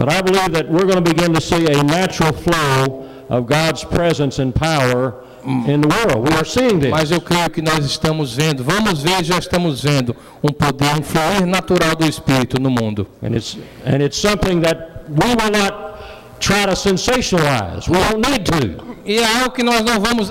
But 0.00 0.08
I 0.10 0.22
believe 0.22 0.52
that 0.52 0.66
we're 0.66 0.86
going 0.86 1.04
to 1.04 1.14
begin 1.14 1.34
to 1.34 1.42
see 1.42 1.66
a 1.66 1.82
natural 1.82 2.32
flow 2.32 3.06
of 3.28 3.46
God's 3.46 3.84
presence 3.84 4.38
and 4.38 4.54
power 4.54 5.22
in 5.44 5.82
the 5.82 5.88
world. 5.88 6.26
We 6.26 6.34
are 6.36 6.44
seeing 6.44 6.80
this. 6.80 6.90
Mas 6.90 7.10
eu 7.10 7.20
creio 7.20 7.50
que 7.50 7.60
nós 7.60 7.84
estamos 7.84 8.34
vendo, 8.34 8.64
vamos 8.64 9.02
ver, 9.02 9.22
já 9.22 9.36
estamos 9.36 9.82
vendo 9.82 10.16
um 10.42 10.48
poder, 10.54 10.98
um 10.98 11.02
fluir 11.02 11.44
natural 11.44 11.94
do 11.96 12.06
Espírito 12.06 12.58
no 12.58 12.70
mundo. 12.70 13.06
And 13.20 13.36
it's, 13.36 13.58
and 13.84 14.02
it's 14.02 14.16
something 14.16 14.62
that 14.62 15.04
we 15.06 15.34
will 15.34 15.50
not 15.50 16.00
try 16.40 16.64
to 16.64 16.74
sensationalize. 16.74 17.86
We 17.86 17.98
don't 17.98 18.26
need 18.26 18.46
to. 18.46 18.96
E 19.04 19.18
é 19.18 19.26
algo 19.26 19.50
que 19.50 19.62
nós 19.62 19.84
não 19.84 20.00
vamos 20.00 20.30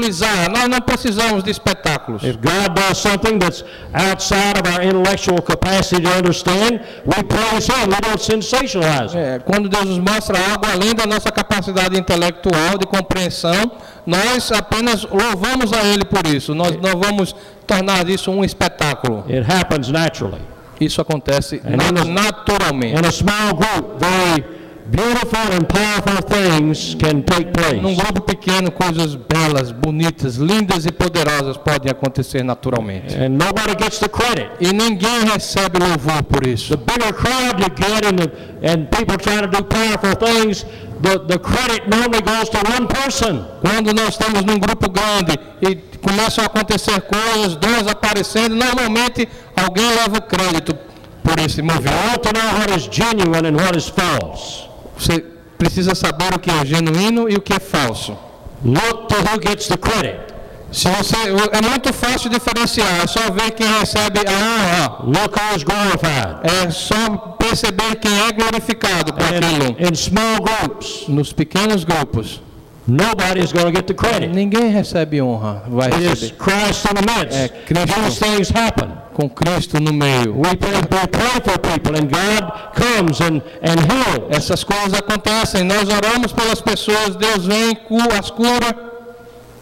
espetaculizar, 0.00 0.50
nós 0.50 0.68
não 0.68 0.80
precisamos 0.80 1.42
de 1.44 1.50
espetáculos. 1.50 2.22
If 2.22 2.36
God 2.36 2.74
does 2.74 2.98
something 2.98 3.38
that's 3.38 3.64
outside 3.94 4.58
of 4.58 4.68
our 4.72 4.82
intellectual 4.84 5.40
capacity 5.42 6.02
to 6.02 6.08
understand, 6.10 6.80
we 7.06 7.22
praise 7.24 7.66
Him. 7.66 7.90
We 7.90 8.00
don't 8.00 8.20
sensationalize. 8.20 9.16
É, 9.16 9.38
quando 9.40 9.68
Deus 9.68 9.84
nos 9.84 9.98
mostra 9.98 10.38
algo 10.50 10.66
além 10.66 10.94
da 10.94 11.06
nossa 11.06 11.30
capacidade 11.30 11.98
intelectual 11.98 12.78
de 12.78 12.86
compreensão, 12.86 13.72
nós 14.06 14.50
apenas 14.52 15.04
louvamos 15.04 15.72
a 15.72 15.82
Ele 15.84 16.04
por 16.04 16.26
isso. 16.26 16.54
Nós 16.54 16.72
não 16.80 16.98
vamos 17.00 17.34
tornar 17.66 18.08
isso 18.08 18.30
um 18.30 18.44
espetáculo. 18.44 19.24
It 19.28 19.44
happens 19.50 19.88
naturally. 19.88 20.40
Isso 20.80 21.00
acontece 21.00 21.60
nós- 21.64 22.06
naturalmente. 22.08 22.98
In 23.00 23.06
a 23.06 23.12
small 23.12 23.54
group, 23.54 24.00
very 24.00 24.44
beautiful 24.90 25.52
and 25.52 25.66
powerful 25.68 26.22
things 26.28 26.94
can 26.96 27.22
take 27.22 27.46
Num 27.46 27.52
place. 27.52 27.96
grupo 27.96 28.20
pequeno, 28.22 28.70
coisas 28.70 29.14
belas, 29.14 29.70
bonitas, 29.72 30.36
lindas 30.36 30.84
e 30.86 30.92
poderosas 30.92 31.56
podem 31.56 31.90
acontecer 31.90 32.42
naturalmente. 32.42 33.14
And 33.14 33.30
nobody 33.38 33.74
gets 33.76 33.98
the 33.98 34.08
credit. 34.08 34.50
E 34.60 34.72
ninguém 34.72 35.24
recebe 35.32 35.78
louvor 35.78 36.22
por 36.24 36.46
isso. 36.46 36.76
The 36.76 36.84
bigger 36.84 37.12
crowd 37.12 37.60
you 37.60 37.70
get 37.76 38.04
and, 38.06 38.16
the, 38.18 38.68
and 38.68 38.86
people 38.90 39.16
trying 39.18 39.42
to 39.42 39.48
do 39.48 39.62
powerful 39.64 40.14
things, 40.16 40.64
the, 41.00 41.18
the 41.26 41.38
credit 41.38 41.88
normally 41.88 42.22
goes 42.22 42.48
to 42.50 42.58
one 42.58 42.86
person. 42.86 43.44
Quando 43.60 43.92
nós 43.92 44.10
estamos 44.10 44.42
num 44.44 44.58
grupo 44.58 44.88
grande 44.90 45.38
e 45.60 45.76
começam 45.98 46.44
a 46.44 46.46
acontecer 46.46 47.00
coisas, 47.02 47.56
dons 47.56 47.86
aparecendo, 47.88 48.54
normalmente 48.56 49.28
alguém 49.56 49.88
leva 49.94 50.18
o 50.18 50.22
crédito 50.22 50.76
por 51.22 51.38
esse 51.38 51.62
movimento. 51.62 51.94
want 52.08 52.22
to 52.22 52.32
know 52.32 52.58
what 52.58 52.70
is 52.76 52.88
genuine 52.90 53.46
and 53.46 53.56
what 53.56 53.76
is 53.76 53.88
false. 53.88 54.68
Você 55.02 55.24
precisa 55.58 55.96
saber 55.96 56.32
o 56.32 56.38
que 56.38 56.48
é 56.48 56.64
genuíno 56.64 57.28
e 57.28 57.34
o 57.34 57.40
que 57.40 57.52
é 57.52 57.58
falso. 57.58 58.16
Look 58.64 59.08
to 59.08 59.16
who 59.16 59.40
gets 59.42 59.66
the 59.66 59.76
credit. 59.76 60.32
Se 60.70 60.88
você, 60.88 61.16
é 61.50 61.60
muito 61.60 61.92
fácil 61.92 62.30
diferenciar, 62.30 63.02
é 63.02 63.06
só 63.08 63.20
ver 63.32 63.50
quem 63.50 63.66
recebe 63.80 64.20
a 64.20 64.30
honra. 64.30 64.98
Look 65.04 65.36
who 65.36 65.56
is 65.56 65.64
glorified. 65.64 66.38
É 66.44 66.70
só 66.70 67.34
perceber 67.36 67.96
quem 67.96 68.12
é 68.28 68.32
glorificado 68.32 69.12
com 69.12 69.20
aquilo. 69.20 69.76
In 69.80 69.94
small 69.94 70.36
groups, 70.40 71.08
Nos 71.08 71.32
pequenos 71.32 71.82
grupos, 71.82 72.40
nobody 72.86 73.40
is 73.40 73.52
going 73.52 73.66
to 73.66 73.72
get 73.72 73.86
the 73.86 73.94
credit. 73.94 74.30
ninguém 74.32 74.70
recebe 74.70 75.20
honra, 75.22 75.62
vai 75.68 75.88
It 75.88 76.02
is 76.02 76.08
receber. 76.22 76.36
Christ 76.38 76.84
in 76.86 76.94
the 76.94 77.02
midst. 77.20 77.38
É 77.38 77.48
Cristo. 77.48 78.00
Those 78.00 78.18
things 78.20 78.50
happen. 78.50 78.88
Com 79.14 79.28
Cristo 79.28 79.78
no 79.78 79.92
meio. 79.92 80.34
We 80.34 80.56
pray, 80.56 80.72
we 80.74 81.06
pray 81.06 81.40
for 81.44 81.58
people, 81.58 81.94
and 81.96 82.08
God 82.08 82.72
comes 82.74 83.20
and, 83.20 83.42
and 83.62 83.78
heals. 83.80 84.34
Essas 84.36 84.64
coisas 84.64 84.94
acontecem. 84.94 85.64
Nós 85.64 85.86
oramos 85.88 86.32
pelas 86.32 86.60
pessoas, 86.62 87.14
Deus 87.16 87.44
vem, 87.46 87.74
cu- 87.74 87.98
as 88.18 88.30
cura. 88.30 88.90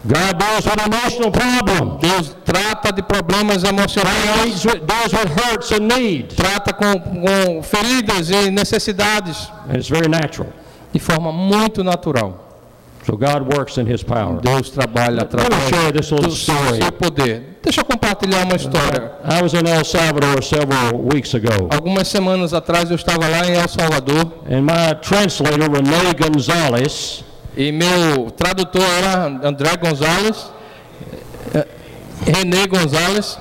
God 0.03 0.37
deals 0.39 0.65
with 0.65 0.81
emotional 0.87 1.31
problems. 1.31 1.99
Deus 2.01 2.35
trata 2.43 2.91
de 2.91 3.03
problemas 3.03 3.63
emocionais, 3.63 4.63
deals 4.63 5.13
with 5.13 5.29
hurts 5.29 5.71
and 5.73 5.81
needs. 5.95 6.33
trata 6.35 6.73
com, 6.73 6.97
com 6.99 7.61
feridas 7.61 8.29
e 8.31 8.49
necessidades 8.49 9.51
And 9.69 9.75
it's 9.75 9.89
very 9.89 10.07
natural. 10.07 10.49
de 10.91 10.99
forma 10.99 11.31
muito 11.31 11.83
natural. 11.83 12.50
So 13.05 13.17
God 13.17 13.53
works 13.55 13.77
in 13.77 13.87
His 13.87 14.03
power. 14.03 14.39
Deus 14.41 14.69
trabalha 14.69 15.23
através 15.23 15.69
share 15.69 15.91
this 15.91 16.11
little 16.11 16.29
do 16.29 16.35
story. 16.35 16.81
seu 16.81 16.91
poder. 16.91 17.43
Deixa 17.63 17.81
eu 17.81 17.85
compartilhar 17.85 18.45
uma 18.45 18.55
história. 18.55 19.11
I 19.23 19.41
was 19.41 19.53
in 19.53 19.67
El 19.67 19.83
Salvador 19.85 20.43
several 20.43 20.99
weeks 21.01 21.33
ago, 21.35 21.67
Algumas 21.71 22.07
semanas 22.07 22.53
atrás 22.53 22.89
eu 22.89 22.95
estava 22.95 23.27
lá 23.27 23.45
em 23.47 23.55
El 23.55 23.67
Salvador 23.67 24.43
and 24.49 24.61
my 24.61 24.95
translator, 25.01 25.69
Rene 25.69 26.13
Gonzalez, 26.13 27.23
e 27.55 27.71
meu 27.71 28.31
tradutor 28.31 28.81
era 28.81 29.25
André 29.47 29.77
Gonzalez, 29.77 30.49
eh, 31.53 31.67
René 32.25 32.67
Gonzalez. 32.67 33.37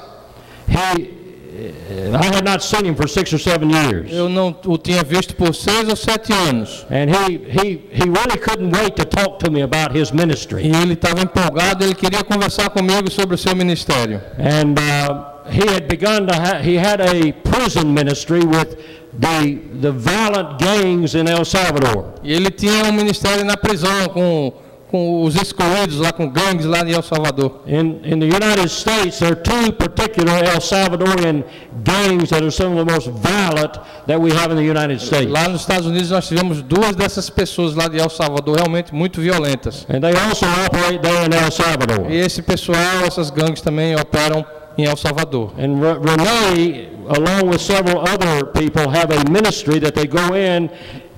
he, 0.70 1.19
I 1.60 2.24
had 2.34 2.44
not 2.44 2.62
seen 2.62 2.84
him 2.86 2.94
for 2.94 3.06
six 3.08 3.32
or 3.32 3.38
seven 3.38 3.70
years. 3.70 4.10
Eu 4.12 4.28
não 4.28 4.54
o 4.66 4.78
tinha 4.78 5.02
visto 5.02 5.34
por 5.36 5.54
seis 5.54 5.88
ou 5.88 5.96
sete 5.96 6.32
anos. 6.32 6.86
And 6.90 7.10
he, 7.10 7.38
he, 7.38 7.80
he 7.92 8.04
really 8.08 8.38
couldn't 8.38 8.70
wait 8.72 8.96
to 8.96 9.04
talk 9.04 9.38
to 9.44 9.50
me 9.50 9.62
about 9.62 9.92
his 9.96 10.10
E 10.10 10.14
ministry. 10.16 10.62
ele 10.66 10.94
estava 10.94 11.20
empolgado, 11.22 11.84
ele 11.84 11.94
queria 11.94 12.24
conversar 12.24 12.70
comigo 12.70 13.10
sobre 13.10 13.34
o 13.34 13.38
seu 13.38 13.54
ministério. 13.54 14.20
And 14.38 14.78
uh, 14.78 15.50
he 15.50 15.66
had 15.68 15.86
begun 15.88 16.26
to 16.26 16.34
ha- 16.34 16.60
he 16.62 16.76
had 16.76 17.00
a 17.00 17.32
prison 17.50 17.92
ministry 17.92 18.40
with 18.40 18.76
the, 19.18 19.58
the 19.80 19.92
violent 19.92 20.58
gangs 20.58 21.14
in 21.14 21.28
El 21.28 21.44
Salvador. 21.44 22.14
E 22.22 22.32
ele 22.32 22.50
tinha 22.50 22.84
um 22.84 22.92
ministério 22.92 23.44
na 23.44 23.56
prisão 23.56 24.08
com, 24.08 24.52
com 24.90 25.22
os 25.22 25.36
excluídos 25.36 25.98
lá, 25.98 26.12
com 26.12 26.28
gangues 26.28 26.66
lá 26.66 26.82
de 26.82 26.92
El 26.92 27.02
Salvador. 27.02 27.60
In, 27.66 28.00
in 28.04 28.18
the 28.18 28.26
United 28.26 28.68
States, 28.68 29.20
there 29.20 29.32
are 29.32 29.40
two 29.40 29.72
particular 29.72 30.42
El 30.42 30.60
Salvadorian 30.60 31.44
gangs 31.84 32.30
that 32.30 32.42
are 32.42 32.50
some 32.50 32.76
of 32.76 32.84
the 32.86 32.92
most 32.92 33.08
violent 33.08 33.78
that 34.08 34.20
we 34.20 34.32
have 34.32 34.50
in 34.50 34.56
the 34.56 34.64
United 34.64 35.00
States. 35.00 35.30
Lá 35.30 35.48
nos 35.48 35.60
Estados 35.60 35.86
Unidos 35.86 36.10
nós 36.10 36.26
tivemos 36.26 36.60
duas 36.62 36.96
dessas 36.96 37.30
pessoas 37.30 37.74
lá 37.76 37.86
de 37.86 37.98
El 38.00 38.10
Salvador 38.10 38.56
realmente 38.56 38.92
muito 38.92 39.20
violentas. 39.20 39.86
And 39.88 40.00
they 40.00 40.12
also 40.12 40.46
operate 40.66 40.98
there 41.00 41.24
in 41.24 41.32
El 41.32 41.50
Salvador. 41.52 42.10
E 42.10 42.16
esse 42.16 42.42
pessoal, 42.42 43.04
essas 43.06 43.30
gangues 43.30 43.60
também 43.62 43.94
operam 43.94 44.44
em 44.76 44.86
El 44.86 44.96
Salvador. 44.96 45.52
And 45.56 45.80
Re- 45.80 45.98
Renee, 46.02 46.88
along 47.08 47.48
with 47.48 47.60
several 47.60 48.00
other 48.00 48.44
people, 48.46 48.88
have 48.88 49.12
a 49.12 49.30
ministry 49.30 49.78
that 49.78 49.94
they 49.94 50.06
go 50.08 50.34
in 50.34 50.68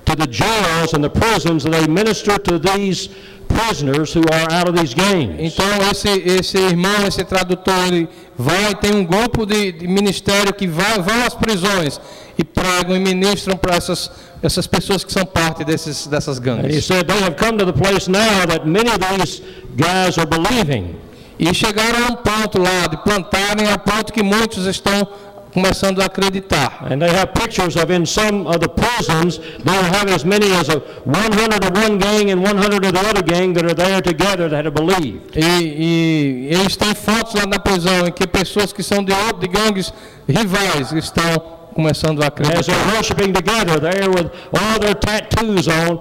to 0.05 0.15
the 0.17 0.27
jails 0.27 0.93
and 0.93 1.01
the 1.01 1.09
prisons 1.09 1.65
and 1.65 1.73
they 1.73 1.87
minister 1.87 2.37
to 2.37 2.59
these 2.59 3.09
prisoners 3.53 4.13
who 4.13 4.21
are 4.31 4.47
out 4.51 4.69
of 4.69 4.77
these 4.79 4.93
gangs. 4.93 5.35
Então 5.39 5.65
esse, 5.91 6.09
esse 6.09 6.57
irmão, 6.57 7.07
esse 7.07 7.23
tradutor, 7.23 7.87
ele 7.87 8.07
vai, 8.37 8.73
tem 8.75 8.95
um 8.95 9.05
grupo 9.05 9.45
de, 9.45 9.71
de 9.71 9.87
ministério 9.87 10.53
que 10.53 10.67
vai, 10.67 10.99
vão 11.01 11.25
às 11.25 11.33
prisões 11.33 11.99
e 12.37 12.43
pregam 12.43 12.95
e 12.95 12.99
ministram 12.99 13.55
para 13.55 13.75
essas, 13.75 14.09
essas 14.41 14.65
pessoas 14.67 15.03
que 15.03 15.11
são 15.13 15.25
parte 15.25 15.63
desses, 15.63 16.07
dessas 16.07 16.37
And 16.39 16.41
he 16.41 16.43
gangues. 16.45 16.85
said 16.85 17.07
they 17.07 17.19
have 17.23 17.35
come 17.37 17.57
to 17.57 17.65
the 17.65 17.73
place 17.73 18.07
now 18.09 18.45
that 18.47 18.65
many 18.67 18.89
of 18.89 18.99
these 19.17 19.41
guys 19.75 20.17
are 20.17 20.27
believing. 20.27 20.95
E 21.39 21.53
chegaram 21.53 22.07
a 22.07 22.11
um 22.11 22.15
ponto 22.15 22.59
lá 22.59 22.87
de 22.87 22.97
plantarem 22.97 23.67
a 23.71 23.77
ponto 23.77 24.13
que 24.13 24.23
muitos 24.23 24.65
estão 24.65 25.07
começando 25.53 26.01
a 26.01 26.05
acreditar. 26.05 26.85
And 26.89 26.99
they 26.99 27.09
have 27.09 27.33
pictures 27.33 27.75
of 27.75 27.91
in 27.93 28.05
some 28.05 28.47
of 28.47 28.59
the 28.59 28.69
prisons, 28.69 29.37
they'll 29.63 29.83
have 29.93 30.09
as 30.13 30.23
many 30.23 30.51
as 30.53 30.67
a 30.69 30.79
100 31.05 31.63
of 31.63 31.71
one 31.77 31.97
gang 31.97 32.31
and 32.31 32.41
100 32.41 32.85
of 32.85 32.91
the 32.93 32.99
other 33.09 33.21
gang 33.23 33.53
that 33.53 33.65
are 33.65 33.75
there 33.75 34.01
together 34.01 34.49
that 34.49 34.65
have 34.65 34.73
believed. 34.73 35.35
E, 35.35 35.41
e 35.41 36.47
eles 36.51 36.75
têm 36.75 36.93
fotos 36.95 37.35
lá 37.35 37.45
na 37.45 37.59
prisão 37.59 38.07
em 38.07 38.11
que 38.11 38.25
pessoas 38.27 38.73
que 38.73 38.81
são 38.83 39.03
de, 39.03 39.13
outro- 39.13 39.39
de 39.39 39.47
gangues 39.47 39.93
rivais 40.27 40.91
estão 40.91 41.61
começando 41.73 42.21
a 42.21 42.25
As 42.25 42.27
acreditar. 42.27 42.63
they're 42.63 42.95
worshiping 42.95 43.33
together 43.33 43.79
there 43.79 44.07
with 44.09 44.29
all 44.53 44.79
their 44.79 44.95
tattoos 44.95 45.67
on, 45.67 45.99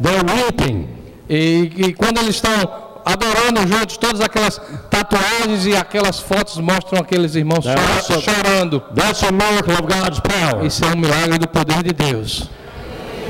they're 0.00 0.22
weeping. 0.24 0.88
E, 1.28 1.70
e 1.88 1.92
quando 1.94 2.18
eles 2.18 2.36
estão 2.36 2.83
adorando 3.04 3.60
juntos, 3.66 3.96
todas 3.96 4.20
aquelas 4.20 4.60
tatuagens 4.90 5.66
e 5.66 5.76
aquelas 5.76 6.18
fotos 6.20 6.56
mostram 6.58 7.00
aqueles 7.00 7.34
irmãos 7.34 7.64
Now, 7.64 7.74
chora- 7.74 7.86
that's 7.94 8.10
a- 8.10 8.20
chorando. 8.20 8.80
That's 8.94 9.22
a 9.22 9.32
miracle 9.32 9.74
of 9.74 9.82
God's 9.82 10.20
power. 10.20 10.64
Isso 10.64 10.84
é 10.84 10.88
um 10.88 10.96
milagre 10.98 11.38
do 11.38 11.48
poder 11.48 11.82
de 11.82 11.92
Deus. 11.92 12.48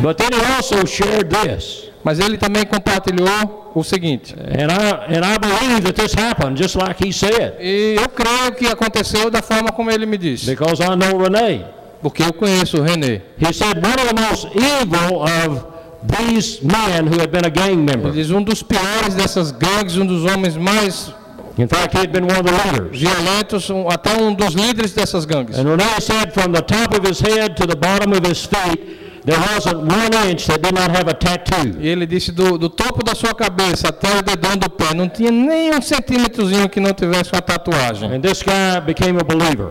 But 0.01 0.16
then 0.18 0.31
he 0.33 0.45
also 0.57 0.85
shared 0.87 1.29
this. 1.31 1.85
Mas 2.03 2.18
ele 2.18 2.37
também 2.37 2.66
compartilhou 2.66 3.72
o 3.75 3.83
seguinte. 3.83 4.35
And 4.35 4.70
I, 4.70 5.16
and 5.16 5.25
I 5.25 5.39
believe 5.39 5.81
that 5.85 5.95
this 5.95 6.12
happened 6.14 6.57
just 6.62 6.77
like 6.77 7.03
he 7.03 7.12
said. 7.12 7.55
E 7.61 7.97
eu 7.99 8.09
creio 8.11 8.53
que 8.53 8.66
aconteceu 8.66 9.31
da 9.31 9.41
forma 9.41 9.72
como 9.72 9.91
ele 9.91 10.05
me 10.05 10.18
disse. 10.18 10.47
Because 10.47 10.83
I 10.83 10.95
know 10.97 11.18
Renee. 11.18 11.64
Porque 12.03 12.22
eu 12.22 12.33
conheço 12.35 12.79
o 12.79 12.83
René. 12.83 13.22
He 13.41 13.51
said 13.55 13.79
one 13.79 13.95
of 13.95 14.14
the 14.14 14.20
most 14.20 14.49
evil 14.55 15.22
of 15.22 15.64
these 16.07 16.61
men 16.62 17.07
who 17.07 17.18
had 17.18 17.30
been 17.30 17.44
a 17.44 17.50
gang 17.50 17.76
member. 17.84 18.11
diz 18.11 18.30
um 18.30 18.42
dos 18.42 18.62
piores 18.62 19.14
dessas 19.14 19.50
gangues, 19.52 19.96
um 19.96 20.07
dos 20.07 20.24
homens 20.24 20.57
mais 20.57 21.12
In 21.57 21.68
fact, 21.68 21.94
he 21.94 22.00
had 22.00 22.11
been 22.12 22.24
one 22.24 22.36
of 22.36 22.44
the 22.44 22.50
leaders. 22.52 22.98
violentos, 23.00 23.70
um- 23.70 23.88
até 23.88 24.20
um 24.20 24.34
dos 24.34 24.55
líderes 24.55 24.92
dessas 24.92 25.24
gangues. 25.24 25.57
And 25.57 25.64
Renee 25.68 26.00
said 26.00 26.32
from 26.32 26.52
the 26.52 26.62
top 26.62 26.92
of 26.98 27.07
his 27.09 27.20
head 27.20 27.57
to 27.57 27.66
the 27.66 27.76
bottom 27.76 28.12
of 28.12 28.26
his 28.28 28.44
feet, 28.44 29.22
there 29.24 29.38
wasn't 29.38 29.76
one 29.86 30.28
inch 30.30 30.46
that 30.48 30.61
did 30.62 30.74
not 30.74 30.90
have 30.90 31.09
a 31.09 31.14
tattoo. 31.14 31.78
E 31.80 31.86
ele 31.88 32.07
disse 32.07 32.32
do, 32.32 32.59
do 32.59 32.68
topo 32.68 33.05
da 33.05 33.14
sua 33.14 33.32
cabeça 33.34 33.88
até 33.88 34.18
o 34.18 34.22
dedão 34.22 34.57
do 34.57 34.68
pé, 34.68 34.94
não 34.94 35.09
tinha 35.09 35.30
nem 35.30 35.72
um 35.72 35.80
centímetrozinho 35.80 36.68
que 36.68 36.80
não 36.80 36.92
tivesse 36.92 37.30
uma 37.32 37.40
tatuagem. 37.40 38.12
And 38.12 38.20
this 38.20 38.42
guy 38.42 38.80
became 38.84 39.20
a 39.20 39.24
believer. 39.24 39.68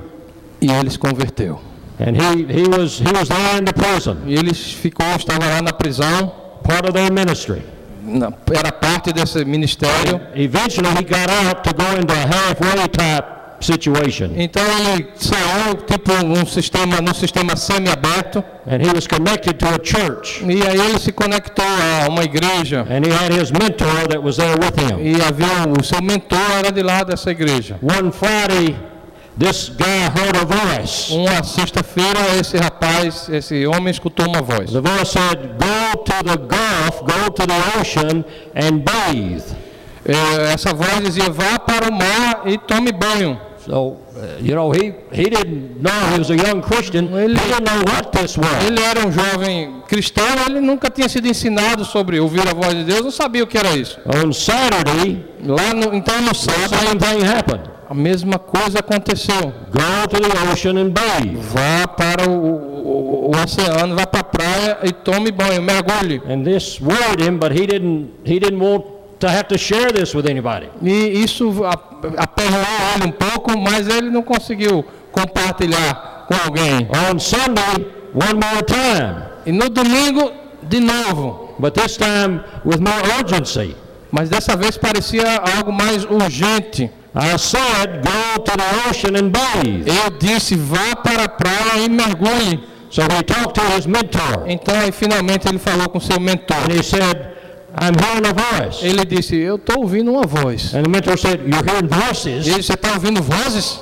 E 0.62 0.72
ele 0.72 0.90
se 0.90 0.98
converteu. 0.98 1.60
And 2.06 2.18
he, 2.18 2.44
he, 2.54 2.68
was, 2.68 3.00
he 3.00 3.12
was 3.12 3.30
there 3.30 3.58
in 3.58 3.64
the 3.66 3.74
prison, 3.74 4.18
E 4.28 4.36
ele 4.36 4.54
ficou, 4.54 5.06
estava 5.16 5.46
lá 5.48 5.62
na 5.62 5.72
prisão, 5.72 6.32
part 6.64 6.86
of 6.86 6.94
their 6.94 7.12
ministry. 7.12 7.62
na- 8.04 8.32
era 8.54 8.72
parte 8.74 9.14
desse 9.14 9.46
ministério. 9.46 10.20
Eventually, 10.36 10.90
he 10.98 11.04
got 11.04 11.30
out 11.30 11.64
to 11.64 11.74
go 11.74 11.96
into 11.98 12.14
a 12.14 12.28
halfway 12.28 12.88
type 12.90 13.26
situation. 13.62 14.32
Então 14.36 14.62
ele 14.62 15.08
saiu 15.16 15.76
tipo 15.88 16.12
um 16.12 16.46
sistema, 16.46 17.00
num 17.00 17.14
sistema 17.14 17.56
semi-aberto. 17.56 18.44
And 18.68 18.82
he 18.86 18.92
was 18.94 19.08
connected 19.08 19.58
to 19.60 19.68
a 19.68 19.80
church. 19.82 20.44
E 20.44 20.62
aí 20.68 20.78
ele 20.78 21.00
se 21.00 21.14
conectou 21.14 21.64
a 21.66 22.10
uma 22.10 22.24
igreja. 22.26 22.82
And 22.90 23.06
he 23.06 23.12
had 23.14 23.32
his 23.32 23.52
mentor 23.52 24.08
that 24.10 24.22
was 24.22 24.36
there 24.36 24.58
with 24.60 24.76
him. 24.78 25.00
E 25.00 25.22
havia 25.22 25.48
o 25.80 25.82
seu 25.82 26.02
mentor 26.02 26.40
era 26.60 26.70
de 26.74 26.84
lá 26.84 27.04
dessa 27.06 27.32
igreja. 27.32 27.78
One 27.82 28.12
Friday, 28.12 28.76
this 29.38 29.70
guy 29.70 30.10
heard 30.10 30.36
a 30.38 30.46
voice. 30.46 31.12
Uma 31.14 31.44
sexta-feira 31.44 32.20
esse 32.40 32.58
rapaz, 32.58 33.28
esse 33.30 33.66
homem 33.66 33.90
escutou 33.92 34.28
uma 34.28 34.42
voz. 34.42 34.72
The 34.72 34.82
voice 34.82 35.12
said, 35.12 35.40
Go 35.58 36.04
to 36.04 36.24
the 36.24 36.38
Gulf, 36.38 37.02
go 37.02 37.32
to 37.32 37.48
the 37.48 37.80
ocean, 37.80 38.24
and 38.56 38.80
bathe. 38.84 39.44
É, 40.06 40.54
essa 40.54 40.74
voz 40.74 41.00
dizia: 41.02 41.30
vá 41.30 41.58
para 41.60 41.90
o 41.90 41.94
mar 41.94 42.42
e 42.46 42.58
tome 42.58 42.92
banho. 42.92 43.40
So, 43.66 43.72
uh, 43.72 43.98
you 44.42 44.54
know, 44.56 44.72
he, 44.74 44.94
he 45.14 45.30
didn't 45.30 45.80
know 45.82 45.90
he 46.12 46.20
was 46.20 46.30
a 46.30 46.36
young 46.36 46.62
Christian. 46.62 47.08
He 47.08 47.24
Ele- 47.24 47.34
didn't 47.36 47.64
know 47.64 47.82
what 47.88 48.12
this 48.12 48.36
was. 48.38 48.66
Ele 48.68 48.82
era 48.84 49.08
um 49.08 49.10
jovem 49.10 49.82
cristão, 49.88 50.26
ele 50.50 50.60
nunca 50.60 50.90
tinha 50.90 51.08
sido 51.08 51.30
ensinado 51.30 51.86
sobre 51.86 52.20
ouvir 52.20 52.42
a 52.46 52.54
voz 52.54 52.74
de 52.76 52.84
Deus, 52.84 53.02
não 53.02 53.12
sabia 53.12 53.42
o 53.42 53.48
que 53.48 53.58
era 53.58 53.74
isso. 53.78 53.98
On 54.06 54.34
Saturday, 54.34 55.26
Lá 55.46 55.74
no, 55.74 55.94
então 55.96 56.22
no 56.22 56.30
the 56.30 56.34
sábado, 56.34 56.76
same 56.86 57.00
thing 57.00 57.26
happened. 57.26 57.64
A 57.94 57.96
mesma 57.96 58.40
coisa 58.40 58.80
aconteceu. 58.80 59.54
Go 59.72 60.08
to 60.10 60.20
the 60.20 60.52
ocean 60.52 60.78
and 60.80 60.90
bathe. 60.92 61.36
Vá 61.38 61.88
para 61.88 62.28
o, 62.28 62.34
o- 62.34 63.30
o 63.30 63.32
oceano, 63.44 63.96
vá 63.96 64.08
para 64.08 64.22
a 64.22 64.24
praia 64.24 64.78
e 64.84 64.92
tome 64.92 65.32
banho, 65.32 65.62
mergulhe. 65.62 66.20
And 66.28 66.44
this 66.44 66.82
worried 66.82 67.22
him, 67.22 67.38
but 67.38 67.52
he 67.52 67.68
didn't, 67.68 68.10
he 68.26 68.40
didn't 68.40 68.60
want 68.60 68.86
to 69.20 69.28
have 69.30 69.48
to 69.50 69.58
share 69.58 69.92
this 69.92 70.14
with 70.16 70.26
anybody. 70.28 70.68
E 70.82 71.24
isso 71.24 71.64
a- 71.64 71.74
aperreou 72.18 72.66
ele 72.96 73.06
um 73.08 73.12
pouco, 73.12 73.58
mas 73.60 73.88
ele 73.88 74.10
não 74.10 74.24
conseguiu 74.24 74.84
compartilhar 75.12 76.26
com 76.28 76.34
alguém. 76.46 76.88
On 77.12 77.20
Sunday, 77.20 77.86
one 78.14 78.34
more 78.34 78.64
time, 78.66 79.34
E 79.46 79.52
no 79.52 79.70
domingo, 79.70 80.32
de 80.64 80.80
novo. 80.80 81.54
but 81.60 81.74
this 81.76 81.96
time 81.98 82.42
with 82.66 82.80
more 82.80 83.02
urgency. 83.20 83.76
Mas 84.12 84.30
dessa 84.30 84.56
vez 84.56 84.78
parecia 84.78 85.38
algo 85.58 85.72
mais 85.72 86.06
urgente. 86.06 86.90
I 87.16 87.38
said, 87.38 88.04
go 88.04 88.44
to 88.44 88.52
the 88.58 88.90
ocean 88.90 89.16
and 89.16 89.30
bathe. 89.32 89.88
Eu 89.88 90.10
disse, 90.18 90.56
vá 90.56 90.96
para 90.96 91.26
a 91.26 91.30
praia 91.30 91.86
e 91.86 91.90
mergulhe. 91.90 92.60
So 92.90 93.02
he 93.04 93.24
talked 93.24 93.56
to 93.56 93.62
his 93.76 93.86
mentor, 93.88 94.46
Então 94.48 94.74
aí 94.80 94.92
finalmente 94.92 95.48
ele 95.48 95.58
falou 95.60 95.90
com 95.90 96.00
seu 96.00 96.20
mentor. 96.20 96.58
and 96.70 96.74
he 96.74 96.84
said, 96.84 97.34
I'm 97.80 97.96
hearing 97.96 98.26
a 98.28 98.34
voice. 98.34 98.84
Ele 98.86 99.04
disse, 99.06 99.36
eu 99.36 99.56
estou 99.56 99.82
ouvindo 99.82 100.12
uma 100.12 100.26
voz. 100.28 100.74
And 100.76 100.84
the 100.84 100.90
mentor 100.90 101.18
said, 101.18 101.40
You're 101.42 101.64
hearing 101.66 101.88
voices? 101.88 102.48
Ele, 102.48 102.62
você 102.62 102.74
está 102.74 102.94
ouvindo 102.94 103.22
vozes? 103.22 103.80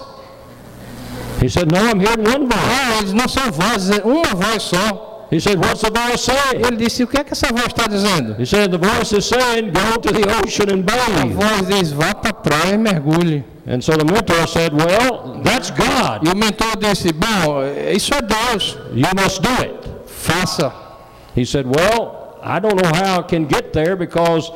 He 1.41 1.49
said, 1.49 1.69
No, 1.71 1.77
I'm 1.79 1.99
hearing 1.99 2.25
one 2.25 2.47
voice. 2.47 2.65
Ah, 2.69 2.97
eles 2.99 3.13
não 3.13 3.27
são 3.27 3.51
vozes, 3.51 3.97
é 3.97 4.01
uma 4.03 4.34
voz 4.36 4.61
só. 4.63 5.11
He 5.32 5.39
said, 5.39 5.57
What's 5.59 5.82
the 5.82 5.89
voice 5.89 6.21
saying? 6.25 6.61
Ele 6.65 6.75
disse, 6.75 7.03
o 7.03 7.07
que 7.07 7.17
é 7.17 7.23
que 7.23 7.32
essa 7.32 7.47
voz 7.53 7.67
está 7.67 7.88
dizendo? 7.88 8.36
He 8.38 8.45
said, 8.45 8.69
The 8.69 8.77
voice 8.77 9.13
is 9.17 9.25
saying, 9.25 9.71
Go 9.71 9.97
to 10.01 10.11
the 10.11 10.27
ocean 10.43 10.69
and 10.69 10.82
A 10.82 10.84
bathe. 10.84 11.34
voz 11.34 11.67
diz, 11.69 11.91
vá 11.93 12.13
para 12.13 12.32
a 12.32 12.34
praia 12.34 12.73
e 12.73 12.77
mergulhe. 12.77 13.43
And 13.65 13.82
so 13.82 13.93
the 13.93 14.03
mentor 14.03 14.45
said, 14.47 14.73
Well, 14.73 15.39
that's 15.43 15.71
God. 15.71 16.27
E 16.27 16.29
o 16.29 16.36
mentor 16.36 16.75
disse, 16.77 17.13
bom, 17.13 17.63
isso 17.95 18.13
é 18.13 18.21
Deus, 18.21 18.77
You 18.93 19.07
must 19.15 19.41
do 19.41 19.49
it. 19.61 19.73
faça. 20.05 20.73
He 21.34 21.45
said, 21.45 21.65
Well, 21.65 22.38
I 22.43 22.59
don't 22.59 22.75
know 22.75 22.91
how 22.93 23.19
I 23.19 23.23
can 23.23 23.45
get 23.47 23.71
there 23.71 23.95
because, 23.95 24.51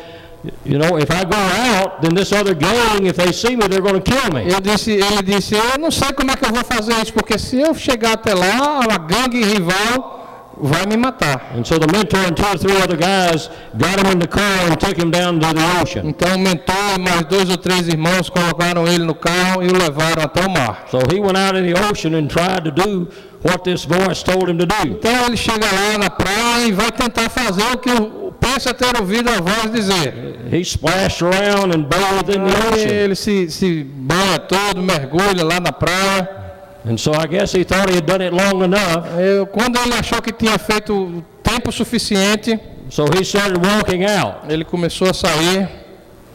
you 0.65 0.77
know, 0.77 0.97
if 0.97 1.09
I 1.09 1.23
go 1.23 1.37
out, 1.37 2.01
then 2.01 2.13
this 2.15 2.33
other 2.33 2.53
gang, 2.53 3.05
if 3.05 3.15
they 3.15 3.31
see 3.31 3.55
me, 3.55 3.65
they're 3.69 3.79
going 3.81 4.01
to 4.01 4.11
kill 4.11 4.29
me. 4.31 4.51
Eu 4.51 4.59
disse, 4.59 4.91
ele 4.91 5.23
disse, 5.23 5.55
eu 5.55 5.79
não 5.79 5.89
sei 5.89 6.11
como 6.11 6.31
é 6.31 6.35
que 6.35 6.43
eu 6.45 6.51
vou 6.51 6.63
fazer 6.65 6.93
isso, 7.01 7.13
porque 7.13 7.37
se 7.39 7.61
eu 7.61 7.73
chegar 7.73 8.13
até 8.15 8.33
lá, 8.33 8.79
a 8.83 8.97
gangue 8.97 9.41
rival 9.41 10.23
vai 10.61 10.85
me 10.85 10.97
matar. 10.97 11.51
And 11.55 11.63
so 11.65 11.77
the 11.77 11.87
mentor 11.91 12.19
and 12.27 12.35
two 12.35 12.45
or 12.45 12.57
three 12.57 12.75
other 12.81 12.95
guys 12.97 13.49
got 13.77 13.99
him 13.99 14.11
in 14.11 14.19
the 14.19 14.27
car 14.27 14.67
and 14.69 14.79
took 14.79 14.97
him 14.97 15.11
down 15.11 15.39
to 15.39 15.47
the 15.53 15.81
ocean. 15.81 16.07
Então 16.07 16.35
o 16.35 16.39
mentor 16.39 16.95
e 16.97 16.99
mais 16.99 17.21
dois 17.25 17.49
ou 17.49 17.57
três 17.57 17.87
irmãos 17.87 18.29
colocaram 18.29 18.87
ele 18.87 19.03
no 19.05 19.15
carro 19.15 19.63
e 19.63 19.67
o 19.67 19.73
levaram 19.77 20.23
até 20.23 20.45
o 20.45 20.49
mar. 20.49 20.85
So 20.89 20.99
he 21.11 21.19
went 21.19 21.37
out 21.37 21.55
in 21.57 21.71
the 21.73 21.79
ocean 21.89 22.13
and 22.15 22.27
tried 22.27 22.63
to 22.65 22.71
do 22.71 23.07
what 23.43 23.63
this 23.63 23.85
voice 23.85 24.23
told 24.23 24.49
him 24.49 24.57
to 24.57 24.65
do. 24.65 24.75
Então 24.87 25.25
ele 25.27 25.37
chega 25.37 25.65
lá 25.65 25.97
na 25.97 26.09
praia 26.09 26.67
e 26.67 26.71
vai 26.71 26.91
tentar 26.91 27.29
fazer 27.29 27.63
o 27.73 27.77
que 27.77 27.91
o- 27.91 28.33
pensa 28.39 28.73
ter 28.73 28.99
ouvido 28.99 29.29
a 29.29 29.41
voz 29.41 29.71
dizer. 29.71 30.35
He 30.51 30.61
splashed 30.63 31.21
around 31.23 31.73
and 31.75 31.83
bathed 31.89 32.29
in 32.29 32.43
the 32.45 32.67
ocean. 32.73 32.89
ele 32.91 33.15
se, 33.15 33.49
se 33.49 33.83
banha 33.83 34.37
todo, 34.39 34.81
mergulha 34.81 35.43
lá 35.43 35.59
na 35.59 35.71
praia. 35.71 36.44
And 36.87 36.99
so 36.99 37.13
I 37.13 37.25
guess 37.25 37.51
he 37.53 37.63
thought 37.63 37.89
he 37.89 37.95
had 37.95 38.05
done 38.05 38.21
it 38.21 38.31
long 38.33 38.63
enough. 38.63 39.07
Eu- 39.19 39.47
quando 39.47 39.77
ele 39.79 39.95
achou 39.95 40.21
que 40.21 40.31
tinha 40.31 40.57
feito 40.59 41.23
tempo 41.41 41.71
suficiente, 41.71 42.59
So 42.89 43.05
he 43.05 43.23
started 43.23 43.57
walking 43.65 44.05
out. 44.05 44.45
ele 44.47 44.63
começou 44.63 45.09
a 45.09 45.13
sair. 45.13 45.67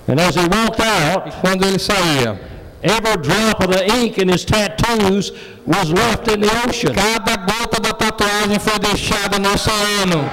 And 0.09 0.19
as 0.21 0.35
he 0.35 0.41
walked 0.43 0.81
out, 0.83 1.31
Quando 1.41 1.65
ele 1.65 1.79
saía, 1.79 2.37
every 2.83 3.17
drop 3.19 3.63
of 3.65 3.69
the 3.73 3.87
ink 4.03 4.19
in 4.19 4.29
his 4.29 4.45
tattoos 4.45 5.31
was 5.65 5.91
left 5.93 6.27
in 6.29 6.41
the 6.41 6.51
ocean. 6.69 6.93
cada 6.95 7.37
gota 7.37 7.81
da 7.81 7.93
tatuagem 7.93 8.59
foi 8.59 8.79
deixada 8.81 9.39
no 9.39 9.51
oceano. 9.53 10.29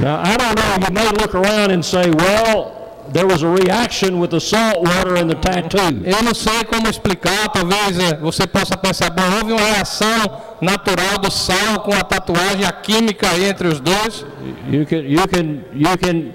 Now, 0.00 0.22
I 0.22 0.36
don't 0.36 0.56
know, 0.56 0.86
you 0.86 0.94
may 0.94 1.08
look 1.10 1.34
around 1.34 1.72
and 1.72 1.84
say, 1.84 2.10
well, 2.10 3.04
there 3.12 3.26
was 3.26 3.42
a 3.42 3.48
reaction 3.48 4.18
with 4.18 4.30
the 4.30 4.40
salt 4.40 4.82
water 4.82 5.16
and 5.16 5.28
the 5.28 5.34
tattoo. 5.34 6.02
Eu 6.04 6.22
não 6.22 6.34
sei 6.34 6.64
como 6.64 6.88
explicar, 6.88 7.48
talvez 7.48 7.98
eh, 7.98 8.16
você 8.16 8.46
possa 8.46 8.76
pensar, 8.76 9.10
bom, 9.10 9.22
houve 9.38 9.52
uma 9.52 9.60
reação 9.60 10.40
natural 10.60 11.18
do 11.20 11.30
sal 11.30 11.80
com 11.82 11.92
a 11.92 12.02
tatuagem, 12.02 12.64
a 12.64 12.72
química 12.72 13.26
entre 13.38 13.68
os 13.68 13.80
dois. 13.80 14.24
You 14.70 14.86
can, 14.86 14.96
you 14.96 15.28
can, 15.28 15.64
you 15.74 15.98
can 15.98 16.32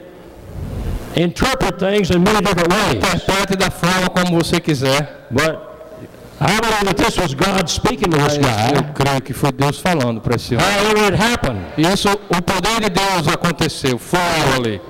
interpret 1.16 1.80
things 1.80 2.12
in 2.12 2.20
many 2.20 2.42
different 2.42 2.72
ways. 2.72 2.96
Interprete 2.96 3.56
da 3.56 3.72
forma 3.72 4.10
como 4.10 4.38
você 4.38 4.60
quiser. 4.60 5.28
But 5.32 5.75
I 6.42 6.60
believe 6.60 6.84
that 6.84 6.98
this 6.98 7.18
was 7.18 7.34
God 7.34 7.70
speaking 7.70 8.12
to 8.12 8.18
this 8.18 8.38
Eu 8.38 8.84
creio 8.94 9.22
que 9.22 9.34
foi 9.34 9.52
Deus 9.52 9.80
falando 9.80 10.20
para 10.20 10.36
esse 10.36 10.56
homem. 10.56 10.68
However 10.68 11.06
it 11.06 11.16
happened. 11.16 11.62
E 11.78 11.82
isso, 11.84 12.10
o 12.10 12.42
poder 12.42 12.82
de 12.82 12.90
Deus 12.90 13.28
aconteceu, 13.28 13.98
foi 13.98 14.20
ali. 14.56 14.82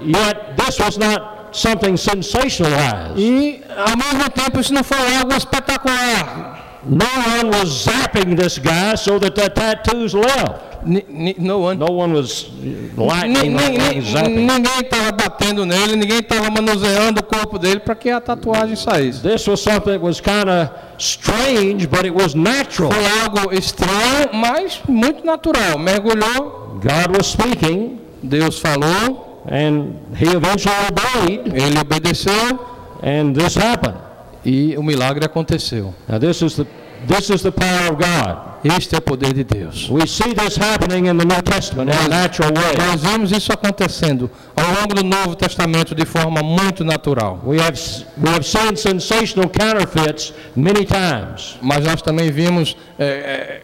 This 0.58 0.80
was 0.80 0.98
not 0.98 1.22
something 1.52 1.96
sensationalized. 1.98 3.18
E, 3.18 3.64
ao 3.78 3.96
mesmo 3.96 4.30
tempo, 4.30 4.60
isso 4.60 4.74
não 4.74 4.84
foi 4.84 4.98
algo 5.18 5.34
espetacular. 5.36 6.64
No 6.88 7.06
one 7.06 7.48
was 7.50 7.86
zapping 7.88 8.36
this 8.38 8.60
guy 8.60 8.96
so 8.96 9.18
that 9.20 9.34
the 9.36 9.50
tattoos 9.50 10.14
left. 10.14 10.86
Ni- 10.86 11.04
ni- 11.10 11.36
no 11.40 11.58
one. 11.58 11.80
No 11.80 11.88
one 11.88 12.14
was 12.14 12.52
Ni- 12.62 12.90
lightning, 12.96 13.54
ni- 13.54 13.58
lightning, 13.58 13.98
ni- 14.04 14.12
zapping. 14.14 14.48
ninguém 14.48 14.82
estava 14.82 15.12
batendo 15.12 15.66
nele, 15.66 15.96
ninguém 15.96 16.20
estava 16.20 16.52
manuseando 16.52 17.22
o 17.22 17.24
corpo 17.24 17.58
dele 17.58 17.80
para 17.80 17.96
que 17.96 18.12
a 18.12 18.22
tatuagem 18.22 18.76
saísse. 18.76 19.22
This 19.24 19.48
was 19.48 19.62
something 19.62 19.94
that 19.94 20.02
was 20.02 20.22
kind 20.22 20.48
of 20.48 20.70
strange, 21.00 21.88
but 21.88 22.06
it 22.06 22.14
was 22.14 22.36
natural. 22.36 22.92
Foi 22.92 23.04
algo 23.24 23.52
estranho, 23.52 24.30
mas 24.34 24.80
muito 24.88 25.26
natural. 25.26 25.80
Mergulhou, 25.80 26.80
God 26.80 27.18
was 27.18 27.26
speaking, 27.32 28.00
Deus 28.22 28.60
falou, 28.60 29.42
and 29.50 29.96
he 30.16 30.28
eventually 30.28 30.76
obeyed, 30.88 31.48
ele 31.52 31.80
obedeceu 31.80 32.60
and 33.02 33.34
this 33.36 33.56
happened. 33.56 33.98
E 34.46 34.78
o 34.78 34.84
milagre 34.84 35.26
aconteceu. 35.26 35.93
Now 36.08 36.20
this 36.20 36.41
is 36.41 36.56
the 36.56 36.66
this 37.08 37.30
is 37.30 37.41
the 37.41 37.52
power 37.52 37.91
of 37.91 37.98
God. 37.98 38.56
Este 38.64 38.96
é 38.96 38.98
o 38.98 39.02
poder 39.02 39.34
de 39.34 39.43
Deus. 39.43 39.89
We 39.89 40.08
see 40.08 40.34
this 40.34 40.58
happening 40.58 41.08
in 41.08 41.18
the 41.18 41.26
New 41.26 41.41
Testament 41.43 41.91
in 41.91 42.06
a 42.06 42.08
natural 42.08 42.52
way. 42.56 42.76
Nós 42.78 43.02
vemos 43.02 43.32
isso 43.32 43.52
acontecendo 43.52 44.30
ao 44.56 44.82
longo 44.82 44.96
do 44.96 45.04
Novo 45.04 45.36
Testamento 45.36 45.93
de 45.93 46.06
forma 46.06 46.41
muito 46.41 46.84
natural. 46.84 47.39
We 47.46 47.60
have 47.60 47.80
we 48.18 48.30
have 48.30 48.43
seen 48.43 48.76
sensational 48.76 49.50
counterfeits 49.50 50.34
many 50.56 50.86
times. 50.86 51.58
Mas 51.62 51.86
nós 51.86 52.02
também 52.02 52.32
vimos 52.32 52.76
é, 52.98 53.62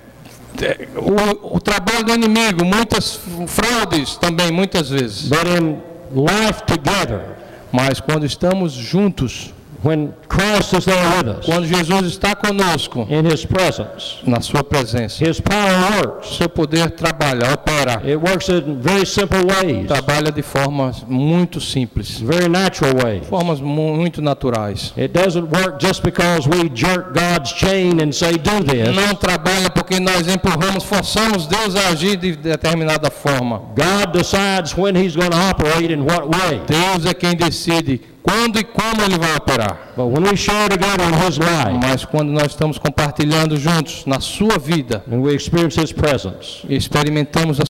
é, 0.61 0.65
é, 0.65 0.87
o, 0.95 1.55
o 1.55 1.59
trabalho 1.59 2.03
do 2.03 2.13
inimigo, 2.13 2.63
muitas 2.63 3.19
fraudes 3.47 4.17
também, 4.17 4.51
muitas 4.51 4.89
vezes. 4.89 5.29
But 5.29 5.47
in 5.47 5.81
life 6.13 6.61
together, 6.67 7.41
Mas 7.71 8.01
quando 8.01 8.25
estamos 8.25 8.73
juntos, 8.73 9.53
when 9.83 10.13
Christ 10.27 10.73
is 10.73 10.85
there 10.85 11.17
with 11.17 11.27
us 11.39 11.45
quando 11.45 11.65
Jesus 11.67 12.13
está 12.17 12.35
conosco, 12.35 13.05
in 13.09 13.25
his 13.25 13.45
presence, 13.45 14.19
na 14.25 14.39
sua 14.39 14.63
presença, 14.63 15.23
his 15.25 15.39
power 15.39 15.91
works. 16.01 16.37
seu 16.37 16.47
poder 16.49 16.91
trabalha, 16.91 17.51
opera, 17.53 18.01
It 18.05 18.17
works 18.17 18.47
in 18.49 18.79
very 18.81 19.05
simple 19.05 19.39
ways, 19.45 19.87
trabalha 19.87 20.31
de 20.31 20.41
formas 20.41 21.03
muito 21.07 21.59
simples, 21.59 22.19
very 22.19 22.47
natural 22.47 22.93
ways. 23.03 23.25
formas 23.27 23.59
mu- 23.59 23.95
muito 23.95 24.21
naturais. 24.21 24.93
It 24.97 25.13
doesn't 25.13 25.47
work 25.49 25.79
just 25.79 26.03
because 26.03 26.47
we 26.47 26.69
jerk 26.69 27.13
God's 27.13 27.51
chain 27.51 27.99
and 28.01 28.13
say, 28.13 28.33
do 28.37 28.63
this. 28.63 28.95
Não 28.95 29.15
trabalha 29.15 29.69
porque 29.69 29.99
nós 29.99 30.27
empurramos, 30.27 30.83
forçamos 30.83 31.47
Deus 31.47 31.75
a 31.75 31.89
agir 31.89 32.17
de 32.17 32.35
determinada 32.35 33.09
forma. 33.09 33.59
God 33.75 34.13
decides 34.13 34.77
when 34.77 34.95
he's 34.95 35.15
going 35.15 35.31
to 35.31 35.37
operate 35.37 35.91
in 35.91 36.03
what 36.05 36.27
way. 36.29 36.61
Deus 36.67 37.05
é 37.05 37.13
quem 37.13 37.35
decide 37.35 37.99
quando 38.21 38.59
e 38.59 38.63
como 38.63 39.01
ele 39.03 39.17
vai 39.17 39.35
operar. 39.35 39.93
But 39.95 40.05
when 40.05 40.23
we 40.23 40.35
share 40.35 40.69
together 40.69 41.03
in 41.07 41.13
his 41.13 41.37
life 41.37 41.79
Mas 41.81 42.05
quando 42.05 42.31
nós 42.31 42.47
estamos 42.51 42.77
compartilhando 42.77 43.57
juntos 43.57 44.05
na 44.05 44.19
sua 44.19 44.57
vida 44.57 45.03
and 45.11 45.19
we 45.21 45.33
experience 45.33 45.79
his 45.79 45.91
presence, 45.91 46.65
experimentamos 46.69 47.59
a 47.59 47.70